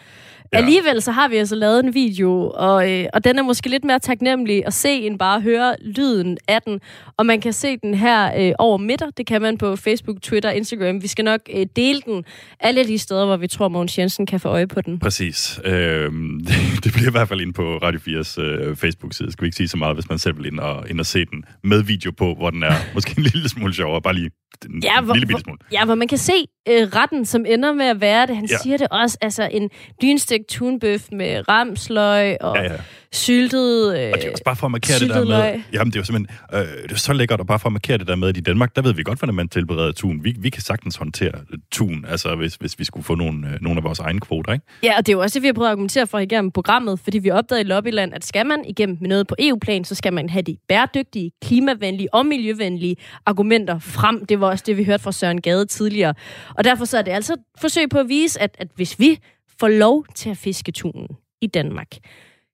Ja. 0.52 0.58
Alligevel 0.58 1.02
så 1.02 1.12
har 1.12 1.28
vi 1.28 1.36
altså 1.36 1.54
lavet 1.54 1.84
en 1.84 1.94
video, 1.94 2.50
og, 2.54 2.92
øh, 2.92 3.06
og 3.12 3.24
den 3.24 3.38
er 3.38 3.42
måske 3.42 3.68
lidt 3.68 3.84
mere 3.84 3.98
taknemmelig 3.98 4.66
at 4.66 4.74
se, 4.74 4.88
end 4.88 5.18
bare 5.18 5.36
at 5.36 5.42
høre 5.42 5.76
lyden 5.80 6.38
af 6.48 6.62
den. 6.62 6.80
Og 7.16 7.26
man 7.26 7.40
kan 7.40 7.52
se 7.52 7.76
den 7.76 7.94
her 7.94 8.48
øh, 8.48 8.52
over 8.58 8.78
midter. 8.78 9.10
Det 9.10 9.26
kan 9.26 9.42
man 9.42 9.58
på 9.58 9.76
Facebook, 9.76 10.22
Twitter, 10.22 10.50
Instagram. 10.50 11.02
Vi 11.02 11.06
skal 11.08 11.24
nok 11.24 11.40
øh, 11.54 11.66
dele 11.76 12.00
den 12.00 12.24
alle 12.60 12.84
de 12.84 12.98
steder, 12.98 13.26
hvor 13.26 13.36
vi 13.36 13.46
tror, 13.46 13.68
Mogens 13.68 13.98
Jensen 13.98 14.26
kan 14.26 14.40
få 14.40 14.48
øje 14.48 14.66
på 14.66 14.80
den. 14.80 14.98
Præcis. 14.98 15.60
Det, 15.64 16.12
det 16.84 16.92
bliver 16.92 17.08
i 17.08 17.10
hvert 17.10 17.28
fald 17.28 17.40
ind 17.40 17.54
på 17.54 17.62
Radio 17.62 18.00
4's 18.00 18.40
øh, 18.40 18.76
Facebook-side. 18.76 19.32
Skal 19.32 19.42
vi 19.42 19.46
ikke 19.46 19.56
sige 19.56 19.68
så 19.68 19.76
meget, 19.76 19.96
hvis 19.96 20.08
man 20.08 20.18
selv 20.18 20.36
vil 20.38 20.46
ind 20.46 20.58
og, 20.58 20.90
ind 20.90 21.00
og 21.00 21.06
se 21.06 21.24
den 21.24 21.44
med 21.64 21.82
video 21.82 22.10
på, 22.10 22.34
hvor 22.34 22.50
den 22.50 22.62
er 22.62 22.74
måske 22.94 23.14
en 23.16 23.22
lille 23.22 23.48
smule 23.48 23.74
sjovere. 23.74 24.02
Bare 24.02 24.14
lige 24.14 24.30
en 24.66 24.82
Ja, 24.82 25.00
hvor, 25.00 25.14
lille 25.14 25.26
bitte 25.26 25.42
smule. 25.42 25.58
ja, 25.72 25.84
hvor 25.84 25.94
man 25.94 26.08
kan 26.08 26.18
se 26.18 26.32
øh, 26.68 26.82
retten, 26.88 27.24
som 27.24 27.44
ender 27.46 27.72
med 27.72 27.86
at 27.86 28.00
være 28.00 28.26
det. 28.26 28.36
Han 28.36 28.44
Ja. 28.50 28.56
siger 28.62 28.76
det 28.76 28.88
også, 28.90 29.18
altså 29.20 29.48
en 29.52 29.70
dynstegt 30.02 30.48
tunbøf 30.48 31.02
med 31.12 31.48
ramsløg 31.48 32.36
og 32.42 32.56
ja. 32.56 32.62
ja. 32.62 32.78
Syltet 33.12 33.98
øh, 33.98 34.10
Og 34.12 34.18
det 34.18 34.26
er 34.26 34.30
også 34.30 34.44
bare 34.44 34.56
for 34.56 34.66
at 34.66 34.70
markere 34.70 34.98
det 34.98 35.08
der 35.08 35.18
med... 35.18 35.26
løg. 35.26 35.62
Jamen, 35.72 35.86
det 35.92 35.96
er 35.96 36.00
jo 36.00 36.04
simpelthen... 36.04 36.36
Øh, 36.54 36.82
det 36.82 36.92
er 36.92 36.96
så 36.96 37.12
lækkert, 37.12 37.40
og 37.40 37.46
bare 37.46 37.58
for 37.58 37.68
at 37.68 37.72
markere 37.72 37.98
det 37.98 38.06
der 38.06 38.16
med, 38.16 38.28
at 38.28 38.36
i 38.36 38.40
Danmark, 38.40 38.76
der 38.76 38.82
ved 38.82 38.94
vi 38.94 39.02
godt, 39.02 39.18
hvordan 39.18 39.34
man 39.34 39.48
tilbereder 39.48 39.92
tun. 39.92 40.24
Vi, 40.24 40.36
vi 40.38 40.50
kan 40.50 40.62
sagtens 40.62 40.96
håndtere 40.96 41.32
tun, 41.72 42.04
altså 42.08 42.36
hvis, 42.36 42.54
hvis 42.54 42.78
vi 42.78 42.84
skulle 42.84 43.04
få 43.04 43.14
nogle, 43.14 43.48
øh, 43.48 43.58
nogle 43.60 43.78
af 43.78 43.84
vores 43.84 43.98
egne 43.98 44.20
kvoter, 44.20 44.52
ikke? 44.52 44.64
Ja, 44.82 44.96
og 44.98 45.06
det 45.06 45.12
er 45.12 45.16
jo 45.16 45.22
også 45.22 45.34
det, 45.34 45.42
vi 45.42 45.48
har 45.48 45.52
prøvet 45.52 45.68
at 45.68 45.72
argumentere 45.72 46.06
for 46.06 46.18
igennem 46.18 46.50
programmet, 46.50 47.00
fordi 47.00 47.18
vi 47.18 47.30
opdagede 47.30 47.64
i 47.64 47.66
Lobbyland, 47.66 48.14
at 48.14 48.24
skal 48.24 48.46
man 48.46 48.64
igennem 48.68 48.98
med 49.00 49.08
noget 49.08 49.26
på 49.26 49.34
EU-plan, 49.38 49.84
så 49.84 49.94
skal 49.94 50.12
man 50.12 50.28
have 50.28 50.42
de 50.42 50.56
bæredygtige, 50.68 51.30
klimavenlige 51.42 52.14
og 52.14 52.26
miljøvenlige 52.26 52.96
argumenter 53.26 53.78
frem. 53.78 54.26
Det 54.26 54.40
var 54.40 54.46
også 54.46 54.64
det, 54.66 54.76
vi 54.76 54.84
hørte 54.84 55.02
fra 55.02 55.12
Søren 55.12 55.40
Gade 55.40 55.66
tidligere. 55.66 56.14
Og 56.54 56.64
derfor 56.64 56.84
så 56.84 56.98
er 56.98 57.02
det 57.02 57.10
altså 57.10 57.32
et 57.32 57.38
forsøg 57.60 57.88
på 57.90 57.98
at 57.98 58.08
vise, 58.08 58.42
at, 58.42 58.56
at 58.58 58.68
hvis 58.74 58.98
vi 58.98 59.18
får 59.60 59.68
lov 59.68 60.04
til 60.14 60.30
at 60.30 60.36
fiske 60.36 60.72
tunen 60.72 61.06
i 61.40 61.46
Danmark, 61.46 61.88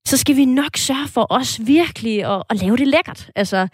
så 0.07 0.17
skal 0.17 0.37
vi 0.37 0.45
nok 0.45 0.77
sørge 0.77 1.09
for 1.09 1.27
os 1.31 1.61
virkelig 1.67 2.25
at, 2.25 2.43
at 2.51 2.61
lave 2.63 2.77
det 2.77 2.89
lækkert. 2.89 3.31
Altså, 3.37 3.69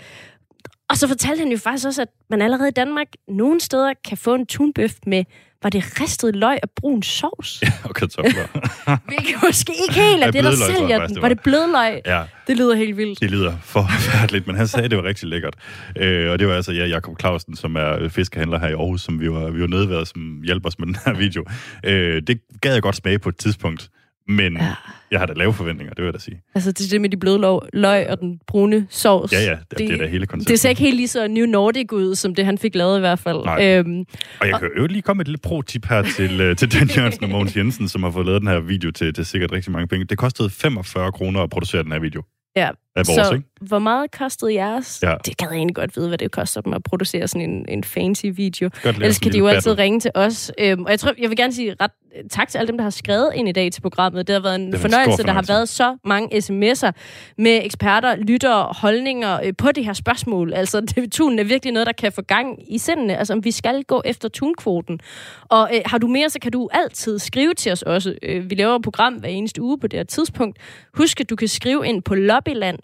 og 0.90 0.96
så 0.96 1.08
fortalte 1.08 1.38
han 1.40 1.52
jo 1.52 1.58
faktisk 1.58 1.86
også, 1.86 2.02
at 2.02 2.08
man 2.30 2.42
allerede 2.42 2.68
i 2.68 2.72
Danmark 2.72 3.06
nogle 3.28 3.60
steder 3.60 3.92
kan 4.04 4.18
få 4.18 4.34
en 4.34 4.46
tunbøf 4.46 4.92
med, 5.06 5.24
var 5.62 5.70
det 5.70 6.00
ristet 6.00 6.36
løg 6.36 6.58
og 6.62 6.70
brun 6.76 7.02
sovs? 7.02 7.62
Og 7.84 7.94
kartofler. 7.94 8.46
Hvilket 9.08 9.36
måske 9.46 9.72
ikke 9.88 10.00
helt 10.00 10.22
er 10.22 10.26
Ja, 10.26 10.30
det, 10.30 10.44
der 10.44 10.52
sælger 10.56 11.06
den. 11.06 11.16
Var 11.16 11.20
var. 11.20 11.28
det 11.28 11.40
blødløg? 11.40 12.00
ja. 12.06 12.22
Det 12.46 12.56
lyder 12.56 12.74
helt 12.74 12.96
vildt. 12.96 13.20
Det 13.20 13.30
lyder 13.30 13.56
forfærdeligt, 13.62 14.46
men 14.46 14.56
han 14.56 14.68
sagde, 14.68 14.84
at 14.84 14.90
det 14.90 14.98
var 14.98 15.04
rigtig 15.04 15.28
lækkert. 15.28 15.54
Øh, 15.98 16.30
og 16.30 16.38
det 16.38 16.48
var 16.48 16.54
altså 16.54 16.72
ja, 16.72 16.86
Jakob 16.86 17.20
Clausen, 17.20 17.56
som 17.56 17.76
er 17.76 18.08
fiskehandler 18.08 18.58
her 18.58 18.68
i 18.68 18.72
Aarhus, 18.72 19.02
som 19.02 19.20
vi 19.20 19.30
var, 19.30 19.50
vi 19.50 19.60
var 19.60 19.66
nede 19.66 19.88
ved, 19.88 20.06
som 20.06 20.40
hjalp 20.44 20.66
os 20.66 20.78
med 20.78 20.86
den 20.86 20.96
her 21.04 21.12
video. 21.14 21.44
Øh, 21.84 22.22
det 22.26 22.40
gad 22.60 22.72
jeg 22.72 22.82
godt 22.82 22.96
smage 22.96 23.18
på 23.18 23.28
et 23.28 23.36
tidspunkt, 23.36 23.88
Men 24.28 24.56
ja. 24.56 24.74
jeg 25.10 25.18
har 25.20 25.26
da 25.26 25.32
lave 25.32 25.52
forventninger, 25.52 25.94
det 25.94 26.02
vil 26.02 26.06
jeg 26.06 26.14
da 26.14 26.18
sige. 26.18 26.42
Altså, 26.54 26.72
det 26.72 26.86
er 26.86 26.90
det 26.90 27.00
med 27.00 27.08
de 27.10 27.16
bløde 27.16 27.38
løg, 27.38 27.58
løg 27.72 28.06
og 28.10 28.20
den 28.20 28.40
brune 28.46 28.86
sovs. 28.90 29.32
Ja, 29.32 29.40
ja, 29.40 29.56
det, 29.70 29.78
det 29.78 29.90
er 29.90 29.96
da 29.96 30.06
hele 30.06 30.26
konceptet. 30.26 30.48
Det 30.52 30.60
ser 30.60 30.68
ikke 30.68 30.80
helt 30.82 30.96
lige 30.96 31.08
så 31.08 31.28
New 31.28 31.46
Nordic 31.46 31.92
ud, 31.92 32.14
som 32.14 32.34
det 32.34 32.44
han 32.44 32.58
fik 32.58 32.74
lavet 32.74 32.96
i 32.96 33.00
hvert 33.00 33.18
fald. 33.18 33.44
Nej. 33.44 33.76
Øhm, 33.78 34.04
Og 34.40 34.48
jeg 34.48 34.58
kan 34.60 34.68
jo 34.78 34.86
lige 34.86 35.02
komme 35.02 35.18
med 35.18 35.24
et 35.24 35.28
lille 35.28 35.38
pro-tip 35.42 35.86
her 35.86 36.02
til, 36.16 36.50
uh, 36.50 36.56
til 36.56 36.72
Dan 36.72 36.88
Jørgensen 36.96 37.24
og 37.24 37.30
Mogens 37.30 37.56
Jensen, 37.56 37.88
som 37.88 38.02
har 38.02 38.10
fået 38.10 38.26
lavet 38.26 38.40
den 38.40 38.48
her 38.48 38.60
video 38.60 38.90
til, 38.90 39.14
til 39.14 39.26
sikkert 39.26 39.52
rigtig 39.52 39.72
mange 39.72 39.86
penge. 39.88 40.04
Det 40.04 40.18
kostede 40.18 40.50
45 40.50 41.12
kroner 41.12 41.40
at 41.42 41.50
producere 41.50 41.82
den 41.82 41.92
her 41.92 41.98
video. 41.98 42.22
ja. 42.56 42.68
Af 42.96 43.06
vores, 43.08 43.26
så 43.26 43.34
ikke? 43.34 43.46
hvor 43.60 43.78
meget 43.78 44.10
kostede 44.10 44.54
jeres? 44.54 45.00
Ja. 45.02 45.14
Det 45.26 45.36
gad 45.36 45.48
jeg 45.50 45.56
egentlig 45.56 45.76
godt 45.76 45.96
vide, 45.96 46.08
hvad 46.08 46.18
det 46.18 46.30
koster 46.30 46.60
dem 46.60 46.72
at 46.72 46.82
producere 46.82 47.28
sådan 47.28 47.50
en, 47.50 47.64
en 47.68 47.84
fancy 47.84 48.26
video. 48.32 48.70
Godt 48.82 48.96
Ellers 48.96 49.18
kan 49.18 49.32
de 49.32 49.38
jo 49.38 49.46
altid 49.46 49.78
ringe 49.78 50.00
til 50.00 50.10
os. 50.14 50.52
Øhm, 50.58 50.84
og 50.84 50.90
jeg 50.90 51.00
tror, 51.00 51.12
jeg 51.18 51.30
vil 51.30 51.36
gerne 51.36 51.52
sige 51.52 51.74
ret 51.80 51.90
tak 52.30 52.48
til 52.48 52.58
alle 52.58 52.68
dem, 52.68 52.76
der 52.76 52.82
har 52.82 52.90
skrevet 52.90 53.30
ind 53.34 53.48
i 53.48 53.52
dag 53.52 53.72
til 53.72 53.80
programmet. 53.80 54.26
Det 54.26 54.32
har 54.32 54.40
været 54.40 54.54
en 54.54 54.66
Det 54.66 54.74
en 54.74 54.80
fornøjelse. 54.80 55.22
Der 55.22 55.32
har 55.32 55.44
været 55.48 55.68
så 55.68 55.96
mange 56.04 56.36
sms'er 56.36 56.90
med 57.38 57.60
eksperter, 57.64 58.16
lyttere, 58.16 58.74
holdninger 58.80 59.40
øh, 59.44 59.52
på 59.58 59.72
det 59.72 59.84
her 59.84 59.92
spørgsmål. 59.92 60.52
Altså, 60.52 60.80
det, 60.94 61.12
tunen 61.12 61.38
er 61.38 61.44
virkelig 61.44 61.72
noget, 61.72 61.86
der 61.86 61.92
kan 61.92 62.12
få 62.12 62.22
gang 62.22 62.74
i 62.74 62.78
sindene. 62.78 63.16
Altså, 63.16 63.32
om 63.32 63.44
vi 63.44 63.50
skal 63.50 63.84
gå 63.84 64.02
efter 64.04 64.28
tunkvoten. 64.28 65.00
Og 65.48 65.70
øh, 65.74 65.80
har 65.86 65.98
du 65.98 66.06
mere, 66.06 66.30
så 66.30 66.38
kan 66.42 66.52
du 66.52 66.68
altid 66.72 67.18
skrive 67.18 67.54
til 67.54 67.72
os 67.72 67.82
også. 67.82 68.14
Øh, 68.22 68.50
vi 68.50 68.54
laver 68.54 68.76
et 68.76 68.82
program 68.82 69.14
hver 69.14 69.28
eneste 69.28 69.62
uge 69.62 69.78
på 69.78 69.86
det 69.86 69.98
her 69.98 70.04
tidspunkt. 70.04 70.58
Husk, 70.94 71.20
at 71.20 71.30
du 71.30 71.36
kan 71.36 71.48
skrive 71.48 71.86
ind 71.86 72.02
på 72.02 72.14
lobbyland 72.14 72.78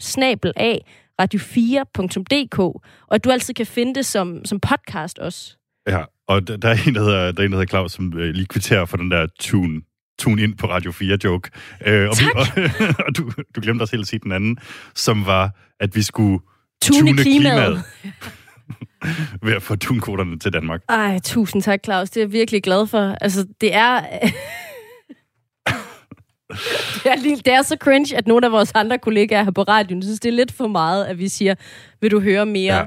radio4.dk, 1.23 2.59
og 2.59 3.15
at 3.15 3.25
du 3.25 3.31
altid 3.31 3.55
kan 3.55 3.67
finde 3.67 3.95
det 3.95 4.07
som, 4.07 4.45
som 4.45 4.61
podcast 4.61 5.19
også. 5.19 5.57
Ja, 5.89 6.03
og 6.27 6.49
der, 6.49 6.57
der, 6.57 6.69
er 6.69 6.77
en, 6.87 6.95
der 6.95 7.01
hedder, 7.01 7.33
der 7.33 7.43
er 7.43 7.47
en, 7.47 7.53
der 7.53 7.59
hedder 7.59 7.71
Claus, 7.71 7.93
som 7.93 8.19
øh, 8.19 8.35
lige 8.35 8.47
kvitterer 8.47 8.85
for 8.85 8.97
den 8.97 9.11
der 9.11 9.27
tune, 9.41 9.81
tune 10.19 10.43
ind 10.43 10.57
på 10.57 10.67
Radio 10.67 10.91
4-joke. 10.91 11.51
Øh, 11.87 12.09
og, 12.09 12.17
vi, 12.21 12.25
og, 12.35 12.47
og 13.07 13.17
du, 13.17 13.31
du 13.57 13.61
glemte 13.61 13.83
også 13.83 13.97
helt 13.97 14.05
at 14.05 14.09
sige 14.09 14.21
den 14.23 14.33
anden, 14.33 14.59
som 14.95 15.27
var, 15.27 15.51
at 15.81 15.97
vi 15.97 16.03
skulle 16.03 16.41
Tune 16.83 17.17
klimaet. 17.17 17.83
ved 19.43 19.53
at 19.53 19.63
få 19.63 19.77
tunkvoterne 19.77 20.39
til 20.39 20.53
Danmark. 20.53 20.83
Ej, 20.89 21.19
tusind 21.25 21.63
tak, 21.63 21.81
Claus. 21.85 22.11
Det 22.11 22.21
er 22.21 22.25
jeg 22.25 22.33
virkelig 22.33 22.63
glad 22.63 22.87
for. 22.87 23.17
Altså, 23.21 23.47
det 23.61 23.75
er... 23.75 24.01
det, 27.05 27.07
er 27.13 27.23
lige, 27.23 27.37
det 27.37 27.53
er 27.53 27.63
så 27.63 27.77
cringe, 27.81 28.17
at 28.17 28.27
nogle 28.27 28.47
af 28.47 28.53
vores 28.53 28.73
andre 28.75 28.99
kollegaer 28.99 29.45
her 29.45 29.51
på 29.51 29.63
radioen 29.63 30.03
synes, 30.03 30.21
det 30.21 30.29
er 30.29 30.33
lidt 30.33 30.53
for 30.53 30.67
meget, 30.67 31.05
at 31.05 31.19
vi 31.19 31.29
siger, 31.29 31.55
vil 32.01 32.11
du 32.11 32.21
høre 32.21 32.47
mere 32.47 32.77
ja. 32.77 32.85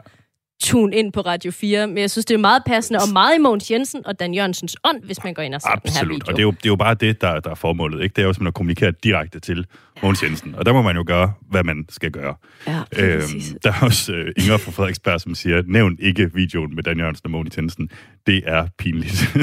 tune 0.64 0.96
ind 0.96 1.14
på 1.14 1.22
Radio 1.22 1.52
4? 1.52 1.88
Men 1.88 1.98
jeg 1.98 2.12
synes, 2.12 2.26
det 2.26 2.34
er 2.34 2.40
meget 2.40 2.64
passende, 2.66 3.00
og 3.00 3.14
meget 3.14 3.36
i 3.36 3.42
Mogens 3.42 3.72
Jensen 3.72 4.08
og 4.08 4.20
Dan 4.20 4.34
Jørgensens 4.34 4.76
ånd, 4.84 5.04
hvis 5.04 5.24
man 5.24 5.34
går 5.34 5.42
ind 5.42 5.56
og 5.56 5.62
ser 5.62 5.70
den 5.70 5.92
her 5.92 6.00
Absolut, 6.00 6.16
video. 6.16 6.26
og 6.28 6.34
det 6.34 6.40
er, 6.40 6.44
jo, 6.44 6.52
det 6.52 6.66
er 6.66 6.70
jo 6.70 6.76
bare 6.76 6.94
det, 6.94 7.22
der, 7.22 7.40
der 7.40 7.50
er 7.50 7.56
formålet. 7.56 8.04
Ikke? 8.04 8.14
Det 8.14 8.22
er 8.22 8.26
jo 8.26 8.34
simpelthen 8.34 8.48
at 8.48 8.54
kommunikere 8.54 8.92
direkte 9.04 9.40
til 9.40 9.66
Mogens 10.02 10.24
Jensen. 10.24 10.56
Og 10.56 10.66
der 10.66 10.74
må 10.74 10.82
man 10.82 10.96
jo 10.96 11.04
gøre, 11.08 11.34
hvad 11.50 11.64
man 11.64 11.86
skal 11.90 12.12
gøre. 12.12 12.36
Ja, 12.68 12.80
øhm, 12.98 13.24
der 13.64 13.70
er 13.72 13.82
også 13.82 14.14
øh, 14.14 14.34
Inger 14.38 14.58
fra 14.58 14.72
Frederiksberg, 14.72 15.22
som 15.22 15.36
siger, 15.36 15.64
nævn 15.68 15.98
ikke 16.00 16.34
videoen 16.34 16.76
med 16.76 16.84
Dan 16.84 16.98
Jørgensen 16.98 17.26
og 17.26 17.32
Mogens 17.32 17.58
Jensen. 17.58 17.90
Det 18.28 18.44
er 18.46 18.68
pinligt. 18.78 19.36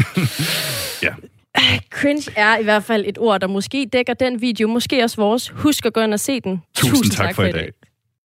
ja. 1.06 1.14
Cringe 1.90 2.32
er 2.36 2.58
i 2.58 2.62
hvert 2.62 2.84
fald 2.84 3.04
et 3.06 3.18
ord, 3.18 3.40
der 3.40 3.46
måske 3.46 3.86
dækker 3.92 4.14
den 4.14 4.40
video, 4.40 4.68
måske 4.68 5.04
også 5.04 5.16
vores. 5.16 5.48
Husk 5.48 5.86
at 5.86 5.92
gå 5.92 6.00
ind 6.00 6.12
og 6.12 6.20
se 6.20 6.40
den. 6.40 6.62
Tusind 6.76 7.12
tak 7.12 7.34
for 7.34 7.44
i 7.44 7.52
dag. 7.52 7.70